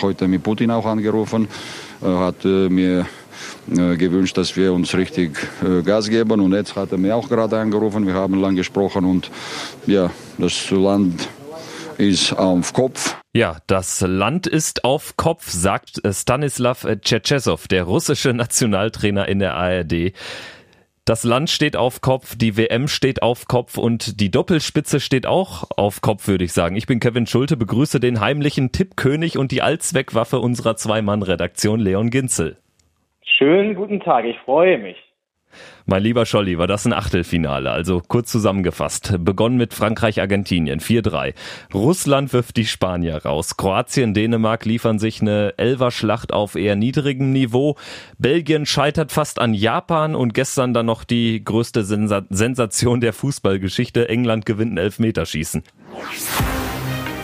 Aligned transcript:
heute 0.00 0.28
mit 0.28 0.42
Putin 0.42 0.70
auch 0.70 0.86
angerufen, 0.86 1.48
hat 2.00 2.44
mir 2.44 3.06
gewünscht, 3.66 4.36
dass 4.36 4.56
wir 4.56 4.72
uns 4.72 4.94
richtig 4.94 5.36
Gas 5.84 6.08
geben. 6.08 6.40
Und 6.40 6.52
jetzt 6.52 6.76
hat 6.76 6.92
er 6.92 6.98
mir 6.98 7.14
auch 7.16 7.28
gerade 7.28 7.58
angerufen. 7.58 8.06
Wir 8.06 8.14
haben 8.14 8.40
lang 8.40 8.56
gesprochen 8.56 9.04
und 9.04 9.30
ja, 9.86 10.10
das 10.38 10.70
Land 10.70 11.28
ist 11.98 12.32
auf 12.32 12.72
Kopf. 12.72 13.16
Ja, 13.34 13.58
das 13.66 14.00
Land 14.00 14.46
ist 14.46 14.84
auf 14.84 15.16
Kopf, 15.16 15.50
sagt 15.50 16.02
Stanislav 16.10 16.86
Tschetschesow, 17.00 17.66
der 17.68 17.84
russische 17.84 18.32
Nationaltrainer 18.34 19.28
in 19.28 19.38
der 19.38 19.54
ARD. 19.54 20.12
Das 21.04 21.24
Land 21.24 21.50
steht 21.50 21.76
auf 21.76 22.00
Kopf, 22.00 22.36
die 22.36 22.56
WM 22.56 22.86
steht 22.86 23.22
auf 23.24 23.48
Kopf 23.48 23.76
und 23.76 24.20
die 24.20 24.30
Doppelspitze 24.30 25.00
steht 25.00 25.26
auch 25.26 25.64
auf 25.76 26.00
Kopf, 26.00 26.28
würde 26.28 26.44
ich 26.44 26.52
sagen. 26.52 26.76
Ich 26.76 26.86
bin 26.86 27.00
Kevin 27.00 27.26
Schulte, 27.26 27.56
begrüße 27.56 27.98
den 27.98 28.20
heimlichen 28.20 28.70
Tippkönig 28.70 29.36
und 29.36 29.50
die 29.50 29.62
Allzweckwaffe 29.62 30.38
unserer 30.38 30.76
Zwei-Mann-Redaktion, 30.76 31.80
Leon 31.80 32.10
Ginzel. 32.10 32.56
Schönen 33.24 33.74
guten 33.74 33.98
Tag, 33.98 34.24
ich 34.26 34.38
freue 34.44 34.78
mich. 34.78 34.96
Mein 35.86 36.02
lieber 36.02 36.26
Scholli, 36.26 36.58
war 36.58 36.66
das 36.66 36.84
ein 36.84 36.92
Achtelfinale? 36.92 37.70
Also 37.70 38.02
kurz 38.06 38.30
zusammengefasst. 38.30 39.14
Begonnen 39.18 39.56
mit 39.56 39.74
Frankreich-Argentinien 39.74 40.80
4-3. 40.80 41.34
Russland 41.74 42.32
wirft 42.32 42.56
die 42.56 42.66
Spanier 42.66 43.24
raus. 43.24 43.56
Kroatien, 43.56 44.14
Dänemark 44.14 44.64
liefern 44.64 44.98
sich 44.98 45.20
eine 45.20 45.54
Elverschlacht 45.58 46.32
auf 46.32 46.54
eher 46.54 46.76
niedrigem 46.76 47.32
Niveau. 47.32 47.76
Belgien 48.18 48.66
scheitert 48.66 49.12
fast 49.12 49.40
an 49.40 49.54
Japan 49.54 50.14
und 50.14 50.34
gestern 50.34 50.72
dann 50.72 50.86
noch 50.86 51.04
die 51.04 51.44
größte 51.44 51.84
Sensa 51.84 52.22
Sensation 52.30 53.00
der 53.00 53.12
Fußballgeschichte. 53.12 54.08
England 54.08 54.46
gewinnt 54.46 54.74
ein 54.74 54.78
Elfmeterschießen. 54.78 55.62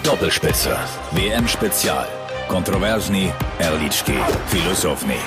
Doppelspitze. 0.02 0.76
WM-Spezial. 1.12 2.06
Kontroversni, 2.48 3.30
Erlitschki, 3.58 4.14
Filosofni. 4.46 5.18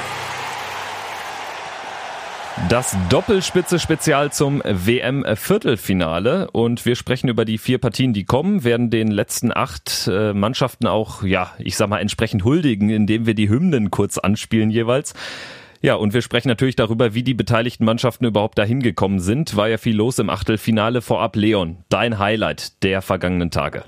Das 2.70 2.98
Doppelspitze-Spezial 3.10 4.32
zum 4.32 4.62
WM-Viertelfinale 4.66 6.50
und 6.52 6.86
wir 6.86 6.96
sprechen 6.96 7.30
über 7.30 7.46
die 7.46 7.58
vier 7.58 7.80
Partien, 7.80 8.12
die 8.12 8.26
kommen, 8.26 8.66
werden 8.66 8.90
den 8.90 9.10
letzten 9.10 9.56
acht 9.56 10.10
äh, 10.12 10.34
Mannschaften 10.34 10.86
auch, 10.86 11.24
ja, 11.24 11.52
ich 11.60 11.78
sag 11.78 11.88
mal, 11.88 12.00
entsprechend 12.00 12.44
huldigen, 12.44 12.90
indem 12.90 13.26
wir 13.26 13.36
die 13.36 13.50
Hymnen 13.50 13.90
kurz 13.90 14.18
anspielen 14.18 14.70
jeweils. 14.70 15.14
Ja, 15.82 15.96
und 15.96 16.14
wir 16.14 16.22
sprechen 16.22 16.50
natürlich 16.50 16.76
darüber, 16.76 17.14
wie 17.14 17.24
die 17.24 17.34
beteiligten 17.34 17.86
Mannschaften 17.86 18.26
überhaupt 18.26 18.58
dahin 18.58 18.82
gekommen 18.82 19.20
sind. 19.20 19.56
War 19.56 19.70
ja 19.70 19.78
viel 19.78 19.96
los 19.96 20.20
im 20.20 20.30
Achtelfinale 20.30 21.02
vorab. 21.02 21.38
Leon, 21.38 21.78
dein 21.90 22.20
Highlight 22.20 22.84
der 22.84 23.02
vergangenen 23.02 23.50
Tage. 23.50 23.86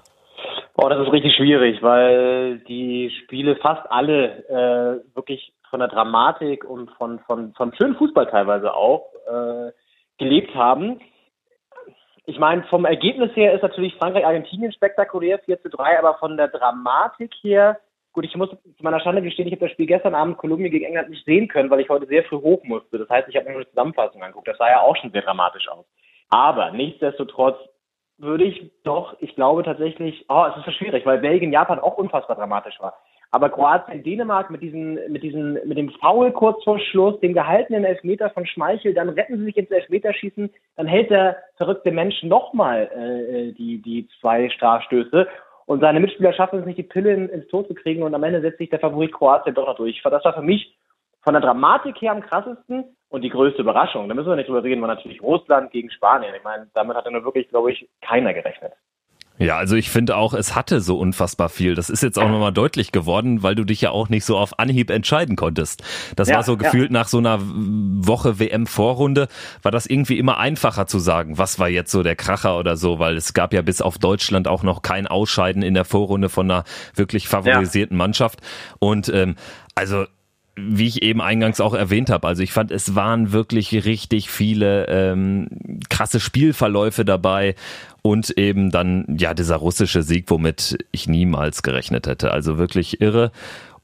Boah, 0.75 0.89
das 0.89 1.05
ist 1.05 1.13
richtig 1.13 1.35
schwierig, 1.35 1.83
weil 1.83 2.59
die 2.67 3.11
Spiele 3.23 3.57
fast 3.57 3.85
alle 3.91 4.39
äh, 4.47 5.15
wirklich 5.15 5.53
von 5.73 5.79
der 5.79 5.89
Dramatik 5.89 6.65
und 6.65 6.91
von, 6.91 7.17
von, 7.21 7.51
von 7.55 7.73
schönen 7.73 7.95
Fußball 7.95 8.27
teilweise 8.27 8.75
auch 8.75 9.09
äh, 9.25 9.71
gelebt 10.19 10.53
haben. 10.53 11.01
Ich 12.27 12.37
meine, 12.37 12.61
vom 12.65 12.85
Ergebnis 12.85 13.35
her 13.35 13.53
ist 13.53 13.63
natürlich 13.63 13.95
Frankreich-Argentinien 13.95 14.71
spektakulär, 14.71 15.39
4 15.39 15.63
zu 15.63 15.69
3, 15.69 15.97
aber 15.97 16.19
von 16.19 16.37
der 16.37 16.49
Dramatik 16.49 17.33
her, 17.41 17.79
gut, 18.11 18.23
ich 18.23 18.35
muss 18.35 18.51
zu 18.51 18.83
meiner 18.83 18.99
Schande 18.99 19.23
gestehen, 19.23 19.47
ich 19.47 19.53
habe 19.53 19.65
das 19.65 19.71
Spiel 19.71 19.87
gestern 19.87 20.13
Abend 20.13 20.37
Kolumbien 20.37 20.69
gegen 20.69 20.85
England 20.85 21.09
nicht 21.09 21.25
sehen 21.25 21.47
können, 21.47 21.71
weil 21.71 21.79
ich 21.79 21.89
heute 21.89 22.05
sehr 22.05 22.23
früh 22.23 22.37
hoch 22.37 22.63
musste. 22.65 22.99
Das 22.99 23.09
heißt, 23.09 23.27
ich 23.27 23.35
habe 23.35 23.45
mir 23.45 23.53
nur 23.53 23.61
eine 23.61 23.69
Zusammenfassung 23.71 24.21
angeguckt. 24.21 24.47
Das 24.47 24.59
sah 24.59 24.69
ja 24.69 24.81
auch 24.81 24.95
schon 24.97 25.09
sehr 25.09 25.23
dramatisch 25.23 25.67
aus. 25.69 25.85
Aber 26.29 26.69
nichtsdestotrotz 26.69 27.57
würde 28.19 28.43
ich 28.43 28.71
doch, 28.83 29.15
ich 29.21 29.33
glaube 29.33 29.63
tatsächlich, 29.63 30.23
oh, 30.29 30.45
es 30.51 30.57
ist 30.57 30.65
so 30.65 30.71
schwierig, 30.71 31.03
weil 31.07 31.17
Belgien, 31.17 31.51
Japan 31.51 31.79
auch 31.79 31.97
unfassbar 31.97 32.35
dramatisch 32.35 32.79
war. 32.79 32.93
Aber 33.33 33.49
Kroatien, 33.49 34.03
Dänemark 34.03 34.51
mit 34.51 34.61
diesen, 34.61 34.99
mit 35.11 35.23
diesen, 35.23 35.53
mit 35.65 35.75
dem 35.75 35.89
Foul 35.89 36.31
kurz 36.33 36.63
vor 36.63 36.77
Schluss, 36.77 37.19
dem 37.19 37.33
gehaltenen 37.33 37.83
Elfmeter 37.83 38.29
von 38.29 38.45
Schmeichel, 38.45 38.93
dann 38.93 39.09
retten 39.09 39.39
sie 39.39 39.45
sich 39.45 39.57
ins 39.57 39.71
Elfmeterschießen, 39.71 40.51
dann 40.75 40.85
hält 40.85 41.09
der 41.09 41.37
verrückte 41.55 41.91
Mensch 41.91 42.21
nochmal 42.21 42.91
äh, 42.95 43.51
die, 43.53 43.81
die 43.81 44.07
zwei 44.21 44.51
Strafstöße 44.51 45.27
und 45.65 45.79
seine 45.79 45.99
Mitspieler 45.99 46.31
schaffen 46.33 46.59
es 46.59 46.65
nicht, 46.67 46.77
die 46.77 46.83
Pille 46.83 47.11
ins 47.11 47.47
Tor 47.47 47.67
zu 47.67 47.73
kriegen 47.73 48.03
und 48.03 48.13
am 48.13 48.23
Ende 48.23 48.39
setzt 48.41 48.59
sich 48.59 48.69
der 48.69 48.79
Favorit 48.79 49.11
Kroatien 49.11 49.55
doch 49.55 49.65
noch 49.65 49.77
durch. 49.77 49.99
Das 50.03 50.23
war 50.23 50.35
für 50.35 50.43
mich 50.43 50.77
von 51.23 51.33
der 51.33 51.41
Dramatik 51.41 51.99
her 52.03 52.11
am 52.11 52.21
krassesten 52.21 52.83
und 53.09 53.23
die 53.23 53.31
größte 53.31 53.63
Überraschung, 53.63 54.07
da 54.09 54.13
müssen 54.13 54.29
wir 54.29 54.35
nicht 54.35 54.47
drüber 54.47 54.63
reden, 54.63 54.81
war 54.81 54.89
natürlich 54.89 55.23
Russland 55.23 55.71
gegen 55.71 55.89
Spanien. 55.89 56.35
Ich 56.35 56.43
meine, 56.43 56.67
damit 56.75 56.95
hat 56.95 57.09
nur 57.09 57.25
wirklich, 57.25 57.49
glaube 57.49 57.71
ich, 57.71 57.89
keiner 58.01 58.31
gerechnet. 58.31 58.73
Ja, 59.43 59.57
also 59.57 59.75
ich 59.75 59.89
finde 59.89 60.15
auch, 60.15 60.33
es 60.33 60.55
hatte 60.55 60.81
so 60.81 60.97
unfassbar 60.97 61.49
viel. 61.49 61.75
Das 61.75 61.89
ist 61.89 62.03
jetzt 62.03 62.17
auch 62.17 62.29
nochmal 62.29 62.53
deutlich 62.53 62.91
geworden, 62.91 63.43
weil 63.43 63.55
du 63.55 63.63
dich 63.63 63.81
ja 63.81 63.91
auch 63.91 64.09
nicht 64.09 64.25
so 64.25 64.37
auf 64.37 64.59
Anhieb 64.59 64.89
entscheiden 64.89 65.35
konntest. 65.35 65.83
Das 66.15 66.29
ja, 66.29 66.35
war 66.35 66.43
so 66.43 66.57
gefühlt 66.57 66.91
ja. 66.91 66.99
nach 66.99 67.07
so 67.07 67.17
einer 67.17 67.39
Woche 67.41 68.39
WM-Vorrunde, 68.39 69.27
war 69.61 69.71
das 69.71 69.85
irgendwie 69.85 70.17
immer 70.17 70.37
einfacher 70.37 70.87
zu 70.87 70.99
sagen, 70.99 71.37
was 71.37 71.59
war 71.59 71.69
jetzt 71.69 71.91
so 71.91 72.03
der 72.03 72.15
Kracher 72.15 72.57
oder 72.57 72.77
so, 72.77 72.99
weil 72.99 73.17
es 73.17 73.33
gab 73.33 73.53
ja 73.53 73.61
bis 73.61 73.81
auf 73.81 73.97
Deutschland 73.97 74.47
auch 74.47 74.63
noch 74.63 74.81
kein 74.81 75.07
Ausscheiden 75.07 75.61
in 75.61 75.73
der 75.73 75.85
Vorrunde 75.85 76.29
von 76.29 76.49
einer 76.49 76.63
wirklich 76.95 77.27
favorisierten 77.27 77.97
ja. 77.97 78.03
Mannschaft. 78.03 78.39
Und 78.79 79.09
ähm, 79.09 79.35
also 79.75 80.05
wie 80.55 80.87
ich 80.87 81.01
eben 81.01 81.21
eingangs 81.21 81.59
auch 81.59 81.73
erwähnt 81.73 82.09
habe, 82.09 82.27
also 82.27 82.43
ich 82.43 82.51
fand, 82.51 82.71
es 82.71 82.95
waren 82.95 83.31
wirklich 83.31 83.85
richtig 83.85 84.29
viele 84.29 84.87
ähm, 84.87 85.47
krasse 85.89 86.19
Spielverläufe 86.19 87.05
dabei 87.05 87.55
und 88.03 88.37
eben 88.37 88.69
dann 88.69 89.17
ja 89.17 89.33
dieser 89.33 89.55
russische 89.55 90.03
Sieg, 90.03 90.29
womit 90.29 90.77
ich 90.91 91.07
niemals 91.07 91.63
gerechnet 91.63 92.05
hätte. 92.05 92.31
Also 92.31 92.57
wirklich 92.57 93.01
irre. 93.01 93.31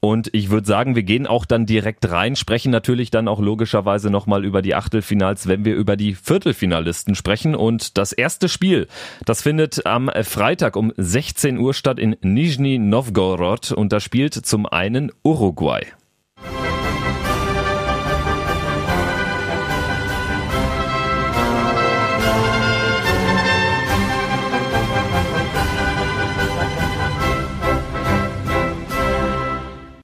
Und 0.00 0.30
ich 0.32 0.48
würde 0.48 0.66
sagen, 0.66 0.96
wir 0.96 1.02
gehen 1.02 1.26
auch 1.26 1.44
dann 1.44 1.66
direkt 1.66 2.10
rein, 2.10 2.34
sprechen 2.34 2.72
natürlich 2.72 3.10
dann 3.10 3.28
auch 3.28 3.38
logischerweise 3.38 4.08
nochmal 4.08 4.46
über 4.46 4.62
die 4.62 4.74
Achtelfinals, 4.74 5.46
wenn 5.46 5.66
wir 5.66 5.74
über 5.74 5.96
die 5.96 6.14
Viertelfinalisten 6.14 7.14
sprechen. 7.14 7.54
Und 7.54 7.98
das 7.98 8.12
erste 8.12 8.48
Spiel, 8.48 8.88
das 9.26 9.42
findet 9.42 9.84
am 9.84 10.10
Freitag 10.22 10.76
um 10.76 10.92
16 10.96 11.58
Uhr 11.58 11.74
statt 11.74 11.98
in 11.98 12.16
Nizhny 12.22 12.78
Novgorod 12.78 13.72
und 13.72 13.92
da 13.92 14.00
spielt 14.00 14.34
zum 14.34 14.64
einen 14.64 15.12
Uruguay. 15.22 15.82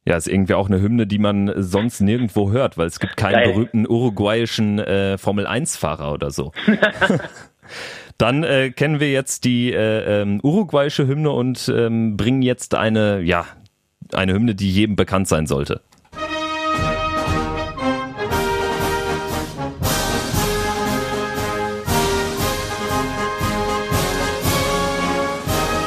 Ja, 0.06 0.17
ist 0.17 0.28
irgendwie 0.28 0.55
auch 0.55 0.69
eine 0.69 0.81
Hymne, 0.81 1.09
die 1.09 1.19
man 1.19 1.53
sonst 1.56 2.00
nirgendwo 2.00 2.53
hört, 2.53 2.78
weil 2.78 2.87
es 2.87 3.00
gibt 3.00 3.17
keinen 3.17 3.33
Geil. 3.33 3.49
berühmten 3.53 3.89
uruguayischen 3.89 4.78
äh, 4.78 5.19
Formel-1-Fahrer 5.19 6.12
oder 6.12 6.31
so. 6.31 6.53
Dann 8.19 8.44
äh, 8.44 8.71
kennen 8.71 9.00
wir 9.00 9.11
jetzt 9.11 9.44
die 9.44 9.72
äh, 9.72 10.22
ähm, 10.22 10.39
uruguayische 10.44 11.09
Hymne 11.09 11.33
und 11.33 11.69
ähm, 11.75 12.17
bringen 12.17 12.43
jetzt 12.43 12.77
eine, 12.77 13.21
ja, 13.21 13.47
eine 14.12 14.33
Hymne, 14.33 14.55
die 14.55 14.71
jedem 14.71 14.94
bekannt 14.94 15.27
sein 15.27 15.49
sollte. 15.49 15.81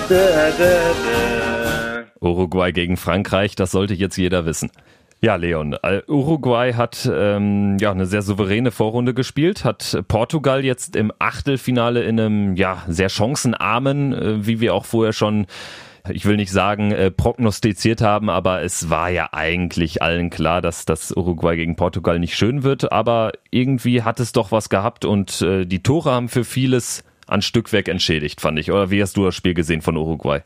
Da, 0.10 0.52
da, 0.58 0.92
da. 1.04 1.09
Uruguay 2.22 2.72
gegen 2.72 2.98
Frankreich, 2.98 3.56
das 3.56 3.72
sollte 3.72 3.94
jetzt 3.94 4.18
jeder 4.18 4.46
wissen. 4.46 4.72
Ja, 5.22 5.36
Leon, 5.36 5.76
äh, 5.84 6.02
Uruguay 6.08 6.74
hat 6.74 7.10
ähm, 7.12 7.78
ja 7.80 7.92
eine 7.92 8.06
sehr 8.06 8.22
souveräne 8.22 8.72
Vorrunde 8.72 9.14
gespielt, 9.14 9.66
hat 9.66 10.02
Portugal 10.08 10.64
jetzt 10.64 10.96
im 10.96 11.12
Achtelfinale 11.20 12.04
in 12.04 12.20
einem 12.20 12.56
ja 12.56 12.84
sehr 12.88 13.10
chancenarmen, 13.10 14.14
äh, 14.14 14.48
wie 14.48 14.62
wir 14.62 14.74
auch 14.74 14.86
vorher 14.86 15.12
schon 15.12 15.46
ich 16.10 16.26
will 16.26 16.38
nicht 16.38 16.52
sagen 16.52 16.92
äh, 16.92 17.12
prognostiziert 17.12 18.02
haben, 18.02 18.30
aber 18.30 18.62
es 18.62 18.90
war 18.90 19.10
ja 19.10 19.30
eigentlich 19.34 20.02
allen 20.02 20.30
klar, 20.30 20.62
dass 20.62 20.86
das 20.86 21.12
Uruguay 21.16 21.56
gegen 21.56 21.76
Portugal 21.76 22.18
nicht 22.18 22.36
schön 22.36 22.64
wird, 22.64 22.92
aber 22.92 23.34
irgendwie 23.52 24.04
hat 24.04 24.20
es 24.20 24.32
doch 24.32 24.52
was 24.52 24.70
gehabt 24.70 25.06
und 25.06 25.42
äh, 25.42 25.66
die 25.66 25.84
Tore 25.84 26.12
haben 26.12 26.30
für 26.30 26.46
vieles 26.46 27.04
an 27.28 27.42
Stückwerk 27.42 27.88
entschädigt, 27.90 28.42
fand 28.42 28.58
ich. 28.58 28.72
Oder 28.72 28.90
wie 28.90 29.02
hast 29.02 29.18
du 29.18 29.26
das 29.26 29.36
Spiel 29.36 29.54
gesehen 29.54 29.82
von 29.82 29.98
Uruguay? 29.98 30.42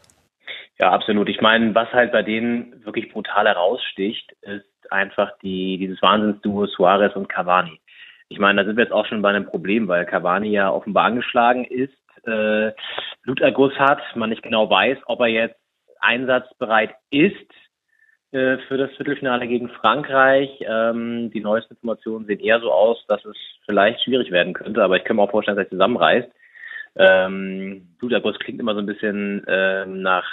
Ja, 0.83 0.91
absolut. 0.91 1.29
Ich 1.29 1.39
meine, 1.39 1.73
was 1.73 1.89
halt 1.93 2.11
bei 2.11 2.23
denen 2.23 2.83
wirklich 2.83 3.09
brutal 3.09 3.47
heraussticht, 3.47 4.33
ist 4.41 4.91
einfach 4.91 5.31
die, 5.41 5.77
dieses 5.77 6.01
Wahnsinnsduo 6.01 6.65
Suarez 6.65 7.15
und 7.15 7.29
Cavani. 7.29 7.79
Ich 8.27 8.37
meine, 8.37 8.59
da 8.59 8.67
sind 8.67 8.75
wir 8.75 8.83
jetzt 8.83 8.91
auch 8.91 9.05
schon 9.05 9.21
bei 9.21 9.29
einem 9.29 9.45
Problem, 9.45 9.87
weil 9.87 10.05
Cavani 10.05 10.49
ja 10.49 10.69
offenbar 10.69 11.05
angeschlagen 11.05 11.63
ist, 11.63 11.93
äh, 12.25 12.73
Bluterguss 13.21 13.71
hat, 13.79 14.01
man 14.15 14.29
nicht 14.29 14.43
genau 14.43 14.69
weiß, 14.69 14.97
ob 15.05 15.21
er 15.21 15.27
jetzt 15.27 15.55
einsatzbereit 16.01 16.95
ist 17.11 17.49
äh, 18.33 18.57
für 18.67 18.75
das 18.75 18.91
Viertelfinale 18.97 19.47
gegen 19.47 19.69
Frankreich. 19.69 20.49
Ähm, 20.67 21.31
die 21.31 21.39
neuesten 21.39 21.75
Informationen 21.75 22.25
sehen 22.25 22.41
eher 22.41 22.59
so 22.59 22.73
aus, 22.73 23.01
dass 23.07 23.23
es 23.23 23.37
vielleicht 23.63 24.03
schwierig 24.03 24.31
werden 24.31 24.51
könnte, 24.51 24.83
aber 24.83 24.97
ich 24.97 25.05
kann 25.05 25.15
mir 25.15 25.21
auch 25.21 25.31
vorstellen, 25.31 25.55
dass 25.55 25.67
er 25.67 25.71
zusammenreißt. 25.71 26.29
Ähm, 26.95 27.87
Bluterguss 27.99 28.37
klingt 28.39 28.59
immer 28.59 28.73
so 28.73 28.79
ein 28.79 28.85
bisschen 28.85 29.43
ähm, 29.47 30.01
nach 30.01 30.25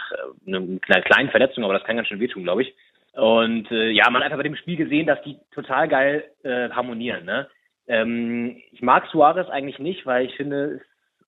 äh, 0.46 0.56
einer 0.56 1.02
kleinen 1.02 1.30
Verletzung, 1.30 1.64
aber 1.64 1.74
das 1.74 1.84
kann 1.84 1.96
ganz 1.96 2.08
schön 2.08 2.20
wehtun, 2.20 2.44
glaube 2.44 2.62
ich. 2.62 2.74
Und 3.14 3.70
äh, 3.70 3.90
ja, 3.90 4.08
man 4.10 4.16
hat 4.16 4.26
einfach 4.26 4.38
bei 4.38 4.44
dem 4.44 4.56
Spiel 4.56 4.76
gesehen, 4.76 5.06
dass 5.06 5.22
die 5.22 5.38
total 5.52 5.88
geil 5.88 6.24
äh, 6.42 6.68
harmonieren. 6.70 7.24
Ne? 7.24 7.48
Ähm, 7.88 8.56
ich 8.72 8.82
mag 8.82 9.06
Suarez 9.10 9.48
eigentlich 9.48 9.78
nicht, 9.78 10.06
weil 10.06 10.26
ich 10.26 10.36
finde, 10.36 10.80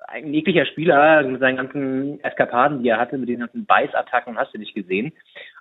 ein 0.09 0.33
jeglicher 0.33 0.67
Spieler 0.67 1.23
mit 1.23 1.41
seinen 1.41 1.57
ganzen 1.57 2.23
Eskapaden, 2.23 2.83
die 2.83 2.89
er 2.89 2.99
hatte, 2.99 3.19
mit 3.19 3.29
den 3.29 3.41
ganzen 3.41 3.67
Beißattacken, 3.67 4.37
hast 4.37 4.55
du 4.55 4.59
nicht 4.59 4.75
gesehen. 4.75 5.13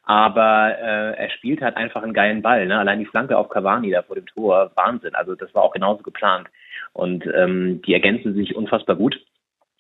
Aber 0.04 0.76
äh, 0.78 1.16
er 1.16 1.30
spielt 1.32 1.62
halt 1.62 1.78
einfach 1.78 2.04
einen 2.04 2.14
geilen 2.14 2.42
Ball. 2.42 2.66
Ne? 2.66 2.78
Allein 2.78 3.00
die 3.00 3.06
Flanke 3.06 3.38
auf 3.38 3.50
Cavani 3.50 3.92
da 3.92 4.02
vor 4.02 4.16
dem 4.16 4.26
Tor, 4.26 4.72
Wahnsinn. 4.76 5.16
Also 5.16 5.36
das 5.36 5.54
war 5.54 5.64
auch 5.64 5.74
genauso 5.74 6.04
geplant. 6.04 6.48
Und 6.94 7.26
ähm, 7.34 7.82
die 7.84 7.94
ergänzen 7.94 8.34
sich 8.34 8.56
unfassbar 8.56 8.96
gut. 8.96 9.20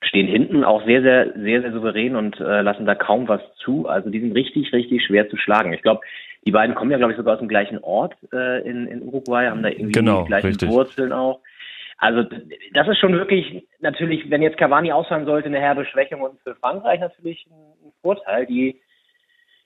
Stehen 0.03 0.27
hinten 0.27 0.63
auch 0.63 0.83
sehr, 0.85 1.01
sehr, 1.01 1.33
sehr, 1.33 1.61
sehr 1.61 1.71
souverän 1.71 2.15
und 2.15 2.39
äh, 2.39 2.61
lassen 2.61 2.85
da 2.85 2.95
kaum 2.95 3.27
was 3.27 3.41
zu. 3.57 3.87
Also 3.87 4.09
die 4.09 4.19
sind 4.19 4.33
richtig, 4.33 4.73
richtig 4.73 5.05
schwer 5.05 5.29
zu 5.29 5.37
schlagen. 5.37 5.73
Ich 5.73 5.83
glaube, 5.83 6.01
die 6.45 6.51
beiden 6.51 6.75
kommen 6.75 6.91
ja, 6.91 6.97
glaube 6.97 7.13
ich, 7.13 7.17
sogar 7.17 7.35
aus 7.35 7.39
dem 7.39 7.47
gleichen 7.47 7.77
Ort 7.79 8.15
äh, 8.33 8.67
in, 8.67 8.87
in 8.87 9.03
Uruguay, 9.03 9.47
haben 9.47 9.61
da 9.61 9.69
irgendwie 9.69 9.91
genau, 9.91 10.23
die 10.23 10.27
gleichen 10.27 10.47
richtig. 10.47 10.69
Wurzeln 10.69 11.11
auch. 11.13 11.39
Also 12.01 12.23
das 12.73 12.87
ist 12.87 12.97
schon 12.97 13.13
wirklich 13.13 13.67
natürlich, 13.79 14.27
wenn 14.31 14.41
jetzt 14.41 14.57
Cavani 14.57 14.91
ausfallen 14.91 15.25
sollte, 15.25 15.49
eine 15.49 15.59
herbe 15.59 15.85
Schwächung 15.85 16.21
und 16.21 16.39
für 16.41 16.55
Frankreich 16.55 16.99
natürlich 16.99 17.45
ein, 17.45 17.91
Vorteil, 18.01 18.47
die 18.47 18.81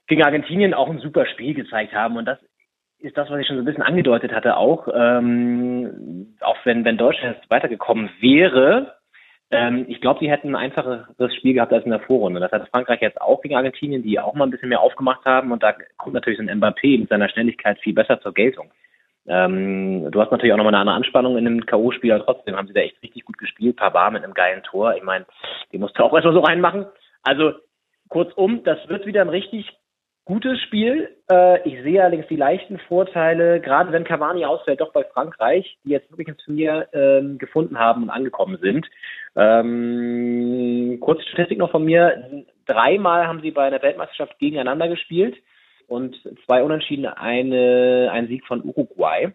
gegen 0.07 0.23
Argentinien 0.23 0.73
auch 0.73 0.89
ein 0.89 0.99
super 0.99 1.25
Spiel 1.25 1.53
gezeigt 1.53 1.93
haben 1.93 2.17
und 2.17 2.25
das 2.25 2.37
ist 2.99 3.17
das, 3.17 3.29
was 3.29 3.39
ich 3.39 3.47
schon 3.47 3.55
so 3.55 3.61
ein 3.61 3.65
bisschen 3.65 3.83
angedeutet 3.83 4.33
hatte 4.33 4.57
auch, 4.57 4.89
ähm, 4.93 6.35
auch 6.41 6.57
wenn, 6.65 6.83
wenn 6.83 6.97
Deutschland 6.97 7.37
jetzt 7.37 7.49
weitergekommen 7.49 8.09
wäre, 8.19 8.94
ähm, 9.51 9.85
ich 9.87 10.01
glaube, 10.01 10.19
sie 10.19 10.29
hätten 10.29 10.49
ein 10.49 10.55
einfacheres 10.55 11.35
Spiel 11.35 11.53
gehabt 11.53 11.71
als 11.71 11.85
in 11.85 11.91
der 11.91 11.99
Vorrunde. 11.99 12.39
Das 12.39 12.51
hat 12.51 12.67
Frankreich 12.69 13.01
jetzt 13.01 13.21
auch 13.21 13.41
gegen 13.41 13.55
Argentinien, 13.55 14.03
die 14.03 14.19
auch 14.19 14.33
mal 14.33 14.45
ein 14.45 14.51
bisschen 14.51 14.69
mehr 14.69 14.81
aufgemacht 14.81 15.25
haben 15.25 15.51
und 15.51 15.61
da 15.61 15.73
kommt 15.97 16.13
natürlich 16.13 16.39
so 16.39 16.45
ein 16.45 16.59
Mbappé 16.59 16.99
mit 16.99 17.09
seiner 17.09 17.29
Schnelligkeit 17.29 17.79
viel 17.79 17.93
besser 17.93 18.19
zur 18.21 18.33
Geltung. 18.33 18.71
Ähm, 19.27 20.11
du 20.11 20.21
hast 20.21 20.31
natürlich 20.31 20.53
auch 20.53 20.57
nochmal 20.57 20.73
eine 20.73 20.81
andere 20.81 20.97
Anspannung 20.97 21.37
in 21.37 21.45
dem 21.45 21.65
K.O.-Spiel, 21.65 22.13
aber 22.13 22.25
trotzdem 22.25 22.55
haben 22.55 22.67
sie 22.67 22.73
da 22.73 22.81
echt 22.81 23.01
richtig 23.01 23.25
gut 23.25 23.37
gespielt. 23.37 23.75
Pavard 23.77 24.13
mit 24.13 24.23
einem 24.23 24.33
geilen 24.33 24.63
Tor. 24.63 24.95
Ich 24.95 25.03
meine, 25.03 25.25
den 25.71 25.81
musst 25.81 25.97
du 25.97 26.03
auch 26.03 26.13
erstmal 26.13 26.33
so 26.33 26.41
reinmachen. 26.41 26.85
Also, 27.23 27.53
kurzum, 28.09 28.63
das 28.63 28.77
wird 28.87 29.07
wieder 29.07 29.21
ein 29.21 29.29
richtig 29.29 29.71
gutes 30.25 30.59
Spiel. 30.61 31.09
Äh, 31.31 31.67
ich 31.67 31.81
sehe 31.83 32.01
allerdings 32.01 32.27
die 32.27 32.35
leichten 32.35 32.79
Vorteile, 32.79 33.61
gerade 33.61 33.91
wenn 33.91 34.03
Cavani 34.03 34.45
ausfällt, 34.45 34.81
doch 34.81 34.91
bei 34.91 35.03
Frankreich, 35.03 35.77
die 35.83 35.91
jetzt 35.91 36.09
wirklich 36.11 36.27
ein 36.27 36.37
Turnier 36.37 36.87
ähm, 36.93 37.37
gefunden 37.37 37.79
haben 37.79 38.03
und 38.03 38.09
angekommen 38.09 38.57
sind. 38.61 38.87
Ähm, 39.35 40.97
kurze 40.99 41.23
Statistik 41.29 41.59
noch 41.59 41.71
von 41.71 41.85
mir. 41.85 42.45
Dreimal 42.65 43.27
haben 43.27 43.41
sie 43.41 43.51
bei 43.51 43.65
einer 43.65 43.81
Weltmeisterschaft 43.81 44.37
gegeneinander 44.39 44.87
gespielt 44.87 45.37
und 45.87 46.15
zwei 46.45 46.63
Unentschieden, 46.63 47.05
eine, 47.05 48.09
ein 48.11 48.27
Sieg 48.27 48.45
von 48.45 48.63
Uruguay. 48.63 49.31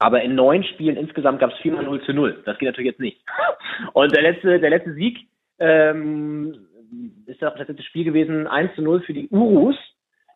Aber 0.00 0.22
in 0.22 0.34
neun 0.34 0.62
Spielen 0.64 0.96
insgesamt 0.96 1.40
gab 1.40 1.52
es 1.52 1.58
viermal 1.58 1.84
0 1.84 2.02
zu 2.02 2.12
0. 2.12 2.42
Das 2.44 2.58
geht 2.58 2.68
natürlich 2.68 2.90
jetzt 2.90 3.00
nicht. 3.00 3.20
Und 3.94 4.14
der 4.14 4.22
letzte, 4.22 4.60
der 4.60 4.70
letzte 4.70 4.94
Sieg 4.94 5.26
ähm, 5.58 6.68
ist 7.26 7.42
das 7.42 7.58
letzte 7.58 7.82
Spiel 7.82 8.04
gewesen, 8.04 8.46
1 8.46 8.76
zu 8.76 8.82
0 8.82 9.02
für 9.02 9.12
die 9.12 9.28
Urus. 9.28 9.76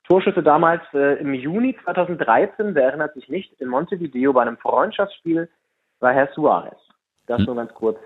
Torschüsse 0.04 0.42
damals 0.42 0.82
äh, 0.94 1.20
im 1.20 1.34
Juni 1.34 1.76
2013, 1.84 2.74
wer 2.74 2.84
erinnert 2.84 3.14
sich 3.14 3.28
nicht, 3.28 3.52
in 3.60 3.68
Montevideo 3.68 4.32
bei 4.32 4.42
einem 4.42 4.58
Freundschaftsspiel 4.58 5.48
war 6.00 6.12
Herr 6.12 6.28
Suarez. 6.34 6.78
Das 7.26 7.40
nur 7.40 7.54
ganz 7.54 7.72
kurz 7.74 7.98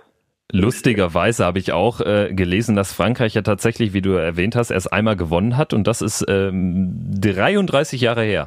Lustigerweise 0.52 1.44
habe 1.44 1.58
ich 1.58 1.72
auch 1.72 2.00
äh, 2.00 2.32
gelesen, 2.32 2.76
dass 2.76 2.93
Frankreich 2.93 3.34
ja 3.34 3.43
tatsächlich, 3.43 3.93
wie 3.94 4.02
du 4.02 4.12
erwähnt 4.12 4.54
hast, 4.54 4.70
erst 4.70 4.93
einmal 4.93 5.16
gewonnen 5.16 5.56
hat 5.56 5.72
und 5.72 5.88
das 5.88 6.02
ist 6.02 6.25
ähm, 6.28 6.94
33 7.20 8.00
Jahre 8.00 8.22
her. 8.22 8.46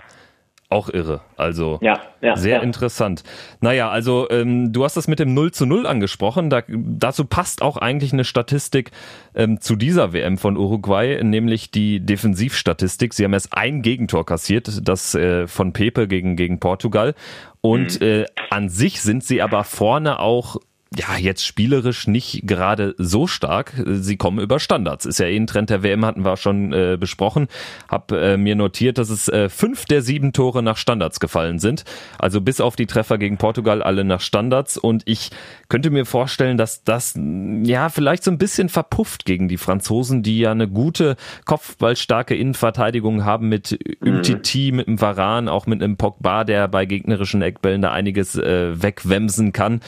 Auch 0.72 0.88
irre. 0.88 1.22
Also 1.36 1.80
ja, 1.82 2.00
ja, 2.22 2.36
sehr 2.38 2.58
ja. 2.58 2.62
interessant. 2.62 3.24
Naja, 3.60 3.90
also 3.90 4.30
ähm, 4.30 4.72
du 4.72 4.84
hast 4.84 4.98
das 4.98 5.08
mit 5.08 5.18
dem 5.18 5.34
0 5.34 5.52
zu 5.52 5.66
0 5.66 5.88
angesprochen. 5.88 6.52
Da, 6.52 6.62
dazu 6.68 7.26
passt 7.26 7.64
auch 7.64 7.78
eigentlich 7.78 8.14
eine 8.14 8.24
Statistik 8.24 8.92
ähm, 9.34 9.60
zu 9.60 9.76
dieser 9.76 10.14
WM 10.14 10.38
von 10.38 10.58
Uruguay, 10.58 11.24
nämlich 11.24 11.72
die 11.72 12.00
Defensivstatistik. 12.02 13.16
Sie 13.16 13.24
haben 13.24 13.34
erst 13.34 13.58
ein 13.58 13.82
Gegentor 13.82 14.28
kassiert, 14.28 14.88
das 14.88 15.16
äh, 15.16 15.48
von 15.48 15.74
Pepe 15.74 16.08
gegen, 16.08 16.36
gegen 16.36 16.60
Portugal. 16.60 17.16
Und 17.62 18.00
mhm. 18.00 18.06
äh, 18.06 18.26
an 18.52 18.70
sich 18.70 19.02
sind 19.02 19.24
sie 19.24 19.42
aber 19.42 19.64
vorne 19.64 20.20
auch 20.20 20.58
ja, 20.96 21.18
jetzt 21.18 21.46
spielerisch 21.46 22.08
nicht 22.08 22.48
gerade 22.48 22.96
so 22.98 23.28
stark. 23.28 23.74
Sie 23.86 24.18
kommen 24.18 24.40
über 24.40 24.60
Standards. 24.60 25.06
Ist 25.06 25.20
ja 25.20 25.28
eh 25.28 25.38
ein 25.38 25.46
Trend 25.46 25.70
der 25.70 25.84
WM, 25.84 26.04
hatten 26.04 26.26
wir 26.26 26.36
schon 26.36 26.74
äh, 26.74 26.98
besprochen. 27.00 27.48
Hab 27.88 28.12
äh, 28.12 28.38
mir 28.38 28.56
notiert, 28.56 28.98
dass 28.98 29.12
es 29.12 29.28
äh, 29.28 29.50
fünf 29.50 29.86
der 29.86 30.02
sieben 30.02 30.34
Tore 30.34 30.64
nach 30.64 30.78
Standards 30.78 31.20
gefallen 31.20 31.60
sind. 31.60 31.84
Also 32.18 32.42
bis 32.42 32.60
auf 32.60 32.76
die 32.76 32.88
Treffer 32.88 33.20
gegen 33.20 33.38
Portugal 33.38 33.84
alle 33.84 34.04
nach 34.04 34.20
Standards. 34.20 34.80
Und 34.80 35.04
ich 35.06 35.30
könnte 35.68 35.92
mir 35.92 36.08
vorstellen, 36.08 36.58
dass 36.58 36.84
das 36.84 37.14
ja 37.16 37.90
vielleicht 37.90 38.24
so 38.24 38.32
ein 38.32 38.40
bisschen 38.40 38.68
verpufft 38.68 39.26
gegen 39.26 39.48
die 39.48 39.58
Franzosen, 39.58 40.24
die 40.24 40.40
ja 40.40 40.52
eine 40.52 40.68
gute 40.68 41.18
kopfballstarke 41.46 42.36
Innenverteidigung 42.36 43.26
haben 43.26 43.48
mit 43.48 43.78
Umtiti, 44.04 44.72
mhm. 44.72 44.78
mit 44.78 44.88
dem 44.88 45.02
Varan, 45.02 45.50
auch 45.50 45.68
mit 45.68 45.84
einem 45.84 45.98
Pogba, 45.98 46.46
der 46.46 46.68
bei 46.68 46.88
gegnerischen 46.88 47.44
Eckbällen 47.44 47.84
da 47.84 47.92
einiges 47.92 48.36
äh, 48.36 48.82
wegwemsen 48.82 49.54
kann. 49.54 49.82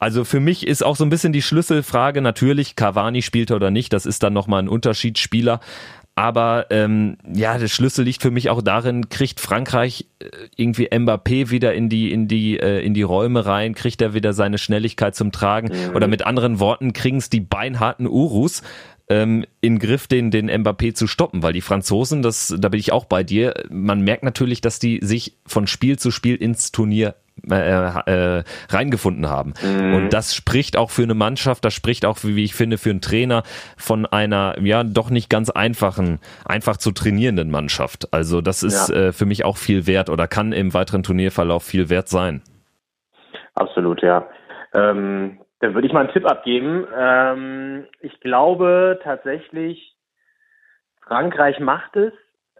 Also 0.00 0.24
für 0.24 0.40
mich 0.40 0.66
ist 0.66 0.82
auch 0.82 0.96
so 0.96 1.04
ein 1.04 1.10
bisschen 1.10 1.32
die 1.32 1.42
Schlüsselfrage 1.42 2.22
natürlich, 2.22 2.74
Cavani 2.74 3.20
spielt 3.20 3.50
oder 3.50 3.70
nicht, 3.70 3.92
das 3.92 4.06
ist 4.06 4.22
dann 4.22 4.32
nochmal 4.32 4.62
ein 4.62 4.68
Unterschiedsspieler. 4.68 5.60
Aber 6.16 6.66
ähm, 6.70 7.16
ja, 7.32 7.56
der 7.56 7.68
Schlüssel 7.68 8.04
liegt 8.04 8.20
für 8.20 8.30
mich 8.30 8.50
auch 8.50 8.62
darin, 8.62 9.08
kriegt 9.10 9.40
Frankreich 9.40 10.06
äh, 10.18 10.26
irgendwie 10.56 10.88
Mbappé 10.88 11.50
wieder 11.50 11.72
in 11.74 11.88
die 11.88 12.12
in 12.12 12.28
die 12.28 12.58
äh, 12.58 12.80
in 12.84 12.94
die 12.94 13.02
Räume 13.02 13.46
rein, 13.46 13.74
kriegt 13.74 14.02
er 14.02 14.12
wieder 14.12 14.32
seine 14.32 14.58
Schnelligkeit 14.58 15.14
zum 15.14 15.32
Tragen 15.32 15.68
mhm. 15.68 15.94
oder 15.94 16.08
mit 16.08 16.26
anderen 16.26 16.60
Worten 16.60 16.92
kriegen 16.92 17.18
es 17.18 17.30
die 17.30 17.40
beinharten 17.40 18.06
Urus 18.06 18.62
ähm, 19.10 19.44
in 19.60 19.78
Griff, 19.78 20.06
den, 20.06 20.30
den 20.30 20.50
Mbappé 20.50 20.94
zu 20.94 21.06
stoppen, 21.06 21.42
weil 21.42 21.52
die 21.52 21.60
Franzosen, 21.60 22.22
das, 22.22 22.54
da 22.56 22.68
bin 22.68 22.80
ich 22.80 22.92
auch 22.92 23.04
bei 23.04 23.24
dir, 23.24 23.54
man 23.68 24.00
merkt 24.00 24.22
natürlich, 24.22 24.60
dass 24.60 24.78
die 24.78 25.00
sich 25.02 25.36
von 25.46 25.66
Spiel 25.66 25.98
zu 25.98 26.10
Spiel 26.10 26.36
ins 26.36 26.70
Turnier 26.70 27.16
äh, 27.48 27.54
äh, 27.54 28.44
reingefunden 28.68 29.28
haben. 29.28 29.54
Mhm. 29.62 29.94
Und 29.94 30.12
das 30.12 30.34
spricht 30.34 30.76
auch 30.76 30.90
für 30.90 31.02
eine 31.02 31.14
Mannschaft, 31.14 31.64
das 31.64 31.74
spricht 31.74 32.04
auch, 32.04 32.18
wie 32.22 32.44
ich 32.44 32.54
finde, 32.54 32.78
für 32.78 32.90
einen 32.90 33.00
Trainer 33.00 33.42
von 33.76 34.06
einer, 34.06 34.56
ja, 34.60 34.84
doch 34.84 35.10
nicht 35.10 35.30
ganz 35.30 35.50
einfachen, 35.50 36.20
einfach 36.44 36.76
zu 36.76 36.92
trainierenden 36.92 37.50
Mannschaft. 37.50 38.12
Also 38.12 38.40
das 38.40 38.62
ist 38.62 38.90
ja. 38.90 39.08
äh, 39.08 39.12
für 39.12 39.26
mich 39.26 39.44
auch 39.44 39.56
viel 39.56 39.86
wert 39.86 40.10
oder 40.10 40.28
kann 40.28 40.52
im 40.52 40.74
weiteren 40.74 41.02
Turnierverlauf 41.02 41.62
viel 41.62 41.88
wert 41.88 42.08
sein. 42.08 42.42
Absolut, 43.54 44.02
ja. 44.02 44.26
Ähm, 44.72 45.40
dann 45.60 45.74
würde 45.74 45.86
ich 45.86 45.92
mal 45.92 46.00
einen 46.00 46.12
Tipp 46.12 46.26
abgeben. 46.26 46.86
Ähm, 46.96 47.86
ich 48.00 48.18
glaube 48.20 49.00
tatsächlich, 49.02 49.94
Frankreich 51.02 51.58
macht 51.60 51.96
es. 51.96 52.12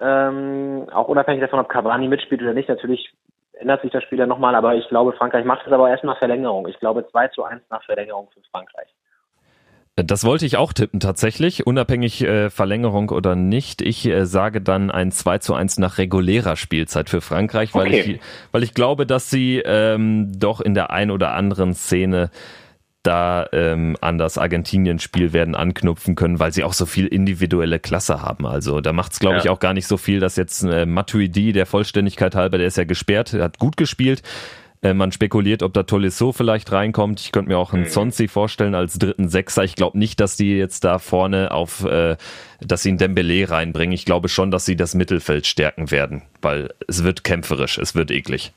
Ähm, 0.03 0.89
auch 0.93 1.09
unabhängig 1.09 1.43
davon, 1.43 1.61
ob 1.61 1.69
Cavani 1.69 2.09
mitspielt 2.09 2.41
oder 2.41 2.55
nicht. 2.55 2.69
Natürlich 2.69 3.13
ändert 3.61 3.83
sich 3.83 3.93
das 3.93 4.03
Spiel 4.05 4.19
ja 4.19 4.27
nochmal, 4.27 4.55
aber 4.55 4.75
ich 4.75 4.89
glaube, 4.89 5.13
Frankreich 5.13 5.45
macht 5.45 5.67
es 5.67 5.73
aber 5.73 5.91
erst 5.91 6.05
nach 6.05 6.19
Verlängerung. 6.19 6.67
Ich 6.69 6.79
glaube 6.81 7.07
2 7.09 7.29
zu 7.29 7.45
1 7.45 7.63
nach 7.71 7.85
Verlängerung 7.85 8.29
für 8.33 8.41
Frankreich. 8.51 8.89
Das 9.97 10.25
wollte 10.25 10.47
ich 10.47 10.57
auch 10.57 10.73
tippen 10.73 11.01
tatsächlich, 11.01 11.67
unabhängig 11.67 12.23
äh, 12.23 12.49
Verlängerung 12.49 13.11
oder 13.11 13.35
nicht. 13.35 13.83
Ich 13.83 14.07
äh, 14.07 14.25
sage 14.25 14.61
dann 14.61 14.91
ein 14.91 15.13
2 15.13 15.39
zu 15.39 15.55
1 15.55 15.79
nach 15.79 15.99
regulärer 15.99 16.57
Spielzeit 16.57 17.11
für 17.11 17.21
Frankreich, 17.21 17.75
weil, 17.75 17.89
okay. 17.89 18.01
ich, 18.01 18.21
weil 18.53 18.63
ich 18.63 18.73
glaube, 18.73 19.05
dass 19.05 19.31
sie 19.31 19.59
ähm, 19.65 20.33
doch 20.39 20.61
in 20.61 20.75
der 20.75 20.91
ein 20.91 21.11
oder 21.11 21.33
anderen 21.35 21.75
Szene 21.75 22.31
da 23.03 23.49
ähm, 23.53 23.97
an 24.01 24.19
das 24.19 24.37
Argentinien-Spiel 24.37 25.33
werden 25.33 25.55
anknüpfen 25.55 26.15
können, 26.17 26.39
weil 26.39 26.53
sie 26.53 26.65
auch 26.65 26.75
so 26.75 26.87
viel 26.87 27.07
individuelle 27.07 27.79
Klasse 27.79 28.23
haben. 28.23 28.47
Also 28.47 28.81
da 28.81 28.93
macht 28.93 29.13
es, 29.13 29.19
glaube 29.19 29.37
ja. 29.37 29.43
ich, 29.43 29.49
auch 29.49 29.59
gar 29.59 29.75
nicht 29.75 29.87
so 29.87 29.97
viel, 29.97 30.21
dass 30.21 30.37
jetzt 30.37 30.63
äh, 30.65 30.85
Matuidi, 30.85 31.53
der 31.53 31.67
Vollständigkeit 31.67 32.35
halber, 32.35 32.59
der 32.59 32.67
ist 32.67 32.77
ja 32.77 32.85
gesperrt, 32.85 33.33
hat 33.33 33.59
gut 33.59 33.77
gespielt. 33.77 34.23
Äh, 34.83 34.95
man 34.95 35.13
spekuliert, 35.13 35.63
ob 35.63 35.73
da 35.75 35.83
Tolisso 35.83 36.33
vielleicht 36.33 36.73
reinkommt. 36.73 37.21
Ich 37.21 37.33
könnte 37.33 37.51
mir 37.51 37.59
auch 37.59 37.73
einen 37.73 37.85
mhm. 37.85 37.89
Sonsi 37.89 38.29
vorstellen 38.29 38.75
als 38.75 38.99
dritten 38.99 39.29
Sechser. 39.29 39.65
Ich 39.65 39.77
glaube 39.77 39.99
nicht, 39.99 40.21
dass 40.21 40.37
die 40.37 40.57
jetzt 40.57 40.85
da 40.85 40.99
vorne 40.99 41.53
auf, 41.53 41.85
äh, 41.85 42.17
dass 42.61 42.83
sie 42.83 42.91
einen 42.91 42.99
Dembele 42.99 43.49
reinbringen. 43.49 43.95
Ich 43.95 44.05
glaube 44.05 44.29
schon, 44.29 44.51
dass 44.51 44.65
sie 44.65 44.77
das 44.77 44.95
Mittelfeld 44.95 45.47
stärken 45.47 45.91
werden, 45.91 46.23
weil 46.43 46.73
es 46.89 47.05
wird 47.05 47.25
kämpferisch, 47.25 47.79
es 47.79 47.95
wird 47.95 48.11
eklig. 48.11 48.53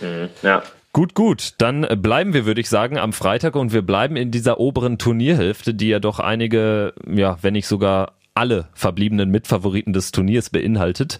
Mhm. 0.00 0.28
Ja, 0.42 0.62
Gut, 0.96 1.12
gut. 1.12 1.52
Dann 1.58 1.82
bleiben 2.00 2.32
wir, 2.32 2.46
würde 2.46 2.62
ich 2.62 2.70
sagen, 2.70 2.96
am 2.96 3.12
Freitag 3.12 3.54
und 3.54 3.70
wir 3.70 3.82
bleiben 3.82 4.16
in 4.16 4.30
dieser 4.30 4.58
oberen 4.58 4.96
Turnierhälfte, 4.96 5.74
die 5.74 5.88
ja 5.88 5.98
doch 5.98 6.20
einige, 6.20 6.94
ja, 7.06 7.36
wenn 7.42 7.52
nicht 7.52 7.66
sogar 7.66 8.14
alle 8.32 8.68
verbliebenen 8.72 9.30
Mitfavoriten 9.30 9.92
des 9.92 10.10
Turniers 10.10 10.48
beinhaltet. 10.48 11.18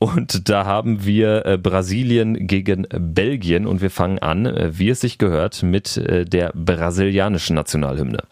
Und 0.00 0.48
da 0.48 0.66
haben 0.66 1.04
wir 1.04 1.46
äh, 1.46 1.56
Brasilien 1.56 2.48
gegen 2.48 2.88
Belgien 2.90 3.68
und 3.68 3.82
wir 3.82 3.90
fangen 3.90 4.18
an, 4.18 4.46
äh, 4.46 4.76
wie 4.76 4.88
es 4.88 5.00
sich 5.00 5.18
gehört, 5.18 5.62
mit 5.62 5.96
äh, 5.96 6.24
der 6.24 6.50
brasilianischen 6.52 7.54
Nationalhymne. 7.54 8.24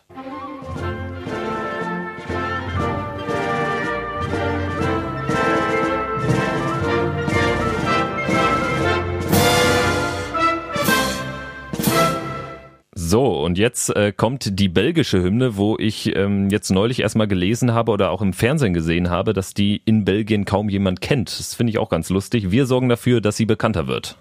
So, 13.12 13.26
und 13.26 13.58
jetzt 13.58 13.94
äh, 13.94 14.10
kommt 14.10 14.58
die 14.58 14.70
belgische 14.70 15.22
Hymne, 15.22 15.58
wo 15.58 15.76
ich 15.78 16.16
ähm, 16.16 16.48
jetzt 16.48 16.70
neulich 16.70 17.00
erstmal 17.00 17.28
gelesen 17.28 17.74
habe 17.74 17.92
oder 17.92 18.10
auch 18.10 18.22
im 18.22 18.32
Fernsehen 18.32 18.72
gesehen 18.72 19.10
habe, 19.10 19.34
dass 19.34 19.52
die 19.52 19.82
in 19.84 20.06
Belgien 20.06 20.46
kaum 20.46 20.70
jemand 20.70 21.02
kennt. 21.02 21.28
Das 21.28 21.54
finde 21.54 21.72
ich 21.72 21.78
auch 21.78 21.90
ganz 21.90 22.08
lustig. 22.08 22.50
Wir 22.50 22.64
sorgen 22.64 22.88
dafür, 22.88 23.20
dass 23.20 23.36
sie 23.36 23.44
bekannter 23.44 23.86
wird. 23.86 24.16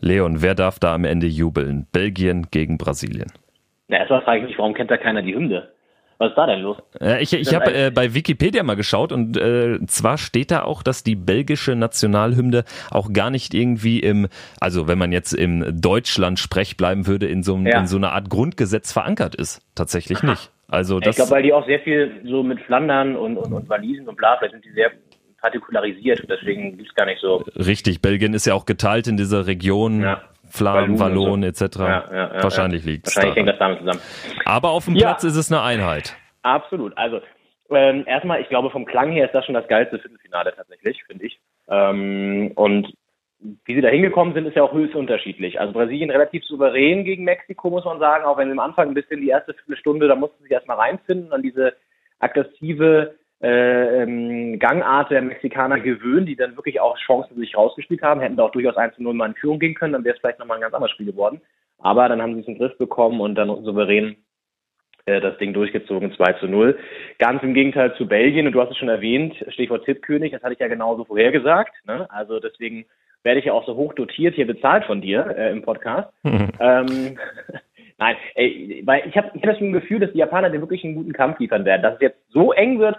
Leon, 0.00 0.42
wer 0.42 0.54
darf 0.54 0.78
da 0.78 0.94
am 0.94 1.04
Ende 1.04 1.26
jubeln? 1.26 1.88
Belgien 1.90 2.46
gegen 2.52 2.78
Brasilien. 2.78 3.32
Ja, 3.88 3.98
erstmal 3.98 4.22
frage 4.22 4.42
ich 4.42 4.46
mich, 4.46 4.58
warum 4.58 4.74
kennt 4.74 4.92
da 4.92 4.96
keiner 4.96 5.22
die 5.22 5.34
Hymne? 5.34 5.70
Was 6.18 6.30
ist 6.30 6.36
da 6.36 6.46
denn 6.46 6.60
los? 6.60 6.76
Äh, 7.00 7.22
ich 7.22 7.32
ich 7.32 7.54
habe 7.54 7.72
äh, 7.72 7.90
bei 7.92 8.12
Wikipedia 8.12 8.64
mal 8.64 8.74
geschaut 8.74 9.12
und 9.12 9.36
äh, 9.36 9.78
zwar 9.86 10.18
steht 10.18 10.50
da 10.50 10.62
auch, 10.64 10.82
dass 10.82 11.04
die 11.04 11.14
belgische 11.14 11.76
Nationalhymne 11.76 12.64
auch 12.90 13.12
gar 13.12 13.30
nicht 13.30 13.54
irgendwie 13.54 14.00
im, 14.00 14.26
also 14.60 14.88
wenn 14.88 14.98
man 14.98 15.12
jetzt 15.12 15.32
im 15.32 15.80
Deutschland 15.80 16.40
sprech 16.40 16.76
bleiben 16.76 17.06
würde, 17.06 17.26
in 17.26 17.44
so, 17.44 17.56
ja. 17.58 17.78
in 17.78 17.86
so 17.86 17.96
einer 17.96 18.12
Art 18.12 18.30
Grundgesetz 18.30 18.92
verankert 18.92 19.36
ist. 19.36 19.62
Tatsächlich 19.74 20.22
nicht. 20.22 20.50
Also 20.70 21.00
das, 21.00 21.12
ich 21.12 21.16
glaube, 21.16 21.30
weil 21.30 21.42
die 21.42 21.54
auch 21.54 21.64
sehr 21.64 21.80
viel 21.80 22.20
so 22.26 22.42
mit 22.42 22.60
Flandern 22.60 23.16
und, 23.16 23.38
und, 23.38 23.54
und 23.54 23.70
Walisen 23.70 24.06
und 24.06 24.18
bla, 24.18 24.36
vielleicht 24.36 24.52
sind 24.52 24.66
die 24.66 24.72
sehr 24.72 24.90
partikularisiert 25.40 26.20
und 26.20 26.30
deswegen 26.30 26.76
gibt 26.76 26.90
es 26.90 26.94
gar 26.94 27.06
nicht 27.06 27.22
so. 27.22 27.42
Richtig, 27.56 28.02
Belgien 28.02 28.34
ist 28.34 28.44
ja 28.46 28.52
auch 28.52 28.66
geteilt 28.66 29.06
in 29.06 29.16
dieser 29.16 29.46
Region. 29.46 30.02
Ja. 30.02 30.22
Flamen, 30.50 30.98
Wallon, 30.98 31.42
so. 31.42 31.48
etc. 31.48 31.78
Ja, 31.78 31.86
ja, 31.86 32.34
ja, 32.34 32.42
Wahrscheinlich 32.42 32.84
liegt 32.84 33.08
es 33.08 33.16
Wahrscheinlich 33.16 33.36
hängt 33.36 33.48
das 33.48 33.58
damit 33.58 33.78
zusammen. 33.80 34.00
Aber 34.44 34.70
auf 34.70 34.84
dem 34.84 34.94
Platz 34.94 35.24
ist 35.24 35.36
es 35.36 35.52
eine 35.52 35.62
Einheit. 35.62 36.16
Absolut. 36.42 36.96
Also 36.96 37.20
ähm, 37.70 38.04
erstmal, 38.06 38.40
ich 38.40 38.48
glaube, 38.48 38.70
vom 38.70 38.86
Klang 38.86 39.12
her 39.12 39.26
ist 39.26 39.34
das 39.34 39.44
schon 39.44 39.54
das 39.54 39.68
geilste 39.68 39.98
Viertelfinale 39.98 40.54
tatsächlich, 40.54 41.02
finde 41.04 41.26
ich. 41.26 41.38
Ähm, 41.68 42.52
und 42.54 42.92
wie 43.64 43.74
sie 43.74 43.80
da 43.80 43.88
hingekommen 43.88 44.34
sind, 44.34 44.46
ist 44.46 44.56
ja 44.56 44.62
auch 44.62 44.72
höchst 44.72 44.96
unterschiedlich. 44.96 45.60
Also 45.60 45.72
Brasilien 45.72 46.10
relativ 46.10 46.44
souverän 46.44 47.04
gegen 47.04 47.24
Mexiko, 47.24 47.70
muss 47.70 47.84
man 47.84 48.00
sagen, 48.00 48.24
auch 48.24 48.36
wenn 48.36 48.48
sie 48.48 48.52
am 48.52 48.58
Anfang 48.58 48.88
ein 48.88 48.94
bisschen 48.94 49.20
die 49.20 49.28
erste 49.28 49.54
Viertelstunde, 49.54 50.08
da 50.08 50.16
mussten 50.16 50.42
sie 50.44 50.50
erstmal 50.50 50.78
reinfinden 50.78 51.32
an 51.32 51.42
diese 51.42 51.74
aggressive 52.18 53.14
äh, 53.40 54.02
ähm, 54.02 54.58
Gangart 54.58 55.10
der 55.10 55.22
Mexikaner 55.22 55.78
gewöhnt, 55.80 56.28
die 56.28 56.36
dann 56.36 56.56
wirklich 56.56 56.80
auch 56.80 56.98
Chancen 56.98 57.36
sich 57.36 57.56
rausgespielt 57.56 58.02
haben, 58.02 58.20
hätten 58.20 58.36
da 58.36 58.44
auch 58.44 58.52
durchaus 58.52 58.76
1 58.76 58.96
zu 58.96 59.02
0 59.02 59.14
mal 59.14 59.26
in 59.26 59.34
Führung 59.34 59.58
gehen 59.58 59.74
können, 59.74 59.92
dann 59.92 60.04
wäre 60.04 60.14
es 60.14 60.20
vielleicht 60.20 60.38
nochmal 60.38 60.58
ein 60.58 60.62
ganz 60.62 60.74
anderes 60.74 60.92
Spiel 60.92 61.06
geworden. 61.06 61.40
Aber 61.78 62.08
dann 62.08 62.20
haben 62.20 62.34
sie 62.34 62.40
es 62.40 62.48
in 62.48 62.54
den 62.54 62.58
Griff 62.58 62.76
bekommen 62.78 63.20
und 63.20 63.36
dann 63.36 63.48
souverän 63.64 64.16
äh, 65.06 65.20
das 65.20 65.38
Ding 65.38 65.52
durchgezogen, 65.52 66.12
2 66.12 66.32
zu 66.34 66.46
0. 66.48 66.78
Ganz 67.18 67.42
im 67.42 67.54
Gegenteil 67.54 67.94
zu 67.94 68.06
Belgien, 68.06 68.46
und 68.46 68.52
du 68.52 68.60
hast 68.60 68.70
es 68.70 68.76
schon 68.76 68.88
erwähnt, 68.88 69.34
Stichwort 69.48 69.84
Tippkönig, 69.84 70.32
das 70.32 70.42
hatte 70.42 70.54
ich 70.54 70.60
ja 70.60 70.68
genauso 70.68 71.04
vorhergesagt. 71.04 71.72
Ne? 71.86 72.10
Also 72.10 72.40
deswegen 72.40 72.86
werde 73.22 73.40
ich 73.40 73.46
ja 73.46 73.52
auch 73.52 73.66
so 73.66 73.76
hoch 73.76 73.94
dotiert 73.94 74.34
hier 74.34 74.46
bezahlt 74.46 74.84
von 74.84 75.00
dir 75.00 75.34
äh, 75.36 75.50
im 75.50 75.62
Podcast. 75.62 76.12
Mhm. 76.24 76.48
Ähm, 76.60 77.18
Nein, 78.00 78.16
ey, 78.36 78.82
weil 78.84 79.08
ich 79.08 79.16
habe 79.16 79.32
ich 79.34 79.42
hab 79.42 79.50
das 79.50 79.58
Gefühl, 79.58 79.98
dass 79.98 80.12
die 80.12 80.18
Japaner 80.18 80.50
den 80.50 80.60
wirklich 80.60 80.84
einen 80.84 80.94
guten 80.94 81.12
Kampf 81.12 81.40
liefern 81.40 81.64
werden. 81.64 81.82
Dass 81.82 81.94
es 81.94 82.00
jetzt 82.00 82.20
so 82.28 82.52
eng 82.52 82.78
wird, 82.78 82.96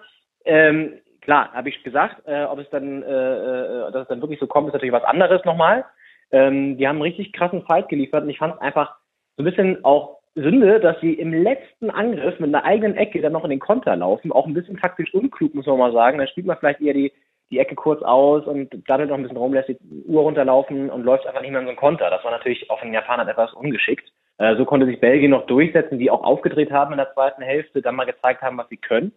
ähm, 0.49 0.93
klar, 1.21 1.51
habe 1.53 1.69
ich 1.69 1.83
gesagt, 1.83 2.27
äh, 2.27 2.43
ob 2.43 2.59
es 2.59 2.69
dann, 2.71 3.03
äh, 3.03 3.07
äh, 3.07 3.91
dass 3.91 4.03
es 4.03 4.07
dann 4.07 4.21
wirklich 4.21 4.39
so 4.39 4.47
kommt, 4.47 4.67
ist 4.67 4.73
natürlich 4.73 4.93
was 4.93 5.03
anderes 5.03 5.45
nochmal. 5.45 5.85
Ähm, 6.31 6.77
die 6.77 6.87
haben 6.87 6.95
einen 6.95 7.03
richtig 7.03 7.33
krassen 7.33 7.63
Fight 7.63 7.87
geliefert 7.89 8.23
und 8.23 8.29
ich 8.29 8.39
fand 8.39 8.55
es 8.55 8.61
einfach 8.61 8.95
so 9.37 9.43
ein 9.43 9.45
bisschen 9.45 9.83
auch 9.85 10.17
Sünde, 10.35 10.79
dass 10.79 10.99
sie 11.01 11.13
im 11.13 11.33
letzten 11.33 11.89
Angriff 11.89 12.39
mit 12.39 12.53
einer 12.53 12.65
eigenen 12.65 12.95
Ecke 12.95 13.21
dann 13.21 13.33
noch 13.33 13.43
in 13.43 13.49
den 13.49 13.59
Konter 13.59 13.95
laufen. 13.95 14.31
Auch 14.31 14.47
ein 14.47 14.53
bisschen 14.53 14.77
taktisch 14.77 15.13
unklug, 15.13 15.53
muss 15.53 15.65
man 15.65 15.77
mal 15.77 15.91
sagen. 15.91 16.17
Dann 16.17 16.27
spielt 16.27 16.47
man 16.47 16.57
vielleicht 16.57 16.81
eher 16.81 16.93
die, 16.93 17.11
die 17.51 17.59
Ecke 17.59 17.75
kurz 17.75 18.01
aus 18.01 18.45
und 18.45 18.69
daddelt 18.87 19.09
noch 19.09 19.17
ein 19.17 19.23
bisschen 19.23 19.37
rum, 19.37 19.53
lässt 19.53 19.69
die 19.69 19.77
Uhr 20.07 20.21
runterlaufen 20.21 20.89
und 20.89 21.03
läuft 21.03 21.25
einfach 21.27 21.41
nicht 21.41 21.51
mehr 21.51 21.59
in 21.59 21.65
so 21.67 21.71
einen 21.71 21.79
Konter. 21.79 22.09
Das 22.09 22.23
war 22.23 22.31
natürlich 22.31 22.69
auch 22.69 22.79
von 22.79 22.87
den 22.87 22.93
Japanern 22.93 23.27
etwas 23.27 23.53
ungeschickt. 23.53 24.11
Äh, 24.37 24.55
so 24.55 24.65
konnte 24.65 24.85
sich 24.85 24.99
Belgien 24.99 25.31
noch 25.31 25.47
durchsetzen, 25.47 25.99
die 25.99 26.11
auch 26.11 26.23
aufgedreht 26.23 26.71
haben 26.71 26.91
in 26.91 26.97
der 26.97 27.13
zweiten 27.13 27.41
Hälfte, 27.41 27.81
dann 27.81 27.95
mal 27.95 28.05
gezeigt 28.05 28.41
haben, 28.41 28.57
was 28.57 28.69
sie 28.69 28.77
können. 28.77 29.11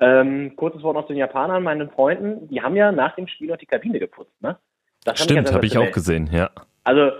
Ähm, 0.00 0.56
kurzes 0.56 0.82
Wort 0.82 0.96
noch 0.96 1.06
zu 1.06 1.12
den 1.12 1.18
Japanern, 1.18 1.62
meinen 1.62 1.90
Freunden. 1.90 2.48
Die 2.48 2.60
haben 2.60 2.76
ja 2.76 2.92
nach 2.92 3.14
dem 3.14 3.28
Spiel 3.28 3.48
noch 3.48 3.56
die 3.56 3.66
Kabine 3.66 3.98
geputzt, 3.98 4.40
ne? 4.42 4.58
Das 5.04 5.22
Stimmt, 5.22 5.52
habe 5.52 5.66
ich 5.66 5.76
auch 5.76 5.92
gesehen, 5.92 6.28
ja. 6.32 6.50
Also, 6.82 7.12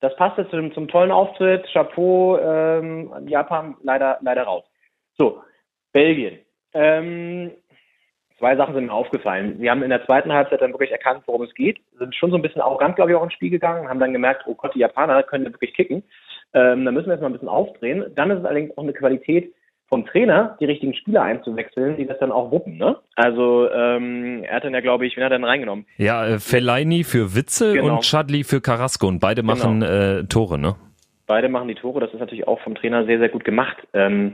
das 0.00 0.14
passt 0.16 0.38
jetzt 0.38 0.50
zum, 0.50 0.72
zum 0.74 0.88
tollen 0.88 1.10
Auftritt. 1.10 1.66
Chapeau, 1.72 2.38
ähm, 2.38 3.12
Japan 3.26 3.76
leider, 3.82 4.18
leider 4.22 4.44
raus. 4.44 4.64
So, 5.18 5.42
Belgien. 5.92 6.38
Ähm, 6.72 7.50
zwei 8.38 8.56
Sachen 8.56 8.74
sind 8.74 8.86
mir 8.86 8.92
aufgefallen. 8.92 9.58
Sie 9.60 9.70
haben 9.70 9.82
in 9.82 9.90
der 9.90 10.04
zweiten 10.04 10.32
Halbzeit 10.32 10.60
dann 10.60 10.72
wirklich 10.72 10.90
erkannt, 10.90 11.22
worum 11.26 11.42
es 11.42 11.54
geht, 11.54 11.80
sind 11.98 12.14
schon 12.14 12.30
so 12.30 12.36
ein 12.36 12.42
bisschen 12.42 12.60
arrogant, 12.60 12.96
glaube 12.96 13.10
ich, 13.10 13.16
auch 13.16 13.22
ins 13.22 13.34
Spiel 13.34 13.50
gegangen, 13.50 13.88
haben 13.88 14.00
dann 14.00 14.12
gemerkt, 14.12 14.44
oh 14.46 14.54
Gott, 14.54 14.74
die 14.74 14.80
Japaner 14.80 15.22
können 15.22 15.52
wirklich 15.52 15.74
kicken. 15.74 16.02
Ähm, 16.54 16.84
da 16.84 16.90
müssen 16.90 17.06
wir 17.06 17.14
jetzt 17.14 17.20
mal 17.20 17.28
ein 17.28 17.34
bisschen 17.34 17.48
aufdrehen. 17.48 18.12
Dann 18.14 18.30
ist 18.30 18.40
es 18.40 18.44
allerdings 18.44 18.76
auch 18.76 18.82
eine 18.82 18.92
Qualität, 18.92 19.54
vom 19.92 20.06
Trainer 20.06 20.56
die 20.58 20.64
richtigen 20.64 20.94
Spieler 20.94 21.20
einzuwechseln, 21.20 21.98
die 21.98 22.06
das 22.06 22.18
dann 22.18 22.32
auch 22.32 22.50
wuppen. 22.50 22.78
Ne? 22.78 22.96
Also 23.14 23.70
ähm, 23.70 24.42
er 24.42 24.56
hat 24.56 24.64
dann 24.64 24.72
ja, 24.72 24.80
glaube 24.80 25.04
ich, 25.04 25.18
wen 25.18 25.24
hat 25.24 25.32
er 25.32 25.36
denn 25.36 25.44
reingenommen? 25.44 25.84
Ja, 25.98 26.24
äh, 26.24 26.38
Fellaini 26.38 27.04
für 27.04 27.34
Witzel 27.34 27.74
genau. 27.74 27.96
und 27.96 28.02
Chadli 28.02 28.42
für 28.42 28.62
Carrasco 28.62 29.06
und 29.06 29.20
beide 29.20 29.42
genau. 29.42 29.52
machen 29.52 29.80
genau. 29.80 29.92
äh, 29.92 30.24
Tore, 30.24 30.58
ne? 30.58 30.76
Beide 31.26 31.50
machen 31.50 31.68
die 31.68 31.74
Tore, 31.74 32.00
das 32.00 32.10
ist 32.14 32.20
natürlich 32.20 32.48
auch 32.48 32.58
vom 32.60 32.74
Trainer 32.74 33.04
sehr, 33.04 33.18
sehr 33.18 33.28
gut 33.28 33.44
gemacht. 33.44 33.76
Ähm, 33.92 34.32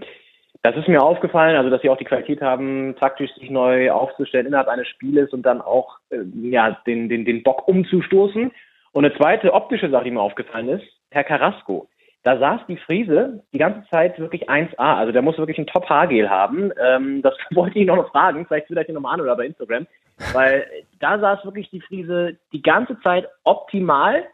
das 0.63 0.77
ist 0.77 0.87
mir 0.87 1.03
aufgefallen, 1.03 1.57
also 1.57 1.71
dass 1.71 1.83
sie 1.83 1.91
auch 1.91 1.99
die 1.99 2.05
Qualität 2.05 2.41
haben, 2.41 2.95
taktisch 3.01 3.35
sich 3.35 3.51
neu 3.51 3.91
aufzustellen 3.91 4.47
innerhalb 4.47 4.69
eines 4.69 4.87
Spieles 4.87 5.33
und 5.33 5.43
dann 5.43 5.61
auch 5.61 5.99
äh, 6.11 6.19
ja, 6.41 6.79
den, 6.87 7.09
den, 7.09 7.25
den 7.25 7.43
Bock 7.43 7.67
umzustoßen. 7.67 8.53
Und 8.93 9.05
eine 9.05 9.17
zweite 9.17 9.53
optische 9.53 9.91
Sache, 9.91 10.05
die 10.05 10.13
mir 10.13 10.21
aufgefallen 10.21 10.69
ist, 10.69 10.85
Herr 11.11 11.25
Carrasco 11.25 11.89
da 12.25 12.39
saß 12.39 12.63
die 12.69 12.77
Friese 12.77 13.43
die 13.53 13.59
ganze 13.59 13.89
Zeit 13.89 14.19
wirklich 14.19 14.49
1A. 14.49 14.77
Also 14.77 15.13
der 15.13 15.23
muss 15.23 15.39
wirklich 15.39 15.59
ein 15.59 15.67
Top-Haargel 15.67 16.29
haben. 16.29 16.73
Ähm, 16.81 17.23
das 17.23 17.35
wollte 17.53 17.79
ich 17.79 17.87
noch 17.87 18.11
fragen. 18.11 18.47
Vielleicht 18.47 18.89
ihn 18.89 18.95
nochmal 18.95 19.15
an 19.15 19.21
oder 19.21 19.37
bei 19.37 19.47
Instagram. 19.47 19.87
Weil 20.33 20.67
da 20.99 21.19
saß 21.19 21.45
wirklich 21.45 21.71
die 21.71 21.81
Friese 21.81 22.37
die 22.53 22.63
ganze 22.63 22.99
Zeit 23.01 23.29
optimal 23.45 24.25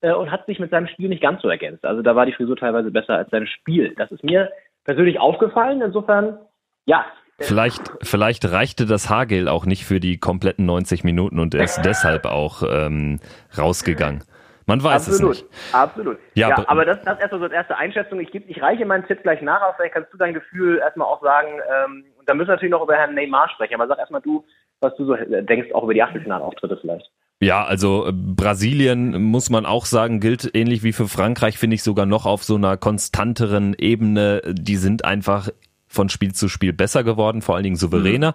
äh, 0.00 0.12
und 0.12 0.30
hat 0.30 0.46
sich 0.46 0.60
mit 0.60 0.70
seinem 0.70 0.86
Spiel 0.86 1.08
nicht 1.08 1.22
ganz 1.22 1.42
so 1.42 1.48
ergänzt. 1.48 1.84
Also 1.84 2.02
da 2.02 2.14
war 2.14 2.26
die 2.26 2.32
Frisur 2.32 2.56
teilweise 2.56 2.90
besser 2.90 3.16
als 3.16 3.30
sein 3.30 3.46
Spiel. 3.46 3.94
Das 3.96 4.10
ist 4.12 4.22
mir 4.22 4.50
persönlich 4.84 5.18
aufgefallen. 5.18 5.82
Insofern, 5.82 6.38
ja, 6.86 7.06
Vielleicht, 7.38 7.90
vielleicht 8.02 8.44
reichte 8.50 8.86
das 8.86 9.10
Haargel 9.10 9.48
auch 9.48 9.66
nicht 9.66 9.84
für 9.84 9.98
die 9.98 10.18
kompletten 10.18 10.64
90 10.66 11.02
Minuten 11.02 11.40
und 11.40 11.54
er 11.54 11.64
ist 11.64 11.80
deshalb 11.84 12.24
auch 12.26 12.62
ähm, 12.62 13.18
rausgegangen. 13.56 14.22
Man 14.66 14.82
weiß 14.82 15.08
absolut, 15.08 15.36
es 15.36 15.42
nicht. 15.42 15.74
Absolut. 15.74 16.18
Ja, 16.34 16.50
ja 16.50 16.64
aber 16.68 16.84
das, 16.84 16.98
das 17.04 17.18
erstmal 17.18 17.40
so 17.40 17.44
als 17.46 17.54
erste 17.54 17.76
Einschätzung. 17.76 18.20
Ich, 18.20 18.30
geb, 18.30 18.48
ich 18.48 18.62
reiche 18.62 18.86
meinen 18.86 19.06
Tipp 19.06 19.22
gleich 19.22 19.42
nach, 19.42 19.60
aber 19.60 19.74
vielleicht 19.74 19.94
kannst 19.94 20.12
du 20.12 20.18
dein 20.18 20.34
Gefühl 20.34 20.78
erstmal 20.78 21.08
auch 21.08 21.22
sagen. 21.22 21.48
Ähm, 21.48 22.04
und 22.18 22.28
dann 22.28 22.36
müssen 22.36 22.48
wir 22.48 22.54
natürlich 22.54 22.72
noch 22.72 22.82
über 22.82 22.94
Herrn 22.94 23.14
Neymar 23.14 23.48
sprechen. 23.50 23.74
Aber 23.74 23.88
sag 23.88 23.98
erstmal 23.98 24.22
du, 24.22 24.44
was 24.80 24.94
du 24.96 25.04
so 25.04 25.16
denkst, 25.16 25.72
auch 25.72 25.84
über 25.84 25.94
die 25.94 26.02
Achtelfinalauftritte 26.02 26.78
vielleicht. 26.80 27.10
Ja, 27.40 27.64
also 27.64 28.06
äh, 28.06 28.12
Brasilien 28.12 29.20
muss 29.20 29.50
man 29.50 29.66
auch 29.66 29.84
sagen, 29.84 30.20
gilt 30.20 30.54
ähnlich 30.54 30.84
wie 30.84 30.92
für 30.92 31.08
Frankreich, 31.08 31.58
finde 31.58 31.74
ich 31.74 31.82
sogar 31.82 32.06
noch 32.06 32.24
auf 32.24 32.44
so 32.44 32.54
einer 32.54 32.76
konstanteren 32.76 33.74
Ebene. 33.76 34.42
Die 34.46 34.76
sind 34.76 35.04
einfach 35.04 35.48
von 35.88 36.08
Spiel 36.08 36.32
zu 36.32 36.48
Spiel 36.48 36.72
besser 36.72 37.02
geworden, 37.02 37.42
vor 37.42 37.56
allen 37.56 37.64
Dingen 37.64 37.76
souveräner. 37.76 38.34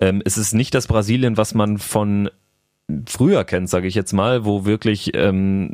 Mhm. 0.00 0.06
Ähm, 0.06 0.22
es 0.24 0.38
ist 0.38 0.54
nicht 0.54 0.74
das 0.74 0.86
Brasilien, 0.86 1.36
was 1.36 1.54
man 1.54 1.76
von 1.78 2.30
früher 3.06 3.44
kennt, 3.44 3.68
sage 3.68 3.88
ich 3.88 3.94
jetzt 3.94 4.12
mal, 4.12 4.44
wo 4.44 4.64
wirklich 4.64 5.10
ähm, 5.14 5.72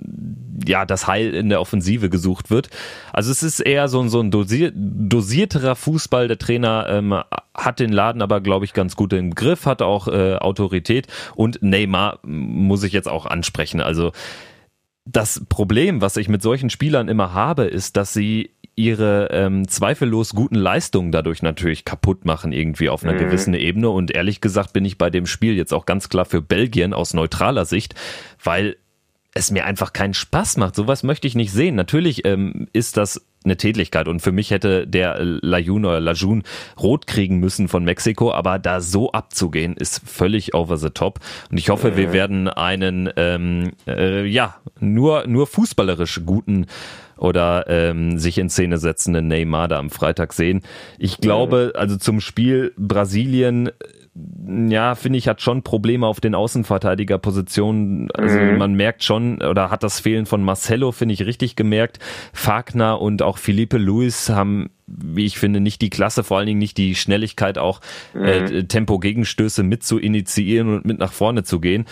ja 0.67 0.87
das 0.87 1.07
Heil 1.07 1.35
in 1.35 1.51
der 1.51 1.61
Offensive 1.61 2.09
gesucht 2.09 2.51
wird. 2.51 2.71
Also 3.13 3.31
es 3.31 3.43
ist 3.43 3.61
eher 3.61 3.89
so, 3.89 4.07
so 4.09 4.21
ein 4.21 4.31
dosier, 4.31 4.73
dosierterer 4.75 5.77
Fußball. 5.77 6.29
Der 6.29 6.39
Trainer 6.39 6.87
ähm, 6.89 7.15
hat 7.55 7.81
den 7.81 7.93
Laden 7.93 8.23
aber, 8.23 8.41
glaube 8.41 8.65
ich, 8.65 8.73
ganz 8.73 8.97
gut 8.97 9.13
im 9.13 9.35
Griff, 9.35 9.67
hat 9.67 9.83
auch 9.83 10.09
äh, 10.09 10.37
Autorität 10.37 11.07
und 11.35 11.63
Neymar 11.63 12.19
muss 12.23 12.83
ich 12.83 12.93
jetzt 12.93 13.09
auch 13.09 13.27
ansprechen. 13.27 13.81
Also 13.81 14.13
das 15.05 15.45
Problem, 15.49 16.01
was 16.01 16.17
ich 16.17 16.29
mit 16.29 16.43
solchen 16.43 16.71
Spielern 16.71 17.09
immer 17.09 17.35
habe, 17.35 17.65
ist, 17.65 17.97
dass 17.97 18.13
sie 18.15 18.51
ihre 18.75 19.29
ähm, 19.31 19.69
zweifellos 19.69 20.35
guten 20.35 20.55
Leistungen 20.55 21.13
dadurch 21.13 21.43
natürlich 21.43 21.85
kaputt 21.85 22.25
machen, 22.25 22.53
irgendwie 22.53 22.89
auf 22.89 23.05
einer 23.05 23.13
mhm. 23.15 23.19
gewissen 23.19 23.55
Ebene. 23.55 23.91
Und 23.91 24.11
ehrlich 24.11 24.41
gesagt 24.41 24.73
bin 24.73 24.85
ich 24.85 24.99
bei 24.99 25.11
dem 25.11 25.27
Spiel 25.27 25.55
jetzt 25.55 25.75
auch 25.75 25.87
ganz 25.87 26.09
klar 26.09 26.25
für 26.25 26.41
Belgien 26.41 26.95
aus 26.95 27.15
neutraler 27.15 27.65
Sicht, 27.65 27.95
weil 28.43 28.77
es 29.35 29.51
mir 29.51 29.65
einfach 29.65 29.93
keinen 29.93 30.15
Spaß 30.15 30.57
macht. 30.57 30.75
Sowas 30.75 31.03
möchte 31.03 31.27
ich 31.27 31.35
nicht 31.35 31.53
sehen. 31.53 31.75
Natürlich 31.75 32.25
ähm, 32.25 32.69
ist 32.73 32.97
das 32.97 33.27
eine 33.45 33.57
Tätigkeit 33.57 34.09
und 34.09 34.21
für 34.21 34.33
mich 34.33 34.51
hätte 34.51 34.87
der 34.87 35.19
Lajun 35.21 35.85
oder 35.85 36.01
Lajun 36.01 36.43
rot 36.81 37.07
kriegen 37.07 37.39
müssen 37.39 37.69
von 37.69 37.85
Mexiko, 37.85 38.33
aber 38.33 38.59
da 38.59 38.81
so 38.81 39.13
abzugehen 39.13 39.77
ist 39.77 40.03
völlig 40.09 40.55
over 40.55 40.77
the 40.77 40.91
top. 40.91 41.21
Und 41.51 41.59
ich 41.59 41.71
hoffe, 41.71 41.97
wir 41.97 42.13
werden 42.13 42.49
einen 42.49 43.11
ähm, 43.17 43.73
äh, 43.87 44.25
ja 44.27 44.57
nur 44.81 45.27
nur 45.27 45.47
fußballerisch 45.47 46.23
guten 46.25 46.67
oder 47.17 47.67
ähm, 47.69 48.19
sich 48.19 48.39
in 48.39 48.51
Szene 48.51 48.79
setzenden 48.79 49.29
Neymar 49.29 49.69
da 49.69 49.79
am 49.79 49.91
Freitag 49.91 50.33
sehen. 50.33 50.63
Ich 50.99 51.19
glaube, 51.19 51.73
also 51.77 51.97
zum 51.97 52.21
Spiel 52.21 52.73
Brasilien 52.77 53.71
ja, 54.15 54.95
finde 54.95 55.19
ich, 55.19 55.27
hat 55.27 55.41
schon 55.41 55.63
Probleme 55.63 56.07
auf 56.07 56.21
den 56.21 56.35
Außenverteidigerpositionen. 56.35 58.11
Also 58.13 58.39
mhm. 58.39 58.59
man 58.59 58.75
merkt 58.75 59.03
schon, 59.05 59.41
oder 59.43 59.71
hat 59.71 59.83
das 59.83 60.01
Fehlen 60.01 60.27
von 60.27 60.43
Marcelo, 60.43 60.93
finde 60.93 61.15
ich, 61.15 61.25
richtig 61.25 61.57
gemerkt. 61.57 61.99
Fagner 62.35 63.01
und 63.01 63.23
auch 63.23 63.39
Felipe 63.39 63.79
Luis 63.79 64.29
haben, 64.29 64.71
wie 64.87 65.25
ich 65.25 65.39
finde, 65.39 65.61
nicht 65.61 65.81
die 65.81 65.89
Klasse, 65.89 66.25
vor 66.25 66.37
allen 66.37 66.47
Dingen 66.47 66.59
nicht 66.59 66.77
die 66.77 66.95
Schnelligkeit, 66.95 67.57
auch 67.57 67.81
mhm. 68.13 68.25
äh, 68.25 68.65
Tempo-Gegenstöße 68.65 69.63
mit 69.63 69.83
zu 69.83 69.99
initiieren 69.99 70.69
und 70.69 70.85
mit 70.85 70.99
nach 70.99 71.13
vorne 71.13 71.43
zu 71.43 71.59
gehen. 71.59 71.87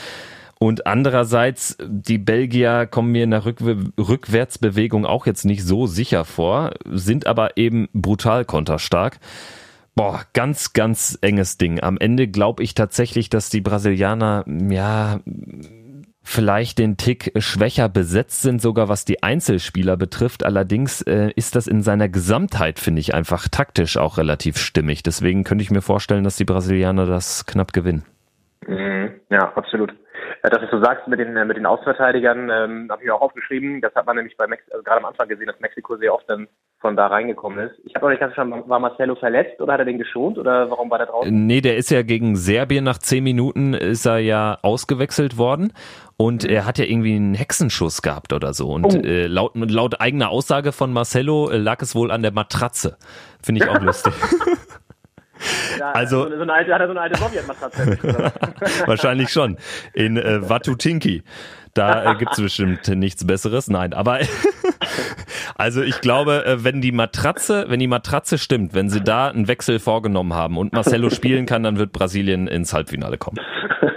Und 0.59 0.87
andererseits, 0.87 1.79
die 1.83 2.19
Belgier 2.19 2.87
kommen 2.87 3.13
mir 3.13 3.25
in 3.25 3.31
der 3.31 3.47
Rück 3.47 3.63
Rückwärtsbewegung 3.99 5.07
auch 5.07 5.25
jetzt 5.25 5.47
nicht 5.47 5.65
so 5.65 5.87
sicher 5.87 6.27
vor, 6.27 6.73
sind 6.85 7.27
aber 7.27 7.57
eben 7.57 7.89
brutal 7.95 8.45
konterstark. 8.45 9.21
Boah, 9.95 10.25
ganz, 10.33 10.73
ganz 10.73 11.19
enges 11.21 11.59
Ding. 11.59 11.81
Am 11.83 11.99
Ende 11.99 12.29
glaube 12.29 12.63
ich 12.63 12.75
tatsächlich, 12.75 13.29
dass 13.29 13.51
die 13.51 13.61
Brasilianer, 13.61 14.45
ja, 14.47 15.21
vielleicht 16.23 16.79
den 16.79 16.97
Tick 16.97 17.33
schwächer 17.39 17.89
besetzt 17.89 18.43
sind, 18.43 18.63
sogar 18.63 18.89
was 18.89 19.05
die 19.05 19.23
Einzelspieler 19.23 19.97
betrifft. 19.97 20.45
Allerdings 20.45 21.03
äh, 21.03 21.33
ist 21.35 21.57
das 21.57 21.67
in 21.67 21.83
seiner 21.83 22.09
Gesamtheit, 22.09 22.79
finde 22.79 23.01
ich, 23.01 23.15
einfach 23.15 23.49
taktisch 23.49 23.97
auch 23.97 24.17
relativ 24.17 24.59
stimmig. 24.59 25.03
Deswegen 25.03 25.45
könnte 25.45 25.63
ich 25.63 25.71
mir 25.71 25.83
vorstellen, 25.83 26.25
dass 26.25 26.37
die 26.37 26.45
Brasilianer 26.45 27.07
das 27.07 27.47
knapp 27.47 27.73
gewinnen. 27.73 28.05
Mhm. 28.67 29.21
Ja, 29.31 29.53
absolut. 29.55 29.93
Äh, 30.43 30.51
dass 30.51 30.61
du 30.61 30.69
so 30.71 30.83
sagst 30.83 31.09
mit 31.09 31.19
den, 31.19 31.37
äh, 31.37 31.45
mit 31.45 31.57
den 31.57 31.67
Außenverteidigern, 31.67 32.51
ähm, 32.51 32.89
habe 32.91 33.03
ich 33.03 33.11
auch 33.11 33.21
aufgeschrieben. 33.21 33.81
Das 33.81 33.95
hat 33.95 34.07
man 34.07 34.17
nämlich 34.17 34.37
bei 34.37 34.47
Mex 34.47 34.63
also 34.71 34.83
gerade 34.83 34.99
am 34.99 35.07
Anfang 35.07 35.29
gesehen, 35.29 35.47
dass 35.47 35.59
Mexiko 35.61 35.97
sehr 35.97 36.15
oft 36.15 36.29
dann 36.29 36.47
von 36.79 36.97
da 36.97 37.09
reingekommen 37.09 37.59
ist. 37.59 37.75
Ich 37.85 37.95
habe 37.95 38.07
auch 38.07 38.11
nicht 38.11 38.21
ganz 38.21 38.35
verstanden, 38.35 38.69
war 38.69 38.79
Marcelo 38.79 39.15
verletzt 39.15 39.61
oder 39.61 39.75
hat 39.75 39.81
er 39.81 39.87
den 39.87 39.99
geschont 39.99 40.39
oder 40.39 40.71
warum 40.71 40.91
war 40.91 40.99
der 40.99 41.09
draußen? 41.09 41.47
Nee, 41.47 41.61
der 41.61 41.77
ist 41.77 41.91
ja 41.91 42.03
gegen 42.03 42.37
Serbien 42.37 42.85
nach 42.85 42.99
zehn 42.99 43.25
Minuten 43.25 43.75
ist 43.75 44.07
er 44.07 44.19
ja 44.19 44.59
ausgewechselt 44.63 45.37
worden 45.37 45.73
und 46.17 46.45
mhm. 46.45 46.51
er 46.51 46.67
hat 46.67 46.79
ja 46.79 46.85
irgendwie 46.85 47.17
einen 47.17 47.35
Hexenschuss 47.35 48.03
gehabt 48.03 48.33
oder 48.33 48.55
so. 48.55 48.71
Und 48.71 48.87
oh. 48.87 48.99
äh, 48.99 49.27
laut, 49.27 49.53
laut 49.55 50.01
eigener 50.01 50.31
Aussage 50.31 50.73
von 50.73 50.93
Marcelo 50.93 51.51
äh, 51.51 51.57
lag 51.59 51.83
es 51.83 51.95
wohl 51.95 52.11
an 52.11 52.23
der 52.23 52.33
Matratze. 52.33 52.97
Finde 53.43 53.65
ich 53.65 53.71
auch 53.71 53.81
lustig. 53.81 54.13
Ja, 55.79 55.93
also, 55.93 56.29
so 56.29 56.43
eine 56.43 56.53
alte, 56.53 56.75
hat 56.75 56.81
er 56.81 56.87
so 56.87 56.93
eine 56.93 57.01
alte 57.01 57.19
Sowjetmatratze? 57.19 57.99
wahrscheinlich 58.87 59.31
schon. 59.31 59.57
In 59.95 60.17
äh, 60.17 60.49
Watutinki. 60.49 61.23
Da 61.75 62.13
äh, 62.13 62.17
gibt 62.17 62.33
es 62.33 62.43
bestimmt 62.43 62.89
nichts 62.89 63.27
Besseres. 63.27 63.69
Nein, 63.69 63.93
aber 63.93 64.19
also 65.55 65.83
ich 65.83 66.01
glaube, 66.01 66.45
äh, 66.45 66.65
wenn 66.65 66.81
die 66.81 66.93
Matratze, 66.93 67.67
wenn 67.69 67.79
die 67.79 67.87
Matratze 67.87 68.39
stimmt, 68.39 68.75
wenn 68.75 68.91
sie 68.91 69.03
da 69.03 69.29
einen 69.29 69.47
Wechsel 69.49 69.79
vorgenommen 69.79 70.35
haben 70.35 70.59
und 70.59 70.73
Marcelo 70.73 71.11
spielen 71.11 71.47
kann, 71.47 71.63
dann 71.63 71.79
wird 71.79 71.93
Brasilien 71.93 72.49
ins 72.49 72.75
Halbfinale 72.75 73.19
kommen. 73.19 73.39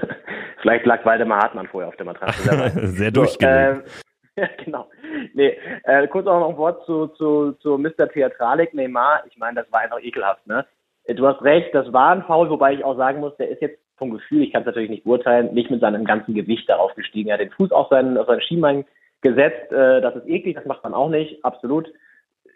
Vielleicht 0.62 0.85
lag 0.85 1.03
Waldemar 1.03 1.41
Hartmann 1.41 1.67
vorher 1.67 1.89
auf 1.89 1.95
der 1.97 2.05
Matratze. 2.05 2.71
Sehr 2.88 3.12
durchgelegt. 3.12 3.85
So, 3.85 4.41
äh, 4.41 4.43
ja, 4.43 4.47
genau. 4.63 4.89
Nee, 5.33 5.57
äh, 5.83 6.07
kurz 6.07 6.27
auch 6.27 6.39
noch 6.39 6.50
ein 6.50 6.57
Wort 6.57 6.85
zu, 6.85 7.07
zu, 7.07 7.51
zu 7.53 7.77
Mr. 7.77 8.07
Theatralik 8.09 8.73
Neymar. 8.73 9.23
Ich 9.27 9.38
meine, 9.38 9.62
das 9.62 9.71
war 9.71 9.81
einfach 9.81 10.00
ekelhaft, 10.01 10.45
ne? 10.47 10.65
Äh, 11.05 11.15
du 11.15 11.27
hast 11.27 11.41
recht, 11.41 11.74
das 11.74 11.91
war 11.93 12.12
ein 12.12 12.24
Foul, 12.24 12.50
wobei 12.50 12.74
ich 12.74 12.83
auch 12.83 12.98
sagen 12.98 13.19
muss, 13.19 13.36
der 13.38 13.50
ist 13.50 13.62
jetzt 13.62 13.79
vom 13.98 14.12
Gefühl, 14.12 14.41
ich 14.41 14.51
kann 14.51 14.62
es 14.62 14.65
natürlich 14.65 14.89
nicht 14.89 15.03
beurteilen, 15.03 15.53
nicht 15.53 15.69
mit 15.69 15.81
seinem 15.81 16.05
ganzen 16.05 16.33
Gewicht 16.33 16.67
darauf 16.69 16.93
gestiegen. 16.95 17.29
Er 17.29 17.36
hat 17.36 17.41
den 17.41 17.51
Fuß 17.51 17.72
auf 17.72 17.89
seinen, 17.89 18.17
auf 18.17 18.27
seinen 18.27 18.41
Schienbein 18.41 18.86
gesetzt. 19.22 19.72
Äh, 19.72 20.01
das 20.01 20.15
ist 20.15 20.27
eklig, 20.27 20.55
das 20.55 20.65
macht 20.65 20.83
man 20.83 20.93
auch 20.93 21.10
nicht, 21.10 21.43
absolut. 21.45 21.91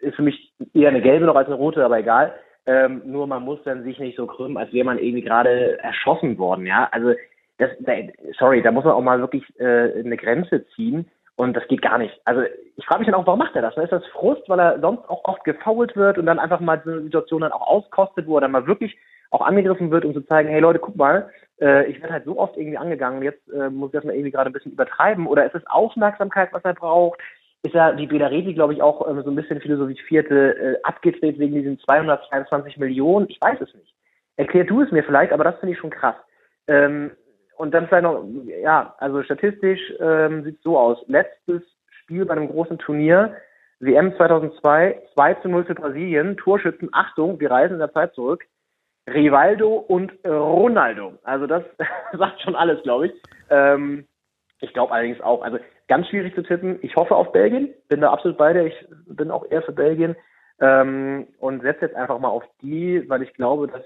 Ist 0.00 0.16
für 0.16 0.22
mich 0.22 0.52
eher 0.74 0.88
eine 0.88 1.00
gelbe 1.00 1.26
noch 1.26 1.36
als 1.36 1.46
eine 1.46 1.56
rote, 1.56 1.84
aber 1.84 1.98
egal. 1.98 2.34
Ähm, 2.66 3.02
nur 3.06 3.26
man 3.26 3.44
muss 3.44 3.62
dann 3.64 3.82
sich 3.82 3.98
nicht 3.98 4.16
so 4.16 4.26
krümmen, 4.26 4.58
als 4.58 4.72
wäre 4.72 4.84
man 4.84 4.98
irgendwie 4.98 5.22
gerade 5.22 5.78
erschossen 5.78 6.38
worden, 6.38 6.66
ja. 6.66 6.88
Also 6.92 7.14
das, 7.56 7.70
da, 7.80 7.94
sorry, 8.38 8.62
da 8.62 8.70
muss 8.70 8.84
man 8.84 8.94
auch 8.94 9.00
mal 9.00 9.20
wirklich 9.20 9.42
äh, 9.58 9.98
eine 9.98 10.16
Grenze 10.16 10.66
ziehen. 10.76 11.06
Und 11.38 11.56
das 11.56 11.68
geht 11.68 11.82
gar 11.82 11.98
nicht. 11.98 12.20
Also 12.24 12.42
ich 12.74 12.84
frage 12.84 12.98
mich 12.98 13.06
dann 13.06 13.14
auch, 13.14 13.24
warum 13.24 13.38
macht 13.38 13.54
er 13.54 13.62
das? 13.62 13.76
Ist 13.76 13.92
das 13.92 14.04
Frust, 14.08 14.42
weil 14.48 14.58
er 14.58 14.80
sonst 14.80 15.08
auch 15.08 15.22
oft 15.22 15.44
gefault 15.44 15.94
wird 15.94 16.18
und 16.18 16.26
dann 16.26 16.40
einfach 16.40 16.58
mal 16.58 16.82
so 16.84 16.90
eine 16.90 17.02
Situation 17.02 17.42
dann 17.42 17.52
auch 17.52 17.64
auskostet, 17.64 18.26
wo 18.26 18.38
er 18.38 18.40
dann 18.40 18.50
mal 18.50 18.66
wirklich 18.66 18.98
auch 19.30 19.42
angegriffen 19.42 19.92
wird, 19.92 20.04
um 20.04 20.14
zu 20.14 20.22
zeigen, 20.22 20.48
hey 20.48 20.58
Leute, 20.58 20.80
guck 20.80 20.96
mal, 20.96 21.30
äh, 21.60 21.86
ich 21.88 22.00
werde 22.00 22.14
halt 22.14 22.24
so 22.24 22.40
oft 22.40 22.56
irgendwie 22.56 22.76
angegangen, 22.76 23.22
jetzt 23.22 23.48
äh, 23.52 23.70
muss 23.70 23.90
ich 23.90 23.92
das 23.92 24.04
mal 24.04 24.14
irgendwie 24.14 24.32
gerade 24.32 24.50
ein 24.50 24.52
bisschen 24.52 24.72
übertreiben. 24.72 25.28
Oder 25.28 25.46
ist 25.46 25.54
es 25.54 25.64
Aufmerksamkeit, 25.68 26.52
was 26.52 26.64
er 26.64 26.74
braucht? 26.74 27.20
Ist 27.62 27.76
er, 27.76 27.96
wie 27.96 28.08
Belareti, 28.08 28.52
glaube 28.52 28.72
ich, 28.72 28.82
auch 28.82 29.06
äh, 29.06 29.22
so 29.22 29.30
ein 29.30 29.36
bisschen 29.36 29.60
philosophierte, 29.60 30.56
äh, 30.58 30.82
abgedreht 30.82 31.38
wegen 31.38 31.54
diesen 31.54 31.78
222 31.78 32.78
Millionen? 32.78 33.28
Ich 33.28 33.40
weiß 33.40 33.60
es 33.60 33.72
nicht. 33.74 33.94
Erklär 34.36 34.64
du 34.64 34.82
es 34.82 34.90
mir 34.90 35.04
vielleicht, 35.04 35.32
aber 35.32 35.44
das 35.44 35.56
finde 35.60 35.74
ich 35.74 35.78
schon 35.78 35.90
krass. 35.90 36.16
Ähm, 36.66 37.12
und 37.58 37.72
dann 37.72 37.88
vielleicht 37.88 38.04
noch, 38.04 38.24
ja, 38.62 38.94
also 38.98 39.22
statistisch 39.22 39.80
ähm, 40.00 40.44
sieht 40.44 40.56
es 40.56 40.62
so 40.62 40.78
aus. 40.78 40.98
Letztes 41.08 41.62
Spiel 41.90 42.24
bei 42.24 42.34
einem 42.34 42.48
großen 42.48 42.78
Turnier, 42.78 43.36
WM 43.80 44.16
2002, 44.16 45.02
2 45.14 45.34
zu 45.34 45.48
0 45.48 45.64
für 45.64 45.74
Brasilien, 45.74 46.36
Torschützen, 46.36 46.88
Achtung, 46.92 47.38
wir 47.40 47.50
reisen 47.50 47.74
in 47.74 47.80
der 47.80 47.92
Zeit 47.92 48.14
zurück, 48.14 48.44
Rivaldo 49.08 49.74
und 49.74 50.12
Ronaldo. 50.24 51.14
Also 51.24 51.46
das 51.46 51.64
sagt 52.12 52.40
schon 52.42 52.54
alles, 52.54 52.82
glaube 52.82 53.06
ich. 53.06 53.12
Ähm, 53.50 54.06
ich 54.60 54.72
glaube 54.72 54.92
allerdings 54.92 55.20
auch, 55.20 55.42
also 55.42 55.58
ganz 55.88 56.08
schwierig 56.08 56.34
zu 56.34 56.42
tippen. 56.42 56.78
Ich 56.82 56.94
hoffe 56.96 57.16
auf 57.16 57.32
Belgien, 57.32 57.74
bin 57.88 58.00
da 58.00 58.12
absolut 58.12 58.38
bei 58.38 58.52
dir. 58.52 58.66
Ich 58.66 58.86
bin 59.06 59.30
auch 59.30 59.44
eher 59.50 59.62
für 59.62 59.72
Belgien 59.72 60.16
ähm, 60.60 61.26
und 61.38 61.62
setze 61.62 61.86
jetzt 61.86 61.96
einfach 61.96 62.18
mal 62.18 62.28
auf 62.28 62.44
die, 62.62 63.08
weil 63.08 63.22
ich 63.22 63.34
glaube, 63.34 63.66
dass 63.66 63.82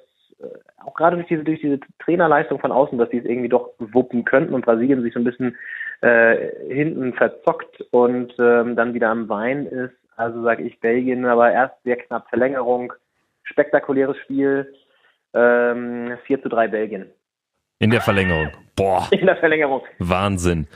auch 0.85 0.95
gerade 0.95 1.17
durch 1.17 1.29
diese, 1.29 1.45
durch 1.45 1.61
diese 1.61 1.81
Trainerleistung 2.05 2.59
von 2.59 2.73
außen, 2.73 2.99
dass 2.99 3.11
die 3.11 3.19
es 3.19 3.25
irgendwie 3.25 3.49
doch 3.49 3.71
wuppen 3.79 4.25
könnten 4.25 4.55
und 4.55 4.65
Brasilien 4.65 5.03
sich 5.03 5.15
so 5.15 5.21
ein 5.21 5.25
bisschen 5.25 5.57
äh, 6.01 6.51
hinten 6.69 7.13
verzockt 7.15 7.81
und 7.91 8.35
ähm, 8.39 8.77
dann 8.77 8.95
wieder 8.95 9.09
am 9.09 9.29
Wein 9.29 9.67
ist. 9.67 9.95
Also 10.17 10.43
sage 10.43 10.63
ich 10.63 10.81
Belgien, 10.81 11.25
aber 11.25 11.53
erst 11.53 11.75
sehr 11.85 11.97
knapp 11.97 12.29
Verlängerung, 12.29 12.93
spektakuläres 13.45 14.17
Spiel, 14.19 14.73
ähm, 15.35 16.17
4 16.25 16.43
zu 16.43 16.49
3 16.49 16.69
Belgien. 16.69 17.07
In 17.79 17.91
der 17.91 18.01
Verlängerung. 18.01 18.51
Boah. 18.77 19.09
In 19.11 19.27
der 19.27 19.37
Verlängerung. 19.37 19.83
Wahnsinn. 19.99 20.69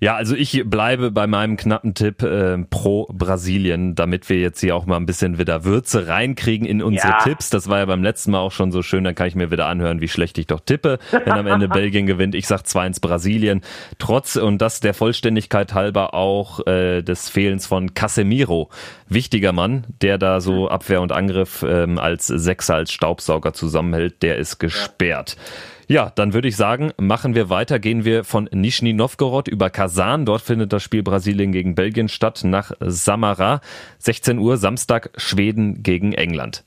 Ja, 0.00 0.14
also 0.14 0.36
ich 0.36 0.62
bleibe 0.64 1.10
bei 1.10 1.26
meinem 1.26 1.56
knappen 1.56 1.92
Tipp 1.92 2.22
äh, 2.22 2.56
pro 2.70 3.06
Brasilien, 3.12 3.96
damit 3.96 4.28
wir 4.28 4.38
jetzt 4.38 4.60
hier 4.60 4.76
auch 4.76 4.86
mal 4.86 4.96
ein 4.96 5.06
bisschen 5.06 5.38
wieder 5.38 5.64
Würze 5.64 6.06
reinkriegen 6.06 6.68
in 6.68 6.82
unsere 6.82 7.14
ja. 7.14 7.18
Tipps. 7.18 7.50
Das 7.50 7.68
war 7.68 7.78
ja 7.78 7.84
beim 7.84 8.04
letzten 8.04 8.30
Mal 8.30 8.38
auch 8.38 8.52
schon 8.52 8.70
so 8.70 8.82
schön, 8.82 9.02
dann 9.02 9.16
kann 9.16 9.26
ich 9.26 9.34
mir 9.34 9.50
wieder 9.50 9.66
anhören, 9.66 10.00
wie 10.00 10.06
schlecht 10.06 10.38
ich 10.38 10.46
doch 10.46 10.60
tippe, 10.60 11.00
wenn 11.10 11.32
am 11.32 11.48
Ende 11.48 11.68
Belgien 11.68 12.06
gewinnt. 12.06 12.36
Ich 12.36 12.46
sag 12.46 12.60
2-1 12.60 13.00
Brasilien. 13.00 13.62
Trotz, 13.98 14.36
und 14.36 14.58
das 14.58 14.78
der 14.78 14.94
Vollständigkeit 14.94 15.74
halber 15.74 16.14
auch 16.14 16.64
äh, 16.68 17.02
des 17.02 17.28
Fehlens 17.28 17.66
von 17.66 17.94
Casemiro. 17.94 18.70
Wichtiger 19.08 19.52
Mann, 19.52 19.84
der 20.00 20.16
da 20.16 20.40
so 20.40 20.66
mhm. 20.66 20.68
Abwehr 20.68 21.00
und 21.02 21.10
Angriff 21.10 21.64
ähm, 21.68 21.98
als 21.98 22.28
Sechser, 22.28 22.76
als 22.76 22.92
Staubsauger 22.92 23.52
zusammenhält, 23.52 24.22
der 24.22 24.36
ist 24.36 24.60
gesperrt. 24.60 25.36
Ja. 25.36 25.42
Ja, 25.90 26.12
dann 26.14 26.34
würde 26.34 26.48
ich 26.48 26.56
sagen, 26.56 26.92
machen 26.98 27.34
wir 27.34 27.48
weiter. 27.48 27.78
Gehen 27.78 28.04
wir 28.04 28.22
von 28.22 28.46
Nizhny 28.52 28.92
Novgorod 28.92 29.48
über 29.48 29.70
Kasan. 29.70 30.26
Dort 30.26 30.42
findet 30.42 30.70
das 30.70 30.82
Spiel 30.82 31.02
Brasilien 31.02 31.50
gegen 31.50 31.74
Belgien 31.74 32.10
statt 32.10 32.42
nach 32.44 32.72
Samara. 32.80 33.62
16 33.96 34.38
Uhr 34.38 34.58
Samstag 34.58 35.08
Schweden 35.16 35.82
gegen 35.82 36.12
England. 36.12 36.62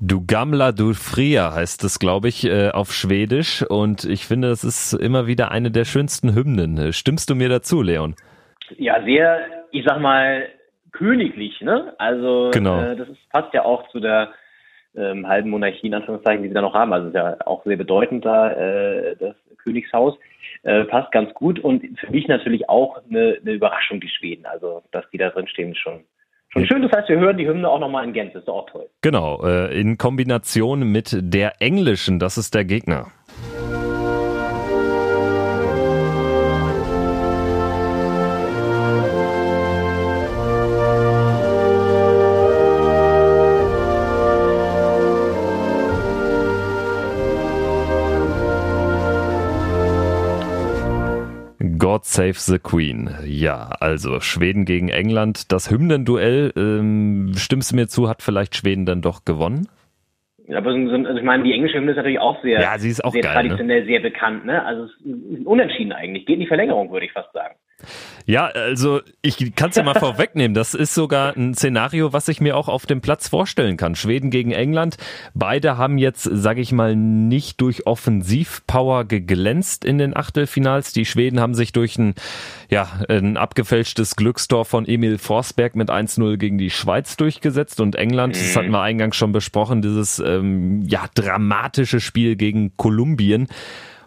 Du 0.00 0.24
Gamla 0.24 0.70
du 0.70 0.94
Fria 0.94 1.52
heißt 1.52 1.82
es, 1.82 1.98
glaube 1.98 2.28
ich, 2.28 2.44
äh, 2.44 2.70
auf 2.70 2.92
Schwedisch. 2.92 3.64
Und 3.68 4.04
ich 4.04 4.26
finde, 4.26 4.48
es 4.48 4.62
ist 4.62 4.92
immer 4.92 5.26
wieder 5.26 5.50
eine 5.50 5.72
der 5.72 5.84
schönsten 5.84 6.36
Hymnen. 6.36 6.92
Stimmst 6.92 7.30
du 7.30 7.34
mir 7.34 7.48
dazu, 7.48 7.82
Leon? 7.82 8.14
Ja, 8.76 9.02
sehr, 9.02 9.40
ich 9.72 9.84
sag 9.84 10.00
mal, 10.00 10.48
königlich, 10.92 11.60
ne? 11.62 11.94
Also 11.98 12.50
genau. 12.52 12.80
äh, 12.80 12.94
das 12.94 13.08
ist, 13.08 13.28
passt 13.30 13.52
ja 13.54 13.64
auch 13.64 13.88
zu 13.88 13.98
der 13.98 14.30
ähm, 14.94 15.26
halben 15.26 15.50
Monarchie, 15.50 15.88
in 15.88 15.94
Anführungszeichen, 15.94 16.44
die 16.44 16.48
sie 16.48 16.54
da 16.54 16.62
noch 16.62 16.74
haben. 16.74 16.92
Also 16.92 17.08
ist 17.08 17.14
ja 17.14 17.36
auch 17.44 17.64
sehr 17.64 17.76
bedeutend 17.76 18.24
da, 18.24 18.52
äh, 18.52 19.16
das 19.16 19.34
Königshaus. 19.64 20.16
Äh, 20.62 20.84
passt 20.84 21.10
ganz 21.10 21.34
gut 21.34 21.58
und 21.58 21.98
für 21.98 22.10
mich 22.12 22.28
natürlich 22.28 22.68
auch 22.68 23.00
eine, 23.10 23.38
eine 23.40 23.52
Überraschung, 23.52 24.00
die 24.00 24.08
Schweden. 24.08 24.46
Also, 24.46 24.82
dass 24.92 25.10
die 25.10 25.18
da 25.18 25.30
drin 25.30 25.48
stehen, 25.48 25.72
ist 25.72 25.78
schon 25.78 26.04
Schon 26.50 26.66
schön, 26.66 26.82
das 26.82 26.92
heißt, 26.92 27.08
wir 27.08 27.18
hören 27.18 27.36
die 27.36 27.46
Hymne 27.46 27.68
auch 27.68 27.78
nochmal 27.78 28.04
in 28.04 28.12
Gänze, 28.12 28.38
ist 28.38 28.48
auch 28.48 28.68
toll. 28.70 28.88
Genau, 29.02 29.44
äh, 29.44 29.78
in 29.78 29.98
Kombination 29.98 30.90
mit 30.90 31.16
der 31.20 31.60
englischen, 31.60 32.18
das 32.18 32.38
ist 32.38 32.54
der 32.54 32.64
Gegner. 32.64 33.08
Save 52.18 52.34
the 52.34 52.58
Queen. 52.58 53.10
Ja, 53.24 53.68
also 53.78 54.18
Schweden 54.18 54.64
gegen 54.64 54.88
England. 54.88 55.52
Das 55.52 55.70
Hymnenduell, 55.70 56.52
ähm, 56.56 57.30
stimmst 57.36 57.70
du 57.70 57.76
mir 57.76 57.86
zu, 57.86 58.08
hat 58.08 58.22
vielleicht 58.22 58.56
Schweden 58.56 58.86
dann 58.86 59.02
doch 59.02 59.24
gewonnen? 59.24 59.68
Aber 60.52 60.72
so, 60.72 60.78
also 60.78 61.16
ich 61.16 61.22
meine, 61.22 61.44
die 61.44 61.52
englische 61.52 61.76
Hymne 61.76 61.92
ist 61.92 61.96
natürlich 61.96 62.18
auch 62.18 62.42
sehr, 62.42 62.60
ja, 62.60 62.76
sie 62.76 62.88
ist 62.90 63.04
auch 63.04 63.12
sehr 63.12 63.22
geil, 63.22 63.34
traditionell, 63.34 63.82
ne? 63.82 63.86
sehr 63.86 64.00
bekannt. 64.00 64.44
Ne? 64.46 64.64
Also 64.64 64.86
es 64.86 64.90
ist 64.90 65.46
unentschieden 65.46 65.92
eigentlich. 65.92 66.26
Geht 66.26 66.34
in 66.34 66.40
die 66.40 66.48
Verlängerung, 66.48 66.90
würde 66.90 67.06
ich 67.06 67.12
fast 67.12 67.32
sagen. 67.32 67.54
Ja, 68.26 68.46
also 68.46 69.00
ich 69.22 69.54
kann 69.54 69.70
es 69.70 69.76
ja 69.76 69.82
mal 69.82 69.94
vorwegnehmen. 69.98 70.54
Das 70.54 70.74
ist 70.74 70.94
sogar 70.94 71.36
ein 71.36 71.54
Szenario, 71.54 72.12
was 72.12 72.28
ich 72.28 72.40
mir 72.40 72.56
auch 72.56 72.68
auf 72.68 72.84
dem 72.84 73.00
Platz 73.00 73.28
vorstellen 73.28 73.76
kann. 73.76 73.94
Schweden 73.94 74.30
gegen 74.30 74.50
England. 74.50 74.96
Beide 75.32 75.78
haben 75.78 75.96
jetzt, 75.96 76.28
sage 76.30 76.60
ich 76.60 76.72
mal, 76.72 76.94
nicht 76.94 77.60
durch 77.60 77.86
Offensivpower 77.86 79.06
geglänzt 79.06 79.84
in 79.84 79.96
den 79.98 80.14
Achtelfinals. 80.14 80.92
Die 80.92 81.06
Schweden 81.06 81.40
haben 81.40 81.54
sich 81.54 81.72
durch 81.72 81.96
ein, 81.96 82.14
ja, 82.68 83.00
ein 83.08 83.36
abgefälschtes 83.36 84.16
Glückstor 84.16 84.64
von 84.64 84.86
Emil 84.86 85.16
Forsberg 85.16 85.74
mit 85.74 85.88
1-0 85.88 86.36
gegen 86.36 86.58
die 86.58 86.70
Schweiz 86.70 87.16
durchgesetzt. 87.16 87.80
Und 87.80 87.96
England, 87.96 88.36
mhm. 88.36 88.40
das 88.40 88.56
hatten 88.56 88.70
wir 88.70 88.82
eingangs 88.82 89.16
schon 89.16 89.32
besprochen, 89.32 89.80
dieses 89.80 90.18
ähm, 90.18 90.82
ja 90.86 91.06
dramatische 91.14 92.00
Spiel 92.00 92.36
gegen 92.36 92.76
Kolumbien 92.76 93.38
Mhm. 93.42 93.46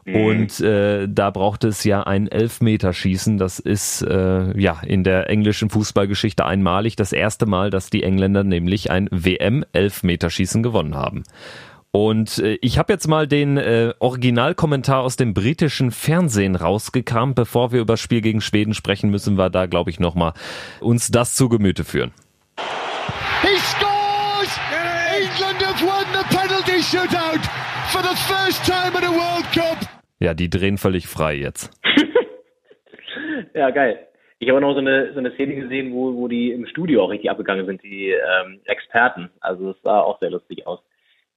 Und 0.05 0.59
äh, 0.61 1.07
da 1.07 1.29
braucht 1.29 1.63
es 1.63 1.83
ja 1.83 2.03
ein 2.03 2.27
Elfmeterschießen. 2.27 3.37
Das 3.37 3.59
ist 3.59 4.01
äh, 4.01 4.59
ja 4.59 4.79
in 4.85 5.03
der 5.03 5.29
englischen 5.29 5.69
Fußballgeschichte 5.69 6.45
einmalig 6.45 6.95
das 6.95 7.13
erste 7.13 7.45
Mal, 7.45 7.69
dass 7.69 7.89
die 7.89 8.03
Engländer 8.03 8.43
nämlich 8.43 8.89
ein 8.89 9.07
WM-Elfmeterschießen 9.11 10.63
gewonnen 10.63 10.95
haben. 10.95 11.23
Und 11.91 12.39
äh, 12.39 12.57
ich 12.61 12.77
habe 12.79 12.93
jetzt 12.93 13.07
mal 13.07 13.27
den 13.27 13.57
äh, 13.57 13.93
Originalkommentar 13.99 15.01
aus 15.01 15.17
dem 15.17 15.33
britischen 15.33 15.91
Fernsehen 15.91 16.55
rausgekramt. 16.55 17.35
Bevor 17.35 17.71
wir 17.71 17.81
über 17.81 17.93
das 17.93 17.99
Spiel 17.99 18.21
gegen 18.21 18.41
Schweden 18.41 18.73
sprechen, 18.73 19.09
müssen 19.09 19.37
wir 19.37 19.49
da, 19.49 19.65
glaube 19.65 19.89
ich, 19.89 19.99
nochmal 19.99 20.33
uns 20.79 21.09
das 21.11 21.35
zu 21.35 21.49
Gemüte 21.49 21.83
führen. 21.83 22.11
He 23.41 23.57
scores! 23.57 23.91
England 25.13 25.61
have 25.61 25.81
won 25.85 26.05
the 26.13 26.23
penalty 26.35 26.81
shootout 26.81 27.45
for 27.91 28.01
the 28.01 28.15
first 28.27 28.63
time 28.63 28.95
in 28.95 29.03
a 29.03 29.11
World 29.11 29.45
Cup. 29.51 29.80
Ja, 30.21 30.35
die 30.35 30.51
drehen 30.51 30.77
völlig 30.77 31.07
frei 31.07 31.35
jetzt. 31.35 31.71
ja, 33.55 33.71
geil. 33.71 34.07
Ich 34.37 34.49
habe 34.49 34.61
noch 34.61 34.73
so 34.73 34.79
eine, 34.79 35.13
so 35.13 35.19
eine 35.19 35.31
Szene 35.31 35.55
gesehen, 35.55 35.91
wo, 35.93 36.15
wo 36.15 36.27
die 36.27 36.51
im 36.51 36.67
Studio 36.67 37.03
auch 37.03 37.09
richtig 37.09 37.31
abgegangen 37.31 37.65
sind, 37.65 37.81
die 37.83 38.09
ähm, 38.09 38.59
Experten. 38.65 39.31
Also 39.39 39.71
es 39.71 39.77
sah 39.83 39.99
auch 39.99 40.19
sehr 40.19 40.29
lustig 40.29 40.67
aus. 40.67 40.79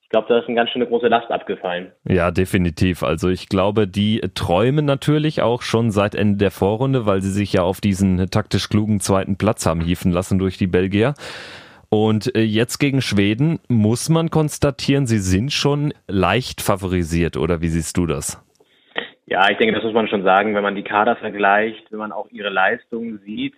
Ich 0.02 0.10
glaube, 0.10 0.28
da 0.28 0.38
ist 0.38 0.46
eine 0.46 0.54
ganz 0.54 0.68
schöne 0.68 0.86
große 0.86 1.08
Last 1.08 1.30
abgefallen. 1.30 1.92
Ja, 2.06 2.30
definitiv. 2.30 3.02
Also 3.02 3.30
ich 3.30 3.48
glaube, 3.48 3.88
die 3.88 4.20
träumen 4.34 4.84
natürlich 4.84 5.40
auch 5.40 5.62
schon 5.62 5.90
seit 5.90 6.14
Ende 6.14 6.36
der 6.36 6.50
Vorrunde, 6.50 7.06
weil 7.06 7.22
sie 7.22 7.32
sich 7.32 7.54
ja 7.54 7.62
auf 7.62 7.80
diesen 7.80 8.28
taktisch 8.30 8.68
klugen 8.68 9.00
zweiten 9.00 9.38
Platz 9.38 9.64
haben 9.64 9.80
hieven 9.80 10.12
lassen 10.12 10.38
durch 10.38 10.58
die 10.58 10.66
Belgier. 10.66 11.14
Und 11.88 12.34
äh, 12.36 12.42
jetzt 12.42 12.78
gegen 12.78 13.00
Schweden 13.00 13.60
muss 13.68 14.10
man 14.10 14.30
konstatieren, 14.30 15.06
sie 15.06 15.18
sind 15.18 15.52
schon 15.52 15.94
leicht 16.06 16.60
favorisiert, 16.60 17.38
oder 17.38 17.62
wie 17.62 17.68
siehst 17.68 17.96
du 17.96 18.06
das? 18.06 18.43
Ja, 19.34 19.50
ich 19.50 19.58
denke, 19.58 19.74
das 19.74 19.82
muss 19.82 19.92
man 19.92 20.06
schon 20.06 20.22
sagen, 20.22 20.54
wenn 20.54 20.62
man 20.62 20.76
die 20.76 20.84
Kader 20.84 21.16
vergleicht, 21.16 21.90
wenn 21.90 21.98
man 21.98 22.12
auch 22.12 22.28
ihre 22.30 22.50
Leistungen 22.50 23.18
sieht, 23.24 23.54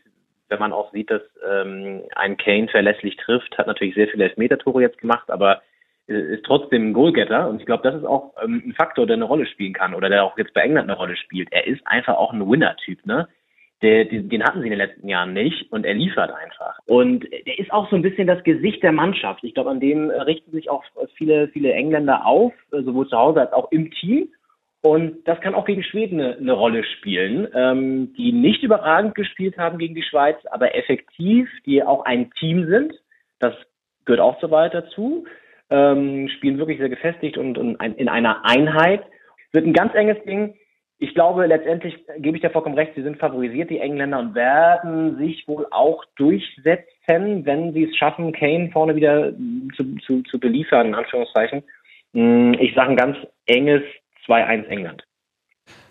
wenn 0.48 0.58
man 0.58 0.72
auch 0.72 0.90
sieht, 0.90 1.10
dass 1.10 1.20
ähm, 1.46 2.00
ein 2.14 2.38
Kane 2.38 2.68
verlässlich 2.68 3.14
trifft, 3.18 3.58
hat 3.58 3.66
natürlich 3.66 3.94
sehr 3.94 4.08
viele 4.08 4.24
Elfmeter-Tore 4.24 4.80
jetzt 4.80 4.96
gemacht, 4.96 5.30
aber 5.30 5.60
ist 6.06 6.46
trotzdem 6.46 6.88
ein 6.88 6.92
Goalgetter 6.94 7.50
und 7.50 7.60
ich 7.60 7.66
glaube, 7.66 7.82
das 7.82 7.94
ist 7.94 8.06
auch 8.06 8.32
ähm, 8.42 8.62
ein 8.64 8.72
Faktor, 8.72 9.06
der 9.06 9.16
eine 9.16 9.26
Rolle 9.26 9.44
spielen 9.44 9.74
kann 9.74 9.92
oder 9.92 10.08
der 10.08 10.24
auch 10.24 10.38
jetzt 10.38 10.54
bei 10.54 10.62
England 10.62 10.88
eine 10.88 10.96
Rolle 10.96 11.14
spielt. 11.14 11.48
Er 11.50 11.66
ist 11.66 11.86
einfach 11.86 12.16
auch 12.16 12.32
ein 12.32 12.48
Winner-Typ, 12.48 13.04
ne? 13.04 13.28
Der, 13.82 14.06
den, 14.06 14.44
hatten 14.44 14.60
sie 14.60 14.68
in 14.68 14.70
den 14.70 14.78
letzten 14.78 15.06
Jahren 15.10 15.34
nicht 15.34 15.70
und 15.70 15.84
er 15.84 15.92
liefert 15.92 16.30
einfach. 16.30 16.78
Und 16.86 17.24
der 17.30 17.58
ist 17.58 17.70
auch 17.70 17.90
so 17.90 17.96
ein 17.96 18.00
bisschen 18.00 18.26
das 18.26 18.42
Gesicht 18.44 18.82
der 18.82 18.92
Mannschaft. 18.92 19.44
Ich 19.44 19.52
glaube, 19.52 19.68
an 19.68 19.80
dem 19.80 20.08
richten 20.08 20.52
sich 20.52 20.70
auch 20.70 20.82
viele, 21.16 21.48
viele 21.48 21.74
Engländer 21.74 22.24
auf, 22.24 22.54
sowohl 22.70 23.06
zu 23.08 23.18
Hause 23.18 23.42
als 23.42 23.52
auch 23.52 23.70
im 23.72 23.90
Team. 23.90 24.30
Und 24.86 25.26
das 25.26 25.40
kann 25.40 25.56
auch 25.56 25.64
gegen 25.64 25.82
Schweden 25.82 26.20
eine, 26.20 26.36
eine 26.36 26.52
Rolle 26.52 26.84
spielen, 26.84 27.48
ähm, 27.54 28.14
die 28.16 28.30
nicht 28.30 28.62
überragend 28.62 29.16
gespielt 29.16 29.58
haben 29.58 29.78
gegen 29.78 29.96
die 29.96 30.04
Schweiz, 30.04 30.36
aber 30.52 30.76
effektiv, 30.76 31.48
die 31.64 31.82
auch 31.82 32.04
ein 32.04 32.30
Team 32.38 32.68
sind. 32.68 32.94
Das 33.40 33.52
gehört 34.04 34.20
auch 34.20 34.40
so 34.40 34.52
weit 34.52 34.74
dazu. 34.74 35.26
Ähm, 35.70 36.28
spielen 36.28 36.58
wirklich 36.58 36.78
sehr 36.78 36.88
gefestigt 36.88 37.36
und, 37.36 37.58
und 37.58 37.80
ein, 37.80 37.96
in 37.96 38.08
einer 38.08 38.44
Einheit. 38.44 39.02
Wird 39.50 39.66
ein 39.66 39.72
ganz 39.72 39.92
enges 39.96 40.22
Ding. 40.22 40.54
Ich 41.00 41.14
glaube, 41.14 41.46
letztendlich 41.46 41.96
gebe 42.18 42.36
ich 42.36 42.42
dir 42.42 42.50
vollkommen 42.50 42.78
recht, 42.78 42.92
sie 42.94 43.02
sind 43.02 43.18
favorisiert, 43.18 43.70
die 43.70 43.80
Engländer, 43.80 44.20
und 44.20 44.36
werden 44.36 45.18
sich 45.18 45.48
wohl 45.48 45.66
auch 45.72 46.04
durchsetzen, 46.14 47.44
wenn 47.44 47.72
sie 47.72 47.84
es 47.90 47.96
schaffen, 47.96 48.30
Kane 48.30 48.70
vorne 48.72 48.94
wieder 48.94 49.32
zu, 49.76 49.96
zu, 50.06 50.22
zu 50.22 50.38
beliefern, 50.38 50.86
in 50.86 50.94
Anführungszeichen. 50.94 51.64
Hm, 52.14 52.54
ich 52.60 52.72
sage 52.76 52.90
ein 52.90 52.96
ganz 52.96 53.16
enges 53.46 53.82
2-1 54.26 54.64
England. 54.66 55.04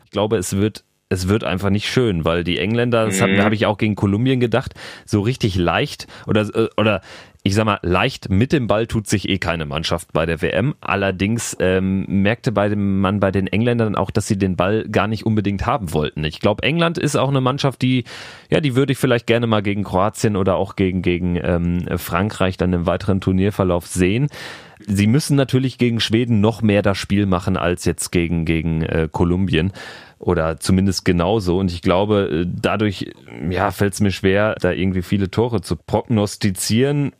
Ich 0.06 0.12
glaube, 0.12 0.38
es 0.38 0.56
wird 0.56 0.84
es 1.08 1.28
wird 1.28 1.44
einfach 1.44 1.70
nicht 1.70 1.88
schön, 1.88 2.26
weil 2.26 2.44
die 2.44 2.58
Engländer, 2.58 3.06
das 3.06 3.22
mhm. 3.22 3.42
habe 3.42 3.54
ich 3.54 3.68
auch 3.68 3.78
gegen 3.78 3.96
Kolumbien 3.96 4.40
gedacht, 4.40 4.74
so 5.06 5.22
richtig 5.22 5.56
leicht 5.56 6.08
oder 6.26 6.42
äh, 6.56 6.68
oder 6.78 7.02
ich 7.44 7.54
sag 7.54 7.66
mal, 7.66 7.78
leicht 7.84 8.32
mit 8.32 8.52
dem 8.52 8.66
Ball 8.66 8.88
tut 8.88 9.06
sich 9.06 9.30
eh 9.30 9.38
keine 9.38 9.68
Mannschaft 9.68 10.12
bei 10.14 10.26
der 10.26 10.42
WM. 10.42 10.74
Allerdings 10.82 11.56
ähm, 11.60 12.04
merkte 12.08 12.52
bei 12.52 12.70
dem 12.70 13.00
man 13.02 13.20
bei 13.20 13.30
den 13.30 13.46
Engländern 13.46 13.96
auch, 13.96 14.10
dass 14.10 14.26
sie 14.26 14.36
den 14.36 14.56
Ball 14.56 14.90
gar 14.90 15.08
nicht 15.08 15.28
unbedingt 15.28 15.64
haben 15.68 15.94
wollten. 15.94 16.24
Ich 16.24 16.40
glaube, 16.40 16.64
England 16.64 16.98
ist 16.98 17.16
auch 17.16 17.30
eine 17.30 17.42
Mannschaft, 17.42 17.84
die, 17.84 18.06
ja, 18.50 18.62
die 18.62 18.76
würde 18.76 18.94
ich 18.94 18.98
vielleicht 18.98 19.28
gerne 19.28 19.46
mal 19.46 19.62
gegen 19.62 19.84
Kroatien 19.84 20.38
oder 20.38 20.56
auch 20.56 20.76
gegen, 20.76 21.04
gegen 21.04 21.36
ähm, 21.36 21.86
Frankreich 21.98 22.58
dann 22.58 22.74
im 22.74 22.88
weiteren 22.88 23.22
Turnierverlauf 23.22 23.86
sehen. 23.86 24.30
Sie 24.80 25.08
müssen 25.08 25.36
natürlich 25.36 25.78
gegen 25.78 26.00
Schweden 26.00 26.42
noch 26.42 26.62
mehr 26.62 26.82
das 26.82 26.98
Spiel 26.98 27.26
machen 27.26 27.58
als 27.58 27.86
jetzt 27.86 28.12
gegen, 28.12 28.46
gegen 28.46 28.82
äh, 28.82 29.08
Kolumbien 29.12 29.72
oder 30.20 30.60
zumindest 30.60 31.06
genauso. 31.06 31.58
Und 31.58 31.72
ich 31.72 31.82
glaube, 31.82 32.44
äh, 32.44 32.46
dadurch 32.48 33.12
ja, 33.50 33.72
fällt 33.72 33.94
es 33.94 34.02
mir 34.02 34.12
schwer, 34.12 34.56
da 34.60 34.72
irgendwie 34.72 35.02
viele 35.02 35.30
Tore 35.32 35.62
zu 35.62 35.76
prognostizieren. 35.76 37.14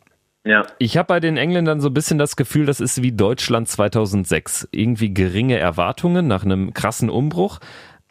Ja. 0.44 0.64
Ich 0.78 0.96
habe 0.96 1.08
bei 1.08 1.20
den 1.20 1.36
Engländern 1.36 1.80
so 1.80 1.88
ein 1.88 1.94
bisschen 1.94 2.18
das 2.18 2.36
Gefühl, 2.36 2.66
das 2.66 2.80
ist 2.80 3.02
wie 3.02 3.12
Deutschland 3.12 3.68
2006. 3.68 4.68
Irgendwie 4.70 5.12
geringe 5.12 5.58
Erwartungen 5.58 6.26
nach 6.28 6.44
einem 6.44 6.72
krassen 6.72 7.10
Umbruch. 7.10 7.58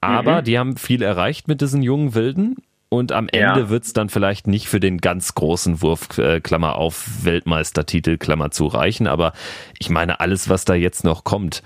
Aber 0.02 0.42
mhm. 0.42 0.44
die 0.44 0.60
haben 0.60 0.78
viel 0.78 1.02
erreicht 1.02 1.48
mit 1.48 1.62
diesen 1.62 1.82
jungen 1.82 2.14
Wilden. 2.14 2.56
Und 2.90 3.12
am 3.12 3.28
Ende 3.30 3.62
ja. 3.62 3.70
wird's 3.70 3.94
dann 3.94 4.10
vielleicht 4.10 4.48
nicht 4.48 4.68
für 4.68 4.80
den 4.80 5.00
ganz 5.00 5.34
großen 5.36 5.82
Wurf, 5.82 6.18
äh, 6.18 6.40
Klammer 6.40 6.76
auf, 6.76 7.26
Weltmeistertitel, 7.26 8.18
Klammer 8.18 8.52
zu 8.52 8.68
reichen. 8.68 9.08
Aber 9.08 9.34
ich 9.80 9.90
meine, 9.90 10.20
alles, 10.20 10.50
was 10.50 10.66
da 10.66 10.76
jetzt 10.76 11.04
noch 11.04 11.24
kommt, 11.24 11.64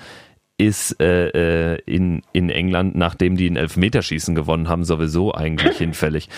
ist 0.58 1.02
äh, 1.02 1.74
äh, 1.74 1.82
in, 1.86 2.22
in 2.34 2.50
England, 2.50 2.96
nachdem 2.96 3.38
die 3.38 3.50
ein 3.50 3.56
Elfmeterschießen 3.56 4.36
gewonnen 4.36 4.68
haben, 4.68 4.84
sowieso 4.84 5.34
eigentlich 5.34 5.78
hinfällig. 5.78 6.30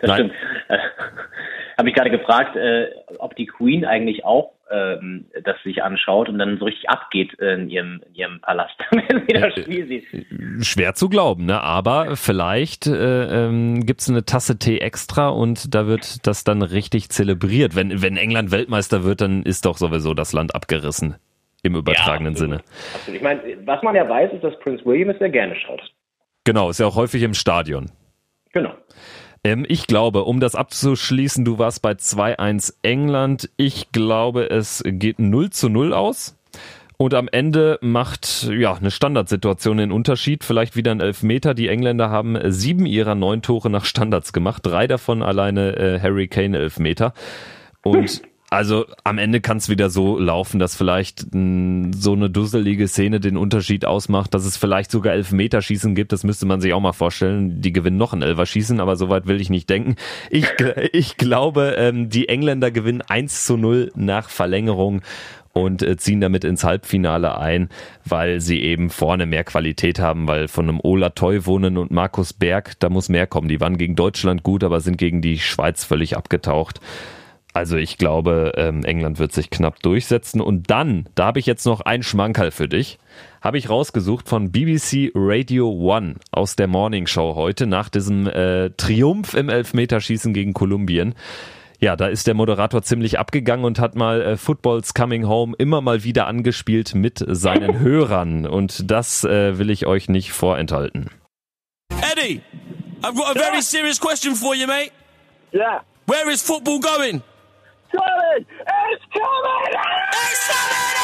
Das 0.00 0.08
Nein. 0.08 0.16
stimmt. 0.16 0.32
Äh, 0.68 0.78
Habe 1.78 1.88
ich 1.88 1.94
gerade 1.94 2.10
gefragt, 2.10 2.56
äh, 2.56 2.86
ob 3.18 3.34
die 3.36 3.46
Queen 3.46 3.84
eigentlich 3.84 4.24
auch 4.24 4.52
ähm, 4.70 5.26
das 5.44 5.56
sich 5.62 5.82
anschaut 5.82 6.28
und 6.28 6.38
dann 6.38 6.58
so 6.58 6.64
richtig 6.64 6.88
abgeht 6.88 7.34
in 7.34 7.68
ihrem, 7.68 8.02
in 8.08 8.14
ihrem 8.14 8.40
Palast, 8.40 8.74
wenn 8.90 9.22
sie 9.26 9.32
das 9.32 9.52
Spiel 9.54 9.86
sieht. 9.86 10.66
Schwer 10.66 10.94
zu 10.94 11.08
glauben, 11.08 11.46
ne? 11.46 11.60
aber 11.60 12.16
vielleicht 12.16 12.86
äh, 12.86 13.46
ähm, 13.46 13.84
gibt 13.86 14.00
es 14.00 14.08
eine 14.08 14.24
Tasse 14.24 14.58
Tee 14.58 14.78
extra 14.78 15.28
und 15.28 15.74
da 15.74 15.86
wird 15.86 16.26
das 16.26 16.44
dann 16.44 16.62
richtig 16.62 17.10
zelebriert. 17.10 17.76
Wenn, 17.76 18.02
wenn 18.02 18.16
England 18.16 18.50
Weltmeister 18.50 19.04
wird, 19.04 19.20
dann 19.20 19.42
ist 19.42 19.66
doch 19.66 19.76
sowieso 19.76 20.14
das 20.14 20.32
Land 20.32 20.54
abgerissen. 20.54 21.16
Im 21.62 21.76
übertragenen 21.76 22.34
ja, 22.34 22.38
Sinne. 22.38 22.60
Absolut. 22.94 23.16
Ich 23.16 23.22
meine, 23.22 23.40
was 23.64 23.82
man 23.82 23.94
ja 23.94 24.06
weiß, 24.06 24.34
ist, 24.34 24.44
dass 24.44 24.58
Prince 24.60 24.84
William 24.84 25.08
es 25.08 25.18
sehr 25.18 25.30
gerne 25.30 25.56
schaut. 25.56 25.80
Genau, 26.44 26.68
ist 26.68 26.78
ja 26.78 26.86
auch 26.86 26.96
häufig 26.96 27.22
im 27.22 27.32
Stadion. 27.32 27.90
Genau. 28.52 28.74
Ähm, 29.44 29.64
ich 29.68 29.86
glaube, 29.86 30.24
um 30.24 30.40
das 30.40 30.54
abzuschließen, 30.54 31.44
du 31.44 31.58
warst 31.58 31.82
bei 31.82 31.92
2-1 31.92 32.74
England. 32.82 33.50
Ich 33.56 33.92
glaube, 33.92 34.50
es 34.50 34.82
geht 34.84 35.18
0 35.18 35.50
zu 35.50 35.68
0 35.68 35.92
aus. 35.92 36.36
Und 36.96 37.12
am 37.12 37.28
Ende 37.30 37.78
macht 37.82 38.48
ja 38.50 38.74
eine 38.74 38.90
Standardsituation 38.90 39.76
den 39.76 39.92
Unterschied. 39.92 40.44
Vielleicht 40.44 40.76
wieder 40.76 40.92
ein 40.92 41.00
Elfmeter. 41.00 41.52
Die 41.52 41.68
Engländer 41.68 42.08
haben 42.08 42.38
sieben 42.50 42.86
ihrer 42.86 43.14
neun 43.14 43.42
Tore 43.42 43.68
nach 43.68 43.84
Standards 43.84 44.32
gemacht. 44.32 44.64
Drei 44.64 44.86
davon 44.86 45.22
alleine 45.22 45.76
äh, 45.76 46.00
Harry 46.00 46.28
Kane 46.28 46.56
Elfmeter. 46.56 47.12
Und 47.82 48.22
Also 48.54 48.86
am 49.02 49.18
Ende 49.18 49.40
kann 49.40 49.56
es 49.56 49.68
wieder 49.68 49.90
so 49.90 50.16
laufen, 50.16 50.60
dass 50.60 50.76
vielleicht 50.76 51.34
mh, 51.34 51.90
so 51.96 52.12
eine 52.12 52.30
dusselige 52.30 52.86
Szene 52.86 53.18
den 53.18 53.36
Unterschied 53.36 53.84
ausmacht, 53.84 54.32
dass 54.32 54.44
es 54.44 54.56
vielleicht 54.56 54.92
sogar 54.92 55.12
Elfmeterschießen 55.14 55.96
gibt. 55.96 56.12
Das 56.12 56.22
müsste 56.22 56.46
man 56.46 56.60
sich 56.60 56.72
auch 56.72 56.78
mal 56.78 56.92
vorstellen. 56.92 57.60
Die 57.60 57.72
gewinnen 57.72 57.96
noch 57.96 58.12
ein 58.12 58.22
Elferschießen, 58.22 58.78
aber 58.78 58.94
soweit 58.94 59.26
will 59.26 59.40
ich 59.40 59.50
nicht 59.50 59.68
denken. 59.68 59.96
Ich, 60.30 60.46
ich 60.92 61.16
glaube, 61.16 61.74
ähm, 61.78 62.10
die 62.10 62.28
Engländer 62.28 62.70
gewinnen 62.70 63.02
1 63.02 63.44
zu 63.44 63.56
0 63.56 63.90
nach 63.96 64.28
Verlängerung 64.28 65.02
und 65.52 65.82
äh, 65.82 65.96
ziehen 65.96 66.20
damit 66.20 66.44
ins 66.44 66.62
Halbfinale 66.62 67.36
ein, 67.36 67.70
weil 68.04 68.40
sie 68.40 68.62
eben 68.62 68.88
vorne 68.88 69.26
mehr 69.26 69.42
Qualität 69.42 69.98
haben, 69.98 70.28
weil 70.28 70.46
von 70.46 70.68
einem 70.68 70.78
Ola 70.80 71.10
Teuvonen 71.10 71.76
und 71.76 71.90
Markus 71.90 72.32
Berg, 72.32 72.78
da 72.78 72.88
muss 72.88 73.08
mehr 73.08 73.26
kommen. 73.26 73.48
Die 73.48 73.60
waren 73.60 73.78
gegen 73.78 73.96
Deutschland 73.96 74.44
gut, 74.44 74.62
aber 74.62 74.80
sind 74.80 74.96
gegen 74.96 75.22
die 75.22 75.40
Schweiz 75.40 75.82
völlig 75.82 76.16
abgetaucht. 76.16 76.78
Also 77.54 77.76
ich 77.76 77.98
glaube, 77.98 78.52
ähm, 78.56 78.84
England 78.84 79.20
wird 79.20 79.32
sich 79.32 79.48
knapp 79.48 79.80
durchsetzen. 79.80 80.40
Und 80.40 80.70
dann, 80.70 81.08
da 81.14 81.26
habe 81.26 81.38
ich 81.38 81.46
jetzt 81.46 81.64
noch 81.64 81.80
ein 81.82 82.02
Schmankerl 82.02 82.50
für 82.50 82.68
dich, 82.68 82.98
habe 83.40 83.58
ich 83.58 83.70
rausgesucht 83.70 84.28
von 84.28 84.50
BBC 84.50 85.12
Radio 85.14 85.70
One 85.70 86.16
aus 86.32 86.56
der 86.56 86.66
Morning 86.66 87.06
Show 87.06 87.36
heute 87.36 87.68
nach 87.68 87.88
diesem 87.88 88.26
äh, 88.26 88.70
Triumph 88.70 89.34
im 89.34 89.48
Elfmeterschießen 89.48 90.34
gegen 90.34 90.52
Kolumbien. 90.52 91.14
Ja, 91.78 91.94
da 91.94 92.08
ist 92.08 92.26
der 92.26 92.34
Moderator 92.34 92.82
ziemlich 92.82 93.20
abgegangen 93.20 93.64
und 93.64 93.78
hat 93.78 93.94
mal 93.94 94.20
äh, 94.20 94.36
Football's 94.36 94.92
Coming 94.92 95.28
Home 95.28 95.54
immer 95.56 95.80
mal 95.80 96.02
wieder 96.02 96.26
angespielt 96.26 96.96
mit 96.96 97.24
seinen 97.24 97.78
Hörern. 97.78 98.46
Und 98.46 98.90
das 98.90 99.22
äh, 99.22 99.58
will 99.58 99.70
ich 99.70 99.86
euch 99.86 100.08
nicht 100.08 100.32
vorenthalten. 100.32 101.08
Eddie, 101.90 102.40
I've 103.02 103.14
got 103.14 103.36
a 103.36 103.38
very 103.38 103.62
serious 103.62 104.00
question 104.00 104.34
for 104.34 104.56
you, 104.56 104.66
mate. 104.66 104.90
Yeah. 105.52 105.82
Where 106.06 106.28
is 106.32 106.42
football 106.42 106.80
going? 106.80 107.22
Coming! 107.92 108.46
It's 108.48 109.04
coming! 109.12 109.74
It's 110.12 110.48
coming! 110.48 110.96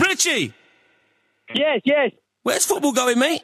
Eddie! 0.00 0.08
Richie, 0.08 0.54
Yes, 1.54 1.80
yes. 1.84 2.12
where's 2.42 2.64
football 2.64 2.92
going, 2.92 3.18
mate? 3.18 3.42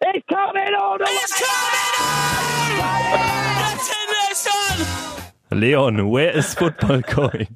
It's 0.00 0.24
coming 0.28 0.74
all 0.80 0.96
the 0.98 1.04
way! 1.04 1.10
It's 1.10 1.32
coming 1.32 1.94
on! 2.00 3.18
That's 3.58 3.90
it, 3.90 4.36
son! 4.36 5.58
Leon, 5.58 6.08
where 6.10 6.30
is 6.36 6.54
football 6.54 7.00
going? 7.14 7.48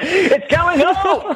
It's 0.00 0.46
coming 0.54 0.80
home! 0.86 1.34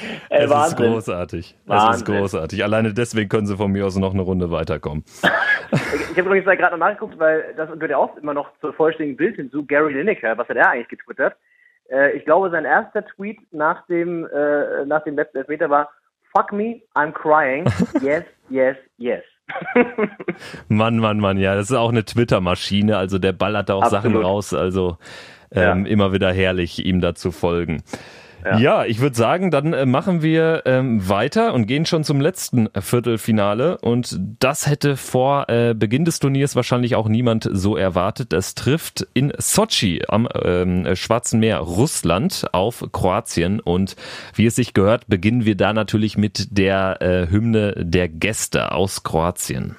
Es 0.28 0.44
ist 0.44 0.50
Wahnsinn. 0.50 0.76
großartig. 0.92 1.46
Es 1.46 1.52
ist 1.54 1.68
Wahnsinn. 1.68 2.04
großartig. 2.06 2.62
Alleine 2.64 2.92
deswegen 2.92 3.28
können 3.28 3.46
sie 3.46 3.56
von 3.56 3.70
mir 3.72 3.86
aus 3.86 3.96
noch 3.96 4.12
eine 4.12 4.22
Runde 4.22 4.50
weiterkommen. 4.50 5.04
Ich 5.72 6.18
habe 6.18 6.28
übrigens 6.30 6.46
da 6.46 6.54
gerade 6.54 6.78
noch 6.78 6.86
nachgeguckt, 6.86 7.18
weil 7.18 7.52
das 7.56 7.70
gehört 7.72 7.90
ja 7.90 7.96
auch 7.98 8.16
immer 8.16 8.32
noch 8.32 8.48
zur 8.60 8.72
vollständigen 8.72 9.16
Bild 9.18 9.36
hinzu. 9.36 9.66
Gary 9.66 9.92
Lineker, 9.92 10.38
was 10.38 10.48
hat 10.48 10.56
er 10.56 10.70
eigentlich 10.70 10.88
getwittert? 10.88 11.36
Äh, 11.90 12.12
ich 12.12 12.24
glaube, 12.24 12.50
sein 12.50 12.64
erster 12.64 13.04
Tweet 13.04 13.38
nach 13.52 13.84
dem, 13.86 14.24
äh, 14.26 14.86
nach 14.86 15.02
dem 15.04 15.16
letzten 15.16 15.38
Elfmeter 15.38 15.68
war 15.68 15.90
Fuck 16.34 16.52
me, 16.52 16.80
I'm 16.94 17.12
crying. 17.12 17.64
Yes, 18.00 18.24
yes, 18.48 18.76
yes. 18.96 19.22
Mann, 20.68 20.98
Mann, 20.98 21.18
Mann, 21.18 21.38
ja, 21.38 21.54
das 21.54 21.70
ist 21.70 21.76
auch 21.76 21.90
eine 21.90 22.04
Twitter-Maschine. 22.04 22.96
Also 22.96 23.18
der 23.18 23.32
ballert 23.32 23.68
da 23.68 23.74
auch 23.74 23.86
Sachen 23.86 24.12
Absolut. 24.12 24.24
raus. 24.24 24.54
Also 24.54 24.98
ähm, 25.50 25.86
immer 25.86 26.12
wieder 26.12 26.32
herrlich, 26.32 26.84
ihm 26.84 27.00
da 27.00 27.14
zu 27.14 27.30
folgen. 27.30 27.82
Ja, 28.58 28.84
ich 28.84 29.00
würde 29.00 29.16
sagen, 29.16 29.50
dann 29.50 29.72
äh, 29.72 29.86
machen 29.86 30.22
wir 30.22 30.62
ähm, 30.66 31.08
weiter 31.08 31.52
und 31.54 31.66
gehen 31.66 31.86
schon 31.86 32.04
zum 32.04 32.20
letzten 32.20 32.68
Viertelfinale. 32.78 33.78
Und 33.78 34.18
das 34.38 34.66
hätte 34.66 34.96
vor 34.96 35.48
äh, 35.48 35.74
Beginn 35.74 36.04
des 36.04 36.18
Turniers 36.18 36.56
wahrscheinlich 36.56 36.94
auch 36.94 37.08
niemand 37.08 37.48
so 37.50 37.76
erwartet. 37.76 38.32
Es 38.32 38.54
trifft 38.54 39.06
in 39.14 39.32
Sochi 39.38 40.02
am 40.08 40.28
ähm, 40.42 40.94
Schwarzen 40.94 41.40
Meer 41.40 41.58
Russland 41.58 42.46
auf 42.52 42.84
Kroatien. 42.92 43.60
Und 43.60 43.96
wie 44.34 44.46
es 44.46 44.56
sich 44.56 44.74
gehört, 44.74 45.08
beginnen 45.08 45.44
wir 45.44 45.56
da 45.56 45.72
natürlich 45.72 46.16
mit 46.16 46.56
der 46.56 47.02
äh, 47.02 47.30
Hymne 47.30 47.74
der 47.76 48.08
Gäste 48.08 48.72
aus 48.72 49.02
Kroatien. 49.02 49.76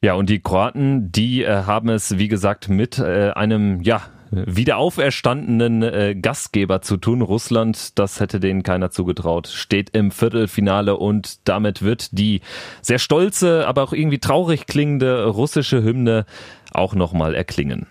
Ja, 0.00 0.14
und 0.14 0.30
die 0.30 0.40
Kroaten, 0.40 1.10
die 1.10 1.42
äh, 1.42 1.64
haben 1.64 1.88
es, 1.88 2.18
wie 2.18 2.28
gesagt, 2.28 2.68
mit 2.68 3.00
äh, 3.00 3.30
einem, 3.30 3.82
ja, 3.82 4.02
wieder 4.30 4.76
auferstandenen 4.76 5.82
äh, 5.82 6.14
Gastgeber 6.14 6.82
zu 6.82 6.98
tun. 6.98 7.22
Russland, 7.22 7.98
das 7.98 8.20
hätte 8.20 8.38
denen 8.38 8.62
keiner 8.62 8.90
zugetraut, 8.90 9.48
steht 9.48 9.90
im 9.90 10.10
Viertelfinale 10.10 10.96
und 10.96 11.48
damit 11.48 11.82
wird 11.82 12.16
die 12.16 12.42
sehr 12.82 12.98
stolze, 12.98 13.66
aber 13.66 13.82
auch 13.82 13.92
irgendwie 13.92 14.20
traurig 14.20 14.66
klingende 14.66 15.26
russische 15.26 15.82
Hymne 15.82 16.26
auch 16.72 16.94
nochmal 16.94 17.34
erklingen. 17.34 17.86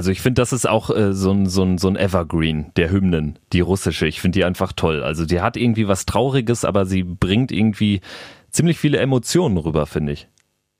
Also 0.00 0.12
ich 0.12 0.22
finde, 0.22 0.40
das 0.40 0.54
ist 0.54 0.66
auch 0.66 0.88
äh, 0.88 1.12
so, 1.12 1.30
ein, 1.30 1.44
so, 1.44 1.62
ein, 1.62 1.76
so 1.76 1.86
ein 1.86 1.96
Evergreen 1.96 2.72
der 2.78 2.90
Hymnen, 2.90 3.38
die 3.52 3.60
russische. 3.60 4.06
Ich 4.06 4.22
finde 4.22 4.38
die 4.38 4.46
einfach 4.46 4.72
toll. 4.72 5.02
Also 5.02 5.26
die 5.26 5.42
hat 5.42 5.58
irgendwie 5.58 5.88
was 5.88 6.06
Trauriges, 6.06 6.64
aber 6.64 6.86
sie 6.86 7.02
bringt 7.02 7.52
irgendwie 7.52 8.00
ziemlich 8.48 8.78
viele 8.78 8.96
Emotionen 8.96 9.58
rüber, 9.58 9.84
finde 9.84 10.12
ich. 10.12 10.26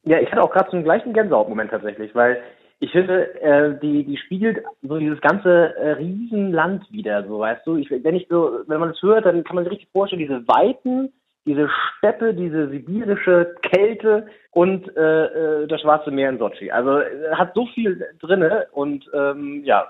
Ja, 0.05 0.19
ich 0.21 0.33
hatte 0.33 0.43
auch 0.43 0.51
gerade 0.51 0.71
so 0.71 0.79
einen 0.79 0.85
gleichen 0.85 1.13
Gänsehautmoment 1.13 1.71
tatsächlich, 1.71 2.15
weil 2.15 2.41
ich 2.79 2.93
finde, 2.93 3.39
äh, 3.43 3.79
die, 3.83 4.05
die 4.05 4.17
spiegelt 4.17 4.65
so 4.81 4.97
dieses 4.97 5.21
ganze 5.21 5.77
äh, 5.77 5.91
Riesenland 5.91 6.91
wieder, 6.91 7.23
so 7.29 7.41
weißt 7.41 7.67
du. 7.67 7.77
Ich, 7.77 7.91
wenn 7.91 8.17
ich 8.17 8.27
so, 8.31 8.61
wenn 8.69 8.81
man 8.81 8.93
es 8.93 9.03
hört, 9.03 9.27
dann 9.27 9.45
kann 9.45 9.57
man 9.57 9.65
sich 9.65 9.73
richtig 9.75 9.91
vorstellen, 9.93 10.23
diese 10.23 10.49
Weiten, 10.49 11.13
diese 11.51 11.69
Steppe, 11.99 12.33
diese 12.33 12.69
sibirische 12.69 13.57
Kälte 13.63 14.27
und 14.53 14.97
äh, 14.97 15.25
äh, 15.25 15.67
das 15.67 15.81
Schwarze 15.81 16.11
Meer 16.13 16.31
in 16.31 16.39
Sochi. 16.39 16.71
Also 16.71 17.01
äh, 17.01 17.33
hat 17.33 17.53
so 17.55 17.67
viel 17.75 18.05
drinne 18.21 18.69
und 18.73 19.05
ähm, 19.13 19.63
ja, 19.65 19.89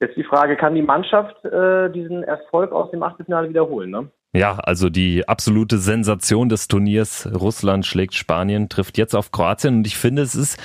jetzt 0.00 0.16
die 0.16 0.24
Frage, 0.24 0.56
kann 0.56 0.74
die 0.74 0.82
Mannschaft 0.82 1.42
äh, 1.44 1.90
diesen 1.90 2.22
Erfolg 2.22 2.72
aus 2.72 2.90
dem 2.90 3.02
Achtelfinale 3.02 3.48
wiederholen, 3.48 3.90
ne? 3.90 4.10
Ja, 4.32 4.58
also 4.58 4.90
die 4.90 5.26
absolute 5.26 5.78
Sensation 5.78 6.48
des 6.48 6.68
Turniers. 6.68 7.28
Russland 7.34 7.84
schlägt 7.84 8.14
Spanien, 8.14 8.68
trifft 8.68 8.96
jetzt 8.96 9.14
auf 9.14 9.32
Kroatien 9.32 9.78
und 9.78 9.88
ich 9.88 9.96
finde, 9.96 10.22
es 10.22 10.36
ist 10.36 10.56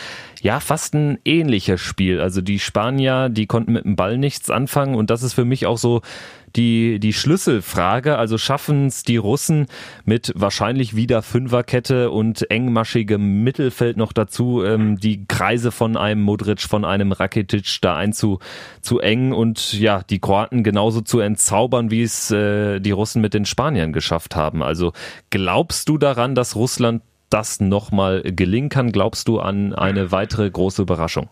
ja 0.42 0.60
fast 0.60 0.94
ein 0.94 1.20
ähnliches 1.26 1.82
Spiel. 1.82 2.22
Also 2.22 2.42
die 2.42 2.60
Spanier, 2.60 3.30
die 3.30 3.48
konnten 3.48 3.74
mit 3.74 3.86
dem 3.86 3.96
Ball 3.96 4.18
nichts 4.18 4.50
anfangen 4.50 4.96
und 4.96 5.10
das 5.10 5.24
ist 5.24 5.34
für 5.34 5.46
mich 5.46 5.66
auch 5.66 5.78
so 5.78 6.02
die, 6.56 7.00
die 7.00 7.14
Schlüsselfrage. 7.14 8.18
Also 8.18 8.38
schaffen 8.38 8.88
es 8.88 9.04
die 9.04 9.18
Russen 9.18 9.68
mit 10.06 10.32
wahrscheinlich 10.36 10.96
wieder 10.96 11.22
Fünferkette 11.22 12.12
und 12.12 12.50
engmaschigem 12.50 13.44
Mittelfeld 13.44 13.98
noch 13.98 14.14
dazu, 14.14 14.64
ähm, 14.64 14.98
die 14.98 15.26
Kreise 15.28 15.72
von 15.72 15.98
einem 15.98 16.22
Modric, 16.22 16.62
von 16.62 16.86
einem 16.86 17.12
Rakitic 17.12 17.80
da 17.82 17.96
einzu 17.96 18.40
zu 18.82 19.00
eng 19.00 19.32
und 19.32 19.74
ja, 19.74 20.02
die 20.10 20.20
Kroaten 20.20 20.64
genauso 20.64 21.02
zu 21.02 21.20
entzaubern, 21.20 21.92
wie 21.92 22.04
es 22.04 22.32
äh, 22.32 22.80
die 22.80 22.92
Russen 22.92 23.22
mit 23.22 23.34
den 23.34 23.46
Spaniern 23.46 23.94
geschafft 23.94 24.36
haben. 24.36 24.64
Also 24.64 24.94
glaubst 25.30 25.90
du 25.90 25.98
daran, 25.98 26.36
dass 26.36 26.56
Russland 26.56 27.02
das 27.36 27.60
nochmal 27.60 28.22
gelingen 28.24 28.70
kann? 28.70 28.94
Glaubst 28.94 29.28
du 29.28 29.40
an 29.40 29.74
eine 29.74 30.14
weitere 30.14 30.50
große 30.50 30.82
Überraschung? 30.82 31.28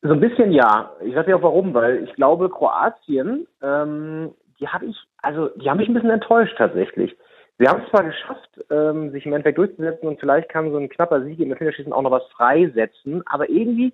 So 0.00 0.12
ein 0.12 0.20
bisschen 0.20 0.52
ja. 0.52 0.90
Ich 1.04 1.14
sag 1.14 1.26
dir 1.26 1.36
auch 1.36 1.42
warum, 1.42 1.74
weil 1.74 2.04
ich 2.04 2.14
glaube, 2.14 2.48
Kroatien, 2.48 3.46
ähm, 3.62 4.30
die 4.58 4.66
habe 4.66 4.86
ich, 4.86 4.96
also 5.20 5.48
die 5.56 5.68
haben 5.68 5.76
mich 5.76 5.88
ein 5.88 5.94
bisschen 5.94 6.08
enttäuscht 6.08 6.54
tatsächlich. 6.56 7.14
Sie 7.58 7.68
haben 7.68 7.82
es 7.84 7.90
zwar 7.90 8.04
geschafft, 8.04 8.48
ähm, 8.70 9.10
sich 9.10 9.26
im 9.26 9.34
Endeffekt 9.34 9.58
durchzusetzen 9.58 10.08
und 10.08 10.18
vielleicht 10.18 10.48
kann 10.48 10.70
so 10.70 10.78
ein 10.78 10.88
knapper 10.88 11.22
Sieg 11.24 11.38
im 11.40 11.50
Elfmeterschießen 11.52 11.92
auch 11.92 12.00
noch 12.00 12.10
was 12.10 12.26
freisetzen, 12.34 13.22
aber 13.26 13.50
irgendwie 13.50 13.92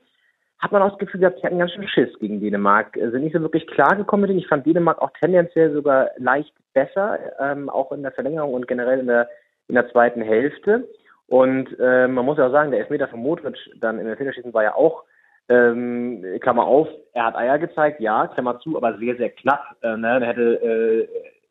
hat 0.60 0.70
man 0.70 0.82
auch 0.82 0.90
das 0.90 0.98
Gefühl 0.98 1.20
gehabt, 1.20 1.40
die 1.42 1.46
hatten 1.46 1.58
ganz 1.58 1.72
schön 1.72 1.88
Schiss 1.88 2.16
gegen 2.20 2.40
Dänemark, 2.40 2.96
äh, 2.96 3.10
sind 3.10 3.24
nicht 3.24 3.34
so 3.34 3.40
wirklich 3.40 3.66
klar 3.66 3.96
gekommen 3.96 4.20
mit 4.20 4.30
denen. 4.30 4.38
Ich 4.38 4.46
fand 4.46 4.64
Dänemark 4.64 5.02
auch 5.02 5.10
tendenziell 5.20 5.72
sogar 5.72 6.10
leicht 6.18 6.54
besser, 6.74 7.18
ähm, 7.40 7.68
auch 7.68 7.90
in 7.90 8.02
der 8.02 8.12
Verlängerung 8.12 8.54
und 8.54 8.68
generell 8.68 9.00
in 9.00 9.08
der, 9.08 9.28
in 9.68 9.74
der 9.74 9.90
zweiten 9.90 10.22
Hälfte. 10.22 10.88
Und 11.26 11.76
ähm, 11.80 12.14
man 12.14 12.24
muss 12.24 12.38
ja 12.38 12.46
auch 12.46 12.52
sagen, 12.52 12.70
der 12.70 12.80
Elfmeter 12.80 13.08
von 13.08 13.20
Modric 13.20 13.56
dann 13.80 13.98
im 13.98 14.06
Elfmeterschießen 14.06 14.54
war 14.54 14.62
ja 14.62 14.74
auch 14.74 15.04
ähm, 15.48 16.24
Klammer 16.40 16.66
auf, 16.66 16.88
er 17.12 17.26
hat 17.26 17.36
Eier 17.36 17.58
gezeigt, 17.58 18.00
ja, 18.00 18.26
Klammer 18.28 18.58
zu, 18.60 18.76
aber 18.76 18.98
sehr, 18.98 19.16
sehr 19.16 19.30
knapp. 19.30 19.76
Äh, 19.82 19.96
ne? 19.96 20.20
Da 20.20 20.26
hätte 20.26 20.62
äh, 20.62 21.08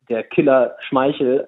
der 0.09 0.23
Killer 0.23 0.75
Schmeichel 0.87 1.47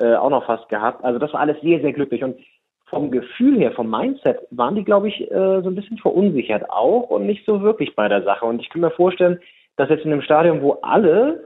äh, 0.00 0.14
auch 0.14 0.30
noch 0.30 0.46
fast 0.46 0.68
gehabt. 0.68 1.04
Also 1.04 1.18
das 1.18 1.32
war 1.32 1.40
alles 1.40 1.60
sehr, 1.60 1.80
sehr 1.80 1.92
glücklich. 1.92 2.22
Und 2.22 2.38
vom 2.86 3.10
Gefühl 3.10 3.58
her, 3.58 3.72
vom 3.72 3.90
Mindset, 3.90 4.38
waren 4.50 4.74
die, 4.74 4.84
glaube 4.84 5.08
ich, 5.08 5.20
äh, 5.30 5.62
so 5.62 5.68
ein 5.68 5.74
bisschen 5.74 5.98
verunsichert 5.98 6.68
auch 6.70 7.10
und 7.10 7.26
nicht 7.26 7.44
so 7.46 7.62
wirklich 7.62 7.94
bei 7.96 8.08
der 8.08 8.22
Sache. 8.22 8.44
Und 8.44 8.60
ich 8.60 8.68
kann 8.68 8.82
mir 8.82 8.90
vorstellen, 8.90 9.40
dass 9.76 9.88
jetzt 9.88 10.04
in 10.04 10.12
einem 10.12 10.22
Stadion, 10.22 10.62
wo 10.62 10.78
alle 10.82 11.44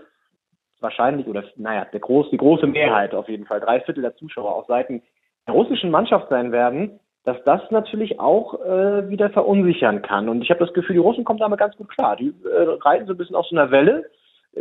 wahrscheinlich, 0.80 1.26
oder 1.26 1.44
naja, 1.56 1.86
der 1.92 2.00
groß, 2.00 2.30
die 2.30 2.36
große 2.36 2.66
Mehrheit 2.66 3.14
auf 3.14 3.28
jeden 3.28 3.46
Fall, 3.46 3.60
drei 3.60 3.80
Viertel 3.80 4.02
der 4.02 4.16
Zuschauer 4.16 4.54
auf 4.54 4.66
Seiten 4.66 5.02
der 5.46 5.54
russischen 5.54 5.90
Mannschaft 5.90 6.28
sein 6.28 6.52
werden, 6.52 7.00
dass 7.24 7.42
das 7.44 7.60
natürlich 7.70 8.20
auch 8.20 8.54
äh, 8.64 9.08
wieder 9.08 9.30
verunsichern 9.30 10.02
kann. 10.02 10.28
Und 10.28 10.42
ich 10.42 10.50
habe 10.50 10.64
das 10.64 10.72
Gefühl, 10.74 10.94
die 10.94 11.00
Russen 11.00 11.24
kommen 11.24 11.40
damit 11.40 11.58
ganz 11.58 11.76
gut 11.76 11.88
klar. 11.88 12.16
Die 12.16 12.28
äh, 12.28 12.76
reiten 12.80 13.06
so 13.06 13.14
ein 13.14 13.16
bisschen 13.16 13.36
auf 13.36 13.46
so 13.46 13.56
einer 13.56 13.70
Welle, 13.70 14.04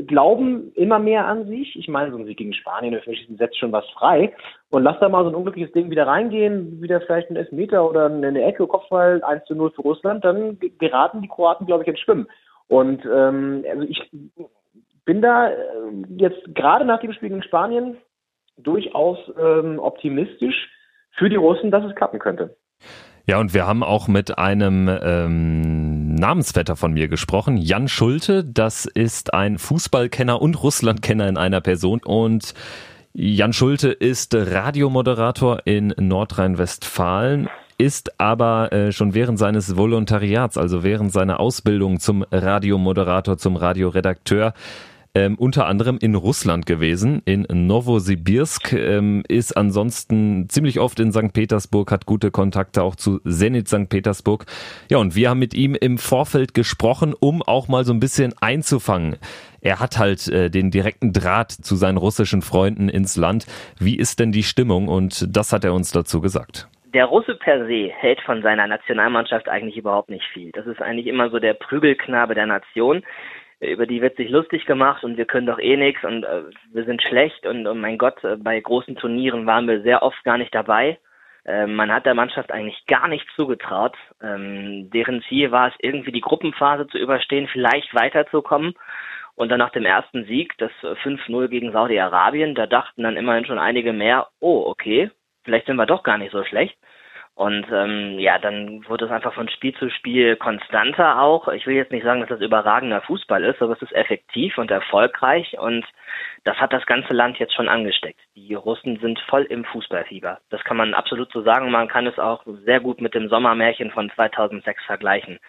glauben 0.07 0.73
immer 0.73 0.99
mehr 0.99 1.25
an 1.25 1.47
sich. 1.47 1.75
Ich 1.75 1.87
meine, 1.87 2.11
so 2.11 2.17
ein 2.17 2.25
Sieg 2.25 2.37
gegen 2.37 2.53
Spanien, 2.53 2.99
mich 3.05 3.29
setzt 3.37 3.57
schon 3.57 3.71
was 3.71 3.85
frei. 3.91 4.33
Und 4.69 4.83
lass 4.83 4.99
da 4.99 5.09
mal 5.09 5.23
so 5.23 5.29
ein 5.29 5.35
unglückliches 5.35 5.71
Ding 5.73 5.89
wieder 5.89 6.07
reingehen, 6.07 6.81
wieder 6.81 6.99
vielleicht 7.01 7.29
ein 7.29 7.37
Elfmeter 7.37 7.87
oder 7.89 8.07
eine 8.07 8.43
Ecke, 8.43 8.67
Kopfball 8.67 9.23
1 9.23 9.45
zu 9.45 9.55
0 9.55 9.71
für 9.71 9.81
Russland, 9.83 10.25
dann 10.25 10.57
geraten 10.79 11.21
die 11.21 11.29
Kroaten, 11.29 11.65
glaube 11.65 11.83
ich, 11.83 11.87
ins 11.87 11.99
Schwimmen. 11.99 12.27
Und 12.67 13.05
ähm, 13.05 13.63
also 13.69 13.83
ich 13.83 14.01
bin 15.05 15.21
da 15.21 15.49
äh, 15.49 15.53
jetzt 16.17 16.43
gerade 16.53 16.85
nach 16.85 16.99
dem 16.99 17.13
Spiel 17.13 17.29
gegen 17.29 17.43
Spanien 17.43 17.97
durchaus 18.57 19.17
ähm, 19.39 19.79
optimistisch 19.79 20.69
für 21.11 21.29
die 21.29 21.35
Russen, 21.35 21.71
dass 21.71 21.83
es 21.85 21.95
klappen 21.95 22.19
könnte. 22.19 22.57
Ja, 23.27 23.39
und 23.39 23.53
wir 23.53 23.65
haben 23.65 23.83
auch 23.83 24.07
mit 24.07 24.37
einem 24.37 24.87
ähm, 24.87 26.13
Namensvetter 26.13 26.75
von 26.75 26.93
mir 26.93 27.07
gesprochen, 27.07 27.57
Jan 27.57 27.87
Schulte. 27.87 28.43
Das 28.43 28.85
ist 28.85 29.33
ein 29.33 29.57
Fußballkenner 29.57 30.41
und 30.41 30.61
Russlandkenner 30.61 31.27
in 31.27 31.37
einer 31.37 31.61
Person. 31.61 32.01
Und 32.03 32.53
Jan 33.13 33.53
Schulte 33.53 33.89
ist 33.89 34.35
Radiomoderator 34.35 35.61
in 35.65 35.93
Nordrhein-Westfalen 35.97 37.49
ist 37.77 38.19
aber 38.19 38.71
äh, 38.71 38.91
schon 38.91 39.13
während 39.13 39.37
seines 39.37 39.75
Volontariats, 39.75 40.57
also 40.57 40.83
während 40.83 41.11
seiner 41.11 41.39
Ausbildung 41.39 41.99
zum 41.99 42.23
Radiomoderator, 42.31 43.37
zum 43.37 43.57
Radioredakteur, 43.57 44.53
ähm, 45.15 45.35
unter 45.35 45.65
anderem 45.65 45.97
in 45.99 46.13
Russland 46.13 46.65
gewesen, 46.65 47.21
in 47.25 47.45
Novosibirsk, 47.49 48.73
ähm, 48.73 49.23
ist 49.27 49.55
ansonsten 49.55 50.49
ziemlich 50.49 50.79
oft 50.79 50.99
in 50.99 51.13
St. 51.13 51.31
Petersburg, 51.33 51.91
hat 51.91 52.05
gute 52.05 52.31
Kontakte 52.31 52.83
auch 52.83 52.95
zu 52.95 53.19
Zenit 53.19 53.69
St. 53.69 53.89
Petersburg. 53.89 54.45
Ja, 54.91 54.97
und 54.97 55.15
wir 55.15 55.29
haben 55.29 55.39
mit 55.39 55.53
ihm 55.53 55.73
im 55.73 55.97
Vorfeld 55.97 56.53
gesprochen, 56.53 57.15
um 57.17 57.41
auch 57.41 57.69
mal 57.69 57.85
so 57.85 57.93
ein 57.93 58.01
bisschen 58.01 58.33
einzufangen. 58.41 59.15
Er 59.61 59.79
hat 59.79 59.97
halt 59.97 60.27
äh, 60.27 60.49
den 60.49 60.69
direkten 60.69 61.13
Draht 61.13 61.51
zu 61.51 61.75
seinen 61.75 61.97
russischen 61.97 62.41
Freunden 62.41 62.89
ins 62.89 63.15
Land. 63.15 63.47
Wie 63.79 63.97
ist 63.97 64.19
denn 64.19 64.33
die 64.33 64.43
Stimmung? 64.43 64.89
Und 64.89 65.25
das 65.35 65.53
hat 65.53 65.63
er 65.63 65.73
uns 65.73 65.91
dazu 65.91 66.21
gesagt 66.21 66.67
der 66.93 67.05
Russe 67.07 67.35
per 67.35 67.67
se 67.67 67.91
hält 67.91 68.21
von 68.21 68.41
seiner 68.41 68.67
Nationalmannschaft 68.67 69.49
eigentlich 69.49 69.75
überhaupt 69.75 70.09
nicht 70.09 70.23
viel. 70.31 70.53
Das 70.53 70.65
ist 70.65 70.81
eigentlich 70.81 71.07
immer 71.07 71.29
so 71.29 71.39
der 71.39 71.53
Prügelknabe 71.53 72.35
der 72.35 72.45
Nation 72.45 73.03
über 73.65 73.85
die 73.85 74.01
wird 74.01 74.17
sich 74.17 74.29
lustig 74.29 74.65
gemacht 74.65 75.03
und 75.03 75.17
wir 75.17 75.25
können 75.25 75.47
doch 75.47 75.59
eh 75.59 75.77
nichts 75.77 76.03
und 76.03 76.23
äh, 76.23 76.43
wir 76.71 76.85
sind 76.85 77.01
schlecht 77.01 77.45
und 77.45 77.67
oh 77.67 77.73
mein 77.73 77.97
Gott, 77.97 78.23
äh, 78.23 78.37
bei 78.37 78.59
großen 78.59 78.95
Turnieren 78.95 79.45
waren 79.45 79.67
wir 79.67 79.81
sehr 79.81 80.03
oft 80.03 80.23
gar 80.23 80.37
nicht 80.37 80.53
dabei. 80.53 80.99
Äh, 81.45 81.67
man 81.67 81.91
hat 81.91 82.05
der 82.05 82.15
Mannschaft 82.15 82.51
eigentlich 82.51 82.85
gar 82.87 83.07
nichts 83.07 83.27
zugetraut. 83.35 83.95
Ähm, 84.21 84.89
deren 84.91 85.21
Ziel 85.23 85.51
war 85.51 85.67
es, 85.67 85.73
irgendwie 85.79 86.11
die 86.11 86.21
Gruppenphase 86.21 86.87
zu 86.87 86.97
überstehen, 86.97 87.47
vielleicht 87.47 87.93
weiterzukommen. 87.93 88.73
Und 89.35 89.49
dann 89.49 89.59
nach 89.59 89.71
dem 89.71 89.85
ersten 89.85 90.25
Sieg, 90.25 90.57
das 90.57 90.71
5-0 90.81 91.49
gegen 91.49 91.73
Saudi-Arabien, 91.73 92.55
da 92.55 92.67
dachten 92.67 93.03
dann 93.03 93.17
immerhin 93.17 93.45
schon 93.45 93.59
einige 93.59 93.91
mehr, 93.91 94.27
oh, 94.39 94.63
okay, 94.65 95.11
vielleicht 95.43 95.65
sind 95.65 95.75
wir 95.75 95.85
doch 95.85 96.03
gar 96.03 96.17
nicht 96.17 96.31
so 96.31 96.43
schlecht. 96.45 96.77
Und 97.35 97.67
ähm, 97.69 98.17
ja, 98.17 98.39
dann 98.39 98.87
wurde 98.87 99.05
es 99.05 99.11
einfach 99.11 99.33
von 99.33 99.49
Spiel 99.49 99.75
zu 99.75 99.89
Spiel 99.89 100.37
konstanter 100.37 101.21
auch. 101.21 101.49
Ich 101.49 101.67
will 101.67 101.75
jetzt 101.75 101.91
nicht 101.91 102.05
sagen, 102.05 102.21
dass 102.21 102.29
das 102.29 102.39
überragender 102.39 103.01
Fußball 103.01 103.43
ist, 103.43 103.61
aber 103.61 103.73
es 103.73 103.81
ist 103.81 103.93
effektiv 103.93 104.57
und 104.57 104.71
erfolgreich 104.71 105.59
und 105.59 105.85
das 106.45 106.55
hat 106.57 106.71
das 106.71 106.85
ganze 106.85 107.13
Land 107.13 107.37
jetzt 107.37 107.53
schon 107.53 107.67
angesteckt. 107.67 108.21
Die 108.35 108.53
Russen 108.53 108.99
sind 109.01 109.19
voll 109.19 109.43
im 109.43 109.65
Fußballfieber. 109.65 110.39
Das 110.49 110.63
kann 110.63 110.77
man 110.77 110.93
absolut 110.93 111.29
so 111.33 111.41
sagen. 111.41 111.71
Man 111.71 111.89
kann 111.89 112.07
es 112.07 112.17
auch 112.19 112.41
sehr 112.63 112.79
gut 112.79 113.01
mit 113.01 113.13
dem 113.13 113.27
Sommermärchen 113.27 113.91
von 113.91 114.09
2006 114.11 114.85
vergleichen. 114.85 115.39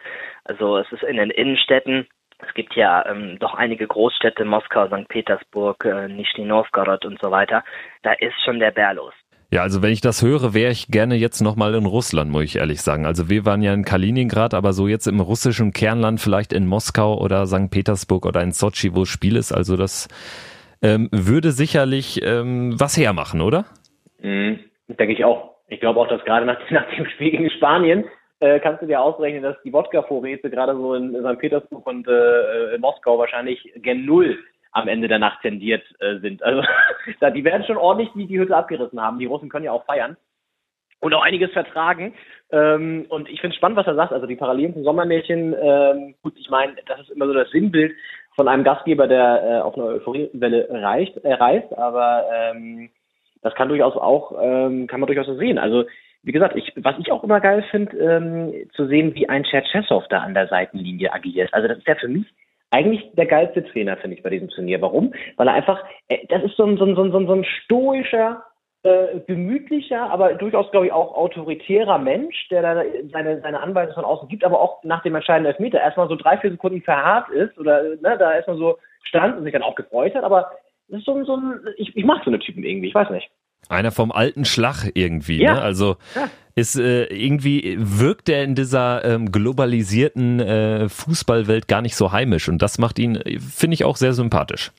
Also 0.42 0.78
es 0.78 0.90
ist 0.90 1.04
in 1.04 1.18
den 1.18 1.30
Innenstädten 1.30 2.08
es 2.38 2.52
gibt 2.52 2.74
ja 2.74 3.06
ähm, 3.06 3.38
doch 3.38 3.54
einige 3.54 3.86
Großstädte, 3.86 4.44
Moskau, 4.44 4.86
St. 4.88 5.08
Petersburg, 5.08 5.82
äh, 5.86 6.06
Nischni 6.08 6.44
Novgorod 6.44 7.06
und 7.06 7.18
so 7.20 7.30
weiter. 7.30 7.64
Da 8.02 8.12
ist 8.12 8.34
schon 8.44 8.58
der 8.58 8.72
Bär 8.72 8.92
los. 8.92 9.14
Ja, 9.50 9.62
also 9.62 9.80
wenn 9.80 9.92
ich 9.92 10.00
das 10.00 10.22
höre, 10.22 10.54
wäre 10.54 10.72
ich 10.72 10.88
gerne 10.88 11.14
jetzt 11.14 11.40
nochmal 11.40 11.74
in 11.74 11.86
Russland, 11.86 12.32
muss 12.32 12.44
ich 12.44 12.56
ehrlich 12.56 12.82
sagen. 12.82 13.06
Also 13.06 13.30
wir 13.30 13.44
waren 13.44 13.62
ja 13.62 13.72
in 13.72 13.84
Kaliningrad, 13.84 14.54
aber 14.54 14.72
so 14.72 14.88
jetzt 14.88 15.06
im 15.06 15.20
russischen 15.20 15.72
Kernland, 15.72 16.20
vielleicht 16.20 16.52
in 16.52 16.66
Moskau 16.66 17.16
oder 17.20 17.46
St. 17.46 17.70
Petersburg 17.70 18.26
oder 18.26 18.42
in 18.42 18.50
Sochi, 18.50 18.94
wo 18.94 19.04
Spiel 19.04 19.36
ist. 19.36 19.52
Also 19.52 19.76
das 19.76 20.08
ähm, 20.82 21.08
würde 21.12 21.52
sicherlich 21.52 22.20
ähm, 22.24 22.74
was 22.78 22.96
hermachen, 22.96 23.40
oder? 23.40 23.66
Mhm, 24.20 24.58
denke 24.88 25.12
ich 25.12 25.24
auch. 25.24 25.54
Ich 25.68 25.80
glaube 25.80 26.00
auch, 26.00 26.08
dass 26.08 26.24
gerade 26.24 26.44
nach, 26.44 26.58
nach 26.70 26.86
dem 26.96 27.06
Spiel 27.06 27.30
gegen 27.30 27.50
Spanien 27.50 28.04
äh, 28.40 28.58
kannst 28.58 28.82
du 28.82 28.86
dir 28.86 29.00
ausrechnen, 29.00 29.44
dass 29.44 29.56
die 29.64 29.72
Wodka-Vorräte 29.72 30.50
gerade 30.50 30.74
so 30.74 30.94
in 30.94 31.14
St. 31.14 31.38
Petersburg 31.38 31.86
und 31.86 32.08
äh, 32.08 32.74
in 32.74 32.80
Moskau 32.80 33.16
wahrscheinlich 33.18 33.60
gen 33.76 34.04
Null 34.04 34.38
am 34.76 34.88
Ende 34.88 35.08
der 35.08 35.18
Nacht 35.18 35.40
tendiert 35.40 35.82
äh, 36.00 36.18
sind. 36.18 36.42
Also 36.42 36.62
die 37.34 37.44
werden 37.44 37.64
schon 37.64 37.78
ordentlich 37.78 38.10
die, 38.14 38.26
die 38.26 38.38
Hütte 38.38 38.56
abgerissen 38.56 39.00
haben. 39.00 39.18
Die 39.18 39.26
Russen 39.26 39.48
können 39.48 39.64
ja 39.64 39.72
auch 39.72 39.86
feiern 39.86 40.16
und 41.00 41.14
auch 41.14 41.24
einiges 41.24 41.50
vertragen. 41.52 42.14
Ähm, 42.52 43.06
und 43.08 43.28
ich 43.30 43.40
finde 43.40 43.54
es 43.54 43.56
spannend, 43.56 43.78
was 43.78 43.86
er 43.86 43.94
sagt. 43.94 44.12
Also 44.12 44.26
die 44.26 44.36
Parallelen 44.36 44.74
zum 44.74 44.84
Sommermärchen, 44.84 45.54
ähm, 45.60 46.14
gut, 46.22 46.34
ich 46.36 46.50
meine, 46.50 46.74
das 46.86 47.00
ist 47.00 47.10
immer 47.10 47.26
so 47.26 47.32
das 47.32 47.50
Sinnbild 47.50 47.94
von 48.34 48.48
einem 48.48 48.64
Gastgeber, 48.64 49.08
der 49.08 49.42
äh, 49.42 49.60
auf 49.62 49.76
einer 49.76 49.86
Euphoriewelle 49.86 50.68
reicht, 50.70 51.16
äh, 51.24 51.32
reist, 51.32 51.72
aber 51.76 52.26
ähm, 52.34 52.90
das 53.42 53.54
kann 53.54 53.68
durchaus 53.68 53.96
auch, 53.96 54.34
ähm, 54.40 54.86
kann 54.86 55.00
man 55.00 55.06
durchaus 55.06 55.26
so 55.26 55.36
sehen. 55.36 55.58
Also 55.58 55.84
wie 56.22 56.32
gesagt, 56.32 56.56
ich, 56.56 56.72
was 56.76 56.98
ich 56.98 57.12
auch 57.12 57.24
immer 57.24 57.40
geil 57.40 57.64
finde, 57.70 57.96
ähm, 57.96 58.68
zu 58.74 58.86
sehen, 58.88 59.14
wie 59.14 59.28
ein 59.28 59.44
Cherchesov 59.44 60.06
da 60.08 60.20
an 60.20 60.34
der 60.34 60.48
Seitenlinie 60.48 61.12
agiert. 61.12 61.54
Also 61.54 61.68
das 61.68 61.78
ist 61.78 61.86
ja 61.86 61.94
für 61.94 62.08
mich 62.08 62.26
eigentlich 62.70 63.10
der 63.14 63.26
geilste 63.26 63.64
Trainer, 63.64 63.96
finde 63.96 64.16
ich, 64.16 64.22
bei 64.22 64.30
diesem 64.30 64.48
Turnier. 64.48 64.80
Warum? 64.80 65.14
Weil 65.36 65.48
er 65.48 65.54
einfach, 65.54 65.82
äh, 66.08 66.26
das 66.28 66.42
ist 66.44 66.56
so 66.56 66.64
ein, 66.64 66.76
so 66.76 66.84
ein, 66.84 66.94
so 66.94 67.02
ein, 67.02 67.10
so 67.12 67.32
ein 67.32 67.44
stoischer, 67.44 68.44
äh, 68.86 69.20
gemütlicher, 69.26 70.10
aber 70.10 70.34
durchaus, 70.34 70.70
glaube 70.70 70.86
ich, 70.86 70.92
auch 70.92 71.14
autoritärer 71.16 71.98
Mensch, 71.98 72.48
der 72.50 72.62
da 72.62 72.82
seine, 73.12 73.40
seine 73.40 73.60
Anweisungen 73.60 73.94
von 73.94 74.04
außen 74.04 74.28
gibt, 74.28 74.44
aber 74.44 74.60
auch 74.60 74.82
nach 74.84 75.02
dem 75.02 75.16
entscheidenden 75.16 75.50
Elfmeter 75.50 75.80
erstmal 75.80 76.08
so 76.08 76.14
drei, 76.14 76.38
vier 76.38 76.50
Sekunden 76.52 76.82
verharrt 76.82 77.28
ist 77.30 77.58
oder 77.58 77.82
ne, 77.82 78.16
da 78.16 78.34
erstmal 78.34 78.58
so 78.58 78.78
stand 79.02 79.38
und 79.38 79.44
sich 79.44 79.52
dann 79.52 79.62
auch 79.62 79.74
gefreut 79.74 80.14
hat, 80.14 80.22
aber 80.22 80.52
das 80.88 81.00
ist 81.00 81.06
so, 81.06 81.14
ein, 81.14 81.24
so 81.24 81.36
ein, 81.36 81.60
ich, 81.76 81.96
ich 81.96 82.04
mag 82.04 82.22
so 82.24 82.30
eine 82.30 82.38
Typen 82.38 82.62
irgendwie, 82.62 82.88
ich 82.88 82.94
weiß 82.94 83.10
nicht. 83.10 83.28
Einer 83.68 83.90
vom 83.90 84.12
alten 84.12 84.44
Schlag 84.44 84.90
irgendwie, 84.94 85.42
ja. 85.42 85.54
ne? 85.54 85.62
Also 85.62 85.96
ja. 86.14 86.28
ist 86.54 86.78
äh, 86.78 87.04
irgendwie 87.06 87.76
wirkt 87.78 88.28
er 88.28 88.44
in 88.44 88.54
dieser 88.54 89.04
ähm, 89.04 89.32
globalisierten 89.32 90.40
äh, 90.40 90.88
Fußballwelt 90.88 91.68
gar 91.68 91.82
nicht 91.82 91.96
so 91.96 92.12
heimisch 92.12 92.48
und 92.48 92.62
das 92.62 92.78
macht 92.78 92.98
ihn, 92.98 93.18
finde 93.40 93.74
ich, 93.74 93.84
auch 93.84 93.96
sehr 93.96 94.12
sympathisch. 94.12 94.72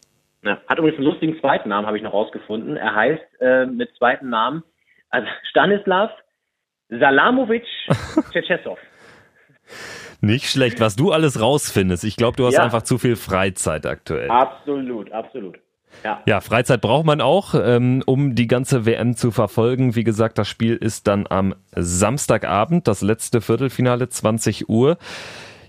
Ja. 0.43 0.59
Hat 0.67 0.77
übrigens 0.77 0.97
einen 0.97 1.07
lustigen 1.07 1.39
zweiten 1.39 1.69
Namen, 1.69 1.87
habe 1.87 1.97
ich 1.97 2.03
noch 2.03 2.13
rausgefunden. 2.13 2.77
Er 2.77 2.95
heißt 2.95 3.41
äh, 3.41 3.65
mit 3.65 3.89
zweiten 3.97 4.29
Namen 4.29 4.63
also 5.09 5.27
Stanislav 5.49 6.11
Salamovic 6.89 7.65
Tschetschesow. 8.31 8.77
Nicht 10.21 10.49
schlecht, 10.49 10.79
was 10.79 10.95
du 10.95 11.11
alles 11.11 11.41
rausfindest. 11.41 12.03
Ich 12.03 12.15
glaube, 12.15 12.37
du 12.37 12.45
hast 12.45 12.55
ja. 12.55 12.63
einfach 12.63 12.81
zu 12.81 12.97
viel 12.97 13.15
Freizeit 13.15 13.85
aktuell. 13.85 14.29
Absolut, 14.29 15.11
absolut. 15.11 15.59
Ja. 16.03 16.21
ja, 16.25 16.41
Freizeit 16.41 16.81
braucht 16.81 17.05
man 17.05 17.21
auch, 17.21 17.53
ähm, 17.55 18.03
um 18.05 18.35
die 18.35 18.47
ganze 18.47 18.85
WM 18.85 19.15
zu 19.15 19.31
verfolgen. 19.31 19.95
Wie 19.95 20.03
gesagt, 20.03 20.37
das 20.37 20.47
Spiel 20.47 20.75
ist 20.75 21.07
dann 21.07 21.27
am 21.27 21.55
Samstagabend, 21.75 22.87
das 22.87 23.01
letzte 23.01 23.41
Viertelfinale, 23.41 24.07
20 24.07 24.69
Uhr. 24.69 24.97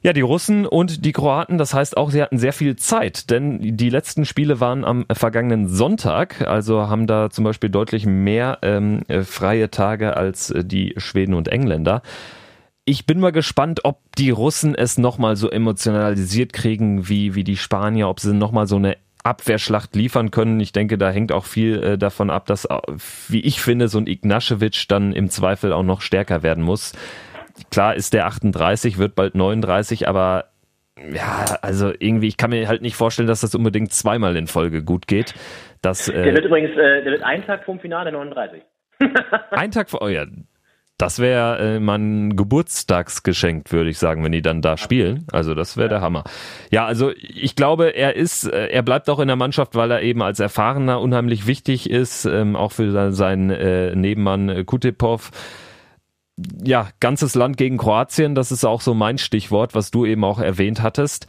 Ja, 0.03 0.13
die 0.13 0.21
Russen 0.21 0.65
und 0.65 1.05
die 1.05 1.13
Kroaten, 1.13 1.59
das 1.59 1.75
heißt 1.75 1.97
auch, 1.97 2.11
sie 2.11 2.23
hatten 2.23 2.39
sehr 2.39 2.53
viel 2.53 2.77
Zeit, 2.77 3.31
denn 3.31 3.77
die 3.77 3.91
letzten 3.91 4.25
Spiele 4.25 4.61
waren 4.61 4.85
am 4.85 5.07
vergangenen 5.11 5.69
Sonntag, 5.69 6.47
also 6.47 6.89
haben 6.89 7.09
da 7.09 7.31
zum 7.31 7.45
Beispiel 7.45 7.69
deutlich 7.69 8.07
mehr 8.07 8.59
ähm, 8.63 9.03
freie 9.25 9.71
Tage 9.71 10.17
als 10.17 10.55
die 10.57 10.95
Schweden 10.99 11.35
und 11.35 11.49
Engländer. 11.49 12.03
Ich 12.85 13.07
bin 13.07 13.21
mal 13.21 13.33
gespannt, 13.33 13.81
ob 13.85 14.01
die 14.17 14.31
Russen 14.31 14.75
es 14.75 14.99
nochmal 14.99 15.37
so 15.37 15.51
emotionalisiert 15.51 16.53
kriegen 16.53 17.09
wie, 17.09 17.35
wie 17.35 17.45
die 17.45 17.57
Spanier, 17.57 18.09
ob 18.09 18.21
sie 18.21 18.33
nochmal 18.33 18.67
so 18.67 18.77
eine 18.77 18.97
Abwehrschlacht 19.29 19.95
liefern 19.95 20.31
können. 20.31 20.59
Ich 20.59 20.73
denke, 20.73 20.97
da 20.99 21.11
hängt 21.11 21.33
auch 21.33 21.45
viel 21.45 21.83
äh, 21.83 21.99
davon 21.99 22.31
ab, 22.31 22.47
dass, 22.47 22.67
wie 23.29 23.41
ich 23.41 23.61
finde, 23.61 23.89
so 23.89 23.99
ein 23.99 24.07
Ignaschewitsch 24.07 24.87
dann 24.89 25.13
im 25.13 25.29
Zweifel 25.29 25.73
auch 25.73 25.83
noch 25.83 26.01
stärker 26.01 26.43
werden 26.43 26.65
muss. 26.65 26.95
Klar 27.71 27.95
ist 27.95 28.15
der 28.15 28.27
38, 28.27 28.99
wird 28.99 29.15
bald 29.15 29.35
39, 29.35 30.09
aber 30.09 30.47
ja, 31.13 31.45
also 31.63 31.93
irgendwie, 31.99 32.29
ich 32.29 32.37
kann 32.37 32.51
mir 32.51 32.67
halt 32.69 32.83
nicht 32.83 32.97
vorstellen, 32.97 33.29
dass 33.29 33.43
das 33.43 33.55
unbedingt 33.55 33.93
zweimal 33.93 34.37
in 34.37 34.47
Folge 34.47 34.83
gut 34.83 35.07
geht. 35.07 35.35
Dass, 35.83 36.09
äh, 36.09 36.23
der 36.25 36.35
wird 36.35 36.47
übrigens, 36.47 36.71
äh, 36.73 37.03
der 37.03 37.13
wird 37.13 37.23
einen 37.23 37.45
Tag 37.45 37.65
vorm 37.65 37.79
Finale 37.79 38.11
39. 38.11 38.63
ein 39.51 39.71
Tag 39.71 39.91
vor, 39.91 40.03
oh 40.03 40.09
ja, 40.09 40.25
Das 40.99 41.21
wäre 41.21 41.77
äh, 41.77 41.81
mein 41.81 42.35
Geburtstagsgeschenk, 42.35 43.71
würde 43.71 43.89
ich 43.89 43.99
sagen, 43.99 44.25
wenn 44.25 44.33
die 44.33 44.43
dann 44.43 44.63
da 44.63 44.77
spielen. 44.77 45.27
Also 45.31 45.55
das 45.55 45.77
wäre 45.77 45.89
der 45.89 46.01
Hammer. 46.01 46.25
Ja, 46.73 46.87
also 46.87 47.13
ich 47.17 47.55
glaube, 47.55 47.95
er 47.95 48.17
ist, 48.17 48.45
äh, 48.45 48.67
er 48.67 48.83
bleibt 48.83 49.09
auch 49.09 49.21
in 49.21 49.29
der 49.29 49.37
Mannschaft, 49.37 49.77
weil 49.77 49.93
er 49.93 50.03
eben 50.03 50.23
als 50.23 50.41
Erfahrener 50.41 51.01
unheimlich 51.01 51.47
wichtig 51.47 51.89
ist, 51.89 52.25
ähm, 52.25 52.57
auch 52.57 52.73
für 52.73 53.13
seinen 53.13 53.51
äh, 53.51 53.95
Nebenmann 53.95 54.49
äh, 54.49 54.65
Kutepov 54.65 55.31
ja, 56.63 56.89
ganzes 57.01 57.35
Land 57.35 57.57
gegen 57.57 57.79
Kroatien, 57.79 58.35
das 58.35 58.53
ist 58.53 58.65
auch 58.65 58.81
so 58.81 58.95
mein 58.95 59.19
Stichwort, 59.19 59.75
was 59.75 59.91
du 59.91 60.07
eben 60.07 60.25
auch 60.25 60.39
erwähnt 60.39 60.83
hattest. 60.83 61.27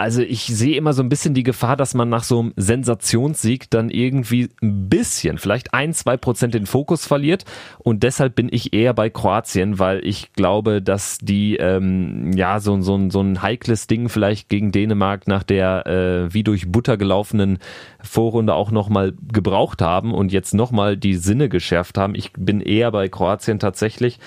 Also 0.00 0.22
ich 0.22 0.46
sehe 0.46 0.76
immer 0.76 0.92
so 0.92 1.02
ein 1.02 1.08
bisschen 1.08 1.34
die 1.34 1.42
Gefahr, 1.42 1.76
dass 1.76 1.92
man 1.92 2.08
nach 2.08 2.22
so 2.22 2.38
einem 2.38 2.52
Sensationssieg 2.54 3.68
dann 3.68 3.90
irgendwie 3.90 4.48
ein 4.62 4.88
bisschen, 4.88 5.38
vielleicht 5.38 5.74
ein, 5.74 5.92
zwei 5.92 6.16
Prozent 6.16 6.54
den 6.54 6.66
Fokus 6.66 7.04
verliert. 7.04 7.44
Und 7.80 8.04
deshalb 8.04 8.36
bin 8.36 8.48
ich 8.48 8.72
eher 8.72 8.94
bei 8.94 9.10
Kroatien, 9.10 9.80
weil 9.80 10.06
ich 10.06 10.32
glaube, 10.34 10.80
dass 10.80 11.18
die 11.18 11.56
ähm, 11.56 12.30
ja 12.36 12.60
so, 12.60 12.80
so, 12.80 13.10
so 13.10 13.20
ein 13.20 13.42
heikles 13.42 13.88
Ding 13.88 14.08
vielleicht 14.08 14.48
gegen 14.48 14.70
Dänemark 14.70 15.26
nach 15.26 15.42
der 15.42 15.84
äh, 15.88 16.32
wie 16.32 16.44
durch 16.44 16.70
Butter 16.70 16.96
gelaufenen 16.96 17.58
Vorrunde 18.00 18.54
auch 18.54 18.70
nochmal 18.70 19.14
gebraucht 19.32 19.82
haben 19.82 20.14
und 20.14 20.30
jetzt 20.30 20.54
nochmal 20.54 20.96
die 20.96 21.16
Sinne 21.16 21.48
geschärft 21.48 21.98
haben. 21.98 22.14
Ich 22.14 22.32
bin 22.34 22.60
eher 22.60 22.92
bei 22.92 23.08
Kroatien 23.08 23.58
tatsächlich 23.58 24.20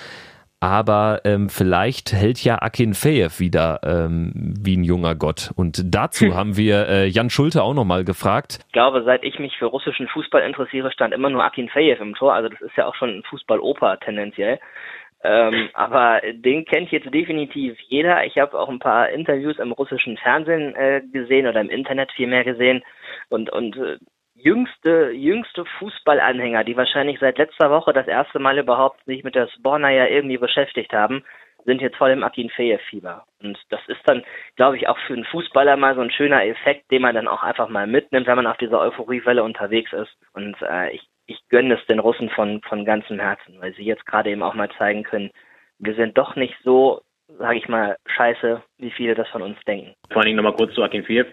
aber 0.61 1.21
ähm, 1.25 1.49
vielleicht 1.49 2.13
hält 2.13 2.43
ja 2.43 2.61
Akin 2.61 2.93
Fejev 2.93 3.39
wieder 3.39 3.79
ähm, 3.83 4.31
wie 4.35 4.77
ein 4.77 4.83
junger 4.83 5.15
Gott. 5.15 5.51
Und 5.55 5.81
dazu 5.93 6.27
hm. 6.27 6.35
haben 6.35 6.55
wir 6.55 6.87
äh, 6.87 7.07
Jan 7.07 7.31
Schulte 7.31 7.63
auch 7.63 7.73
nochmal 7.73 8.05
gefragt. 8.05 8.59
Ich 8.67 8.71
glaube, 8.71 9.01
seit 9.03 9.23
ich 9.23 9.39
mich 9.39 9.57
für 9.57 9.65
russischen 9.65 10.07
Fußball 10.07 10.43
interessiere, 10.43 10.91
stand 10.91 11.15
immer 11.15 11.31
nur 11.31 11.43
Akin 11.43 11.67
Fejev 11.67 11.99
im 11.99 12.13
Tor. 12.13 12.33
Also 12.33 12.49
das 12.49 12.61
ist 12.61 12.77
ja 12.77 12.85
auch 12.85 12.93
schon 12.93 13.09
ein 13.09 13.23
Fußballoper 13.23 13.99
tendenziell. 14.01 14.59
Ähm, 15.23 15.69
aber 15.73 16.21
den 16.31 16.65
kennt 16.65 16.91
jetzt 16.91 17.11
definitiv 17.11 17.79
jeder. 17.87 18.23
Ich 18.25 18.37
habe 18.37 18.59
auch 18.59 18.69
ein 18.69 18.79
paar 18.79 19.09
Interviews 19.09 19.57
im 19.57 19.71
russischen 19.71 20.17
Fernsehen 20.17 20.75
äh, 20.75 21.01
gesehen 21.11 21.47
oder 21.47 21.59
im 21.61 21.69
Internet 21.69 22.11
vielmehr 22.11 22.43
gesehen. 22.43 22.83
Und, 23.29 23.49
und 23.51 23.77
äh, 23.77 23.97
jüngste, 24.43 25.11
jüngste 25.11 25.65
Fußballanhänger, 25.79 26.63
die 26.63 26.77
wahrscheinlich 26.77 27.19
seit 27.19 27.37
letzter 27.37 27.69
Woche 27.69 27.93
das 27.93 28.07
erste 28.07 28.39
Mal 28.39 28.57
überhaupt 28.57 29.03
sich 29.05 29.23
mit 29.23 29.35
der 29.35 29.47
ja 29.63 30.05
irgendwie 30.07 30.37
beschäftigt 30.37 30.93
haben, 30.93 31.23
sind 31.65 31.81
jetzt 31.81 31.97
voll 31.97 32.11
im 32.11 32.23
Akin 32.23 32.49
Fieber. 32.49 33.25
Und 33.41 33.57
das 33.69 33.81
ist 33.87 34.01
dann, 34.05 34.23
glaube 34.55 34.77
ich, 34.77 34.87
auch 34.87 34.97
für 35.05 35.13
einen 35.13 35.25
Fußballer 35.25 35.77
mal 35.77 35.95
so 35.95 36.01
ein 36.01 36.11
schöner 36.11 36.45
Effekt, 36.45 36.89
den 36.91 37.01
man 37.01 37.15
dann 37.15 37.27
auch 37.27 37.43
einfach 37.43 37.69
mal 37.69 37.87
mitnimmt, 37.87 38.27
wenn 38.27 38.35
man 38.35 38.47
auf 38.47 38.57
dieser 38.57 38.79
Euphoriewelle 38.79 39.43
unterwegs 39.43 39.93
ist. 39.93 40.15
Und 40.33 40.55
äh, 40.61 40.91
ich, 40.91 41.01
ich 41.27 41.39
gönne 41.49 41.75
es 41.75 41.85
den 41.85 41.99
Russen 41.99 42.29
von, 42.29 42.61
von 42.61 42.85
ganzem 42.85 43.19
Herzen, 43.19 43.59
weil 43.59 43.73
sie 43.73 43.83
jetzt 43.83 44.05
gerade 44.05 44.31
eben 44.31 44.43
auch 44.43 44.53
mal 44.53 44.69
zeigen 44.77 45.03
können, 45.03 45.31
wir 45.79 45.95
sind 45.95 46.17
doch 46.17 46.35
nicht 46.35 46.55
so, 46.63 47.01
sage 47.39 47.57
ich 47.57 47.67
mal, 47.67 47.97
scheiße, 48.05 48.61
wie 48.77 48.91
viele 48.91 49.15
das 49.15 49.27
von 49.29 49.41
uns 49.41 49.57
denken. 49.65 49.93
Vor 50.09 50.17
allen 50.17 50.27
Dingen 50.27 50.37
nochmal 50.37 50.55
kurz 50.55 50.73
zu 50.73 50.83
Akin 50.83 51.03
Fiev. 51.03 51.27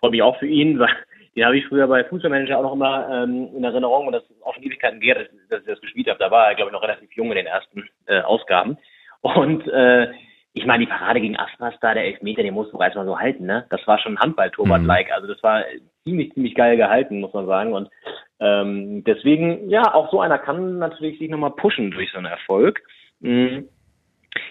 Freue 0.00 0.10
mich 0.10 0.22
auch 0.22 0.38
für 0.38 0.46
ihn, 0.46 0.78
weil 0.78 0.94
den 1.36 1.44
habe 1.44 1.56
ich 1.56 1.66
früher 1.66 1.86
bei 1.88 2.04
Fußballmanager 2.04 2.58
auch 2.58 2.62
noch 2.62 2.74
immer 2.74 3.08
ähm, 3.10 3.48
in 3.56 3.64
Erinnerung 3.64 4.06
und 4.06 4.12
das 4.12 4.22
ist 4.24 4.42
auch 4.44 4.54
schon 4.54 4.62
Ewigkeiten 4.62 5.00
her, 5.00 5.16
dass, 5.16 5.28
dass 5.48 5.60
ich 5.60 5.66
das 5.66 5.80
gespielt 5.80 6.08
habe. 6.08 6.18
Da 6.18 6.30
war 6.30 6.48
er, 6.48 6.54
glaube 6.54 6.70
ich, 6.70 6.72
noch 6.72 6.82
relativ 6.82 7.12
jung 7.12 7.30
in 7.30 7.36
den 7.36 7.46
ersten 7.46 7.88
äh, 8.06 8.20
Ausgaben. 8.20 8.78
Und 9.22 9.66
äh, 9.68 10.12
ich 10.52 10.66
meine, 10.66 10.84
die 10.84 10.90
Parade 10.90 11.20
gegen 11.20 11.36
Astras 11.36 11.74
da, 11.80 11.94
der 11.94 12.04
Elfmeter, 12.04 12.42
den 12.42 12.54
musst 12.54 12.72
du 12.72 12.78
bereits 12.78 12.94
mal 12.94 13.04
so 13.04 13.18
halten, 13.18 13.46
ne? 13.46 13.66
Das 13.70 13.84
war 13.88 13.98
schon 13.98 14.18
Handball-Torwart-like. 14.20 15.08
Mhm. 15.08 15.12
Also 15.12 15.26
das 15.26 15.42
war 15.42 15.64
ziemlich, 16.04 16.32
ziemlich 16.32 16.54
geil 16.54 16.76
gehalten, 16.76 17.20
muss 17.20 17.32
man 17.32 17.46
sagen. 17.46 17.72
Und 17.72 17.90
ähm, 18.38 19.02
deswegen, 19.04 19.68
ja, 19.68 19.94
auch 19.94 20.12
so 20.12 20.20
einer 20.20 20.38
kann 20.38 20.78
natürlich 20.78 21.18
sich 21.18 21.28
nochmal 21.28 21.50
pushen 21.50 21.90
durch 21.90 22.12
so 22.12 22.18
einen 22.18 22.26
Erfolg. 22.26 22.80
Mhm. 23.18 23.68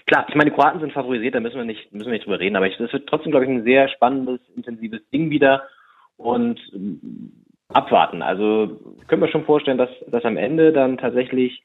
Klar, 0.06 0.26
ich 0.28 0.34
meine, 0.34 0.50
die 0.50 0.56
Kroaten 0.56 0.80
sind 0.80 0.92
favorisiert, 0.92 1.34
da 1.34 1.40
müssen 1.40 1.56
wir 1.56 1.64
nicht, 1.64 1.92
müssen 1.92 2.06
wir 2.06 2.14
nicht 2.14 2.26
drüber 2.26 2.40
reden, 2.40 2.56
aber 2.56 2.70
es 2.70 2.78
wird 2.78 3.06
trotzdem, 3.06 3.30
glaube 3.30 3.46
ich, 3.46 3.50
ein 3.50 3.64
sehr 3.64 3.88
spannendes, 3.88 4.40
intensives 4.54 5.00
Ding 5.10 5.30
wieder 5.30 5.62
und 6.16 6.60
ähm, 6.72 7.32
abwarten. 7.68 8.22
Also 8.22 8.80
können 9.08 9.22
wir 9.22 9.28
schon 9.28 9.44
vorstellen, 9.44 9.78
dass, 9.78 9.90
dass 10.08 10.24
am 10.24 10.36
Ende 10.36 10.72
dann 10.72 10.98
tatsächlich 10.98 11.64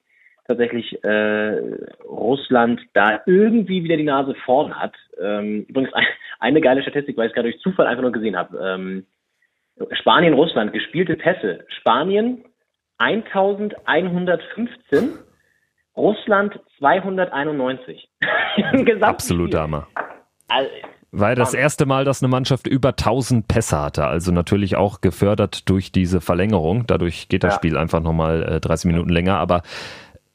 tatsächlich 0.50 1.02
äh, 1.04 1.58
Russland 2.06 2.82
da 2.94 3.22
irgendwie 3.28 3.84
wieder 3.84 3.98
die 3.98 4.04
Nase 4.04 4.34
vorn 4.46 4.74
hat. 4.74 4.96
Ähm, 5.22 5.66
übrigens 5.68 5.94
ein, 5.94 6.06
eine 6.40 6.60
geile 6.60 6.82
Statistik, 6.82 7.16
weil 7.16 7.28
ich 7.28 7.32
es 7.32 7.36
gerade 7.36 7.52
durch 7.52 7.62
Zufall 7.62 7.86
einfach 7.86 8.02
nur 8.02 8.12
gesehen 8.12 8.36
habe. 8.36 8.58
Ähm, 8.58 9.06
Spanien, 9.92 10.34
Russland, 10.34 10.74
gespielte 10.74 11.16
Pässe. 11.16 11.66
Spanien 11.68 12.44
1115, 12.98 15.20
Russland 15.96 16.60
291. 16.80 18.10
Absolut 19.02 19.56
Hammer. 19.56 19.88
Also, 20.48 20.72
war 21.12 21.36
das 21.36 21.54
erste 21.54 21.86
Mal, 21.86 22.06
dass 22.06 22.22
eine 22.22 22.30
Mannschaft 22.30 22.68
über 22.68 22.90
1000 22.90 23.48
Pässe 23.48 23.80
hatte. 23.80 24.06
Also 24.06 24.32
natürlich 24.32 24.76
auch 24.76 25.02
gefördert 25.02 25.68
durch 25.70 25.92
diese 25.92 26.22
Verlängerung. 26.22 26.86
Dadurch 26.86 27.30
geht 27.30 27.44
das 27.44 27.54
ja. 27.54 27.58
Spiel 27.58 27.78
einfach 27.78 28.02
nochmal 28.02 28.44
äh, 28.44 28.60
30 28.60 28.92
Minuten 28.92 29.10
länger. 29.10 29.38
Aber 29.38 29.64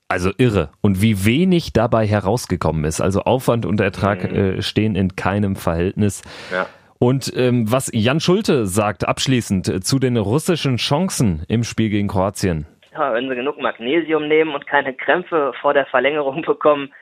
also 0.08 0.30
irre. 0.36 0.70
Und 0.80 1.00
wie 1.00 1.24
wenig 1.24 1.72
dabei 1.72 2.06
herausgekommen 2.06 2.84
ist. 2.84 3.00
Also 3.00 3.22
Aufwand 3.22 3.66
und 3.66 3.80
Ertrag 3.80 4.30
mhm. 4.30 4.36
äh, 4.36 4.62
stehen 4.62 4.96
in 4.96 5.16
keinem 5.16 5.56
Verhältnis. 5.56 6.22
Ja. 6.52 6.66
Und 6.98 7.32
ähm, 7.36 7.70
was 7.70 7.90
Jan 7.92 8.20
Schulte 8.20 8.66
sagt 8.66 9.06
abschließend 9.06 9.68
äh, 9.68 9.80
zu 9.80 9.98
den 9.98 10.16
russischen 10.16 10.76
Chancen 10.76 11.44
im 11.48 11.62
Spiel 11.64 11.90
gegen 11.90 12.08
Kroatien. 12.08 12.66
Ja, 12.92 13.12
wenn 13.12 13.28
sie 13.28 13.34
genug 13.34 13.60
Magnesium 13.60 14.28
nehmen 14.28 14.54
und 14.54 14.66
keine 14.66 14.94
Krämpfe 14.94 15.52
vor 15.60 15.74
der 15.74 15.86
Verlängerung 15.86 16.42
bekommen, 16.42 16.92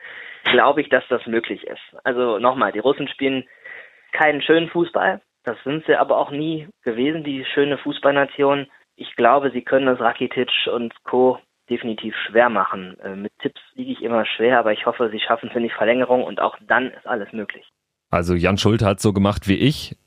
glaube 0.51 0.81
ich, 0.81 0.89
dass 0.89 1.03
das 1.09 1.25
möglich 1.27 1.63
ist. 1.63 2.03
Also 2.03 2.39
nochmal, 2.39 2.71
die 2.71 2.79
Russen 2.79 3.07
spielen 3.07 3.43
keinen 4.13 4.41
schönen 4.41 4.69
Fußball. 4.69 5.21
Das 5.43 5.57
sind 5.63 5.85
sie 5.85 5.95
aber 5.95 6.17
auch 6.17 6.31
nie 6.31 6.67
gewesen, 6.83 7.23
die 7.23 7.45
schöne 7.53 7.77
Fußballnation. 7.77 8.67
Ich 8.95 9.15
glaube, 9.15 9.51
sie 9.51 9.61
können 9.61 9.87
das 9.87 9.99
Rakitic 9.99 10.49
und 10.71 10.93
Co. 11.03 11.39
definitiv 11.69 12.15
schwer 12.27 12.49
machen. 12.49 12.97
Äh, 12.99 13.15
mit 13.15 13.33
Tipps 13.39 13.59
liege 13.75 13.91
ich 13.91 14.01
immer 14.01 14.25
schwer, 14.25 14.59
aber 14.59 14.71
ich 14.71 14.85
hoffe, 14.85 15.09
sie 15.11 15.19
schaffen 15.19 15.49
es 15.49 15.55
in 15.55 15.63
die 15.63 15.69
Verlängerung 15.69 16.23
und 16.23 16.39
auch 16.39 16.57
dann 16.67 16.91
ist 16.91 17.05
alles 17.05 17.31
möglich. 17.33 17.65
Also 18.09 18.35
Jan 18.35 18.57
Schulte 18.57 18.85
hat 18.85 19.01
so 19.01 19.11
gemacht 19.11 19.47
wie 19.47 19.57
ich. 19.57 19.97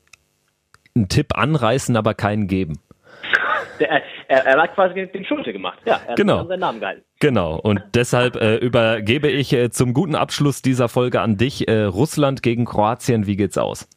Einen 0.95 1.09
Tipp 1.09 1.37
anreißen, 1.37 1.95
aber 1.95 2.13
keinen 2.13 2.47
geben. 2.47 2.79
Der, 3.79 4.01
er, 4.27 4.43
er, 4.43 4.61
hat 4.63 4.73
quasi 4.73 5.07
den 5.07 5.23
Schulte 5.23 5.53
gemacht. 5.53 5.77
Ja, 5.85 6.01
er 6.07 6.15
genau. 6.15 6.39
hat 6.39 6.47
seinen 6.47 6.61
Namen 6.61 6.79
gehalten. 6.79 7.03
Genau. 7.19 7.59
Und 7.59 7.83
deshalb 7.93 8.35
äh, 8.35 8.55
übergebe 8.55 9.29
ich 9.29 9.53
äh, 9.53 9.69
zum 9.69 9.93
guten 9.93 10.15
Abschluss 10.15 10.63
dieser 10.63 10.89
Folge 10.89 11.21
an 11.21 11.37
dich. 11.37 11.67
Äh, 11.67 11.83
Russland 11.83 12.41
gegen 12.41 12.65
Kroatien, 12.65 13.27
wie 13.27 13.35
geht's 13.35 13.57
aus? 13.59 13.87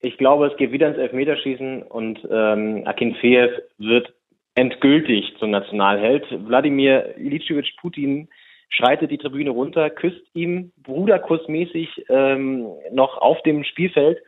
Ich 0.00 0.18
glaube, 0.18 0.48
es 0.48 0.56
geht 0.56 0.72
wieder 0.72 0.88
ins 0.88 0.98
Elfmeterschießen 0.98 1.84
und 1.84 2.18
ähm, 2.28 2.82
Akinfeev 2.86 3.52
wird 3.78 4.12
endgültig 4.54 5.36
zum 5.38 5.50
Nationalheld. 5.50 6.26
Wladimir 6.46 7.16
Ilitschewitsch 7.16 7.76
Putin 7.80 8.28
schreitet 8.68 9.10
die 9.10 9.18
Tribüne 9.18 9.50
runter, 9.50 9.90
küsst 9.90 10.22
ihm 10.34 10.72
bruderkussmäßig 10.82 12.06
ähm, 12.08 12.66
noch 12.90 13.18
auf 13.18 13.40
dem 13.42 13.64
Spielfeld 13.64 14.18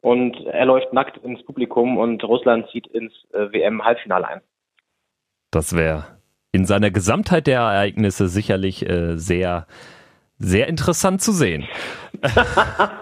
und 0.00 0.36
er 0.46 0.66
läuft 0.66 0.92
nackt 0.92 1.18
ins 1.18 1.44
Publikum 1.44 1.98
und 1.98 2.24
Russland 2.24 2.68
zieht 2.70 2.88
ins 2.88 3.12
äh, 3.32 3.52
WM-Halbfinale 3.52 4.26
ein. 4.26 4.40
Das 5.50 5.76
wäre 5.76 6.18
in 6.50 6.64
seiner 6.64 6.90
Gesamtheit 6.90 7.46
der 7.46 7.60
Ereignisse 7.60 8.28
sicherlich 8.28 8.88
äh, 8.88 9.16
sehr, 9.16 9.66
sehr 10.38 10.68
interessant 10.68 11.22
zu 11.22 11.32
sehen. 11.32 11.68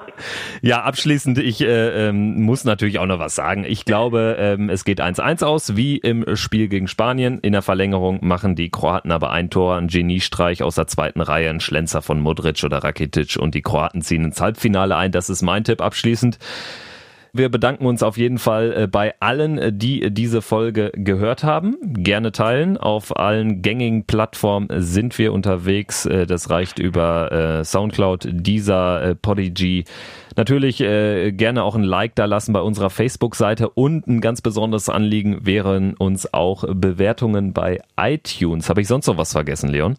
Ja, 0.62 0.82
abschließend, 0.82 1.38
ich 1.38 1.60
äh, 1.60 2.08
ähm, 2.08 2.42
muss 2.42 2.64
natürlich 2.64 2.98
auch 2.98 3.06
noch 3.06 3.18
was 3.18 3.34
sagen. 3.34 3.64
Ich 3.64 3.84
glaube, 3.84 4.36
ähm, 4.38 4.68
es 4.68 4.84
geht 4.84 5.00
1-1 5.00 5.44
aus, 5.44 5.76
wie 5.76 5.96
im 5.96 6.36
Spiel 6.36 6.68
gegen 6.68 6.88
Spanien. 6.88 7.38
In 7.40 7.52
der 7.52 7.62
Verlängerung 7.62 8.18
machen 8.22 8.54
die 8.54 8.70
Kroaten 8.70 9.12
aber 9.12 9.30
ein 9.30 9.50
Tor, 9.50 9.76
ein 9.76 9.88
Geniestreich 9.88 10.62
aus 10.62 10.74
der 10.74 10.86
zweiten 10.86 11.20
Reihe, 11.20 11.50
ein 11.50 11.60
Schlenzer 11.60 12.02
von 12.02 12.20
Modric 12.20 12.62
oder 12.64 12.78
Rakitic 12.78 13.36
und 13.38 13.54
die 13.54 13.62
Kroaten 13.62 14.02
ziehen 14.02 14.24
ins 14.24 14.40
Halbfinale 14.40 14.96
ein. 14.96 15.12
Das 15.12 15.30
ist 15.30 15.42
mein 15.42 15.64
Tipp 15.64 15.80
abschließend. 15.80 16.38
Wir 17.32 17.48
bedanken 17.48 17.86
uns 17.86 18.02
auf 18.02 18.16
jeden 18.16 18.38
Fall 18.38 18.72
äh, 18.72 18.86
bei 18.88 19.14
allen, 19.20 19.58
äh, 19.58 19.72
die 19.72 20.12
diese 20.12 20.42
Folge 20.42 20.90
gehört 20.94 21.44
haben. 21.44 21.76
Gerne 21.80 22.32
teilen. 22.32 22.76
Auf 22.76 23.16
allen 23.16 23.62
gängigen 23.62 24.04
Plattformen 24.04 24.68
sind 24.82 25.16
wir 25.18 25.32
unterwegs. 25.32 26.06
Äh, 26.06 26.26
das 26.26 26.50
reicht 26.50 26.78
über 26.78 27.62
Soundcloud, 27.64 28.28
Deezer, 28.30 29.14
Podigy. 29.20 29.84
Natürlich 30.36 30.78
gerne 30.78 31.62
auch 31.62 31.74
ein 31.74 31.82
Like 31.82 32.14
da 32.14 32.24
lassen 32.24 32.52
bei 32.52 32.60
unserer 32.60 32.90
Facebook-Seite 32.90 33.68
und 33.68 34.06
ein 34.06 34.20
ganz 34.20 34.40
besonderes 34.40 34.88
Anliegen 34.88 35.44
wären 35.44 35.94
uns 35.94 36.32
auch 36.32 36.64
Bewertungen 36.68 37.52
bei 37.52 37.80
iTunes. 37.98 38.68
Habe 38.68 38.80
ich 38.80 38.88
sonst 38.88 39.06
noch 39.06 39.16
was 39.16 39.32
vergessen, 39.32 39.70
Leon? 39.70 39.96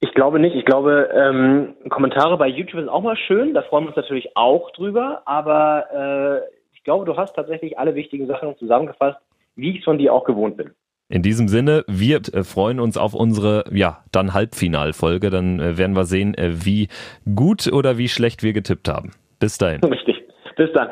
Ich 0.00 0.14
glaube 0.14 0.40
nicht. 0.40 0.56
Ich 0.56 0.64
glaube, 0.64 1.10
ähm, 1.14 1.74
Kommentare 1.90 2.38
bei 2.38 2.48
YouTube 2.48 2.80
ist 2.80 2.88
auch 2.88 3.02
mal 3.02 3.16
schön. 3.16 3.52
Da 3.52 3.62
freuen 3.62 3.84
wir 3.84 3.88
uns 3.88 3.96
natürlich 3.96 4.34
auch 4.34 4.70
drüber. 4.72 5.22
Aber 5.26 6.42
äh, 6.42 6.56
ich 6.72 6.82
glaube, 6.84 7.04
du 7.04 7.16
hast 7.16 7.34
tatsächlich 7.34 7.78
alle 7.78 7.94
wichtigen 7.94 8.26
Sachen 8.26 8.56
zusammengefasst, 8.56 9.18
wie 9.56 9.70
ich 9.70 9.78
es 9.78 9.84
von 9.84 9.98
dir 9.98 10.14
auch 10.14 10.24
gewohnt 10.24 10.56
bin. 10.56 10.70
In 11.10 11.22
diesem 11.22 11.48
Sinne, 11.48 11.84
wir 11.86 12.20
äh, 12.32 12.44
freuen 12.44 12.80
uns 12.80 12.96
auf 12.96 13.14
unsere, 13.14 13.64
ja, 13.72 14.04
dann 14.10 14.32
Halbfinalfolge. 14.32 15.28
Dann 15.28 15.60
äh, 15.60 15.76
werden 15.76 15.94
wir 15.94 16.04
sehen, 16.04 16.34
äh, 16.34 16.64
wie 16.64 16.88
gut 17.34 17.70
oder 17.70 17.98
wie 17.98 18.08
schlecht 18.08 18.42
wir 18.42 18.54
getippt 18.54 18.88
haben. 18.88 19.12
Bis 19.38 19.58
dahin. 19.58 19.82
Richtig. 19.84 20.16
Bis 20.56 20.72
dann. 20.72 20.88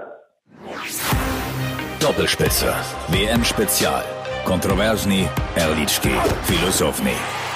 Doppelspitze. 2.01 2.67
WM 3.09 3.43
Spezial. 3.45 4.05
Kontroversni, 4.45 5.29
Erlitschki, 5.57 6.11
Filosofni. 6.43 7.48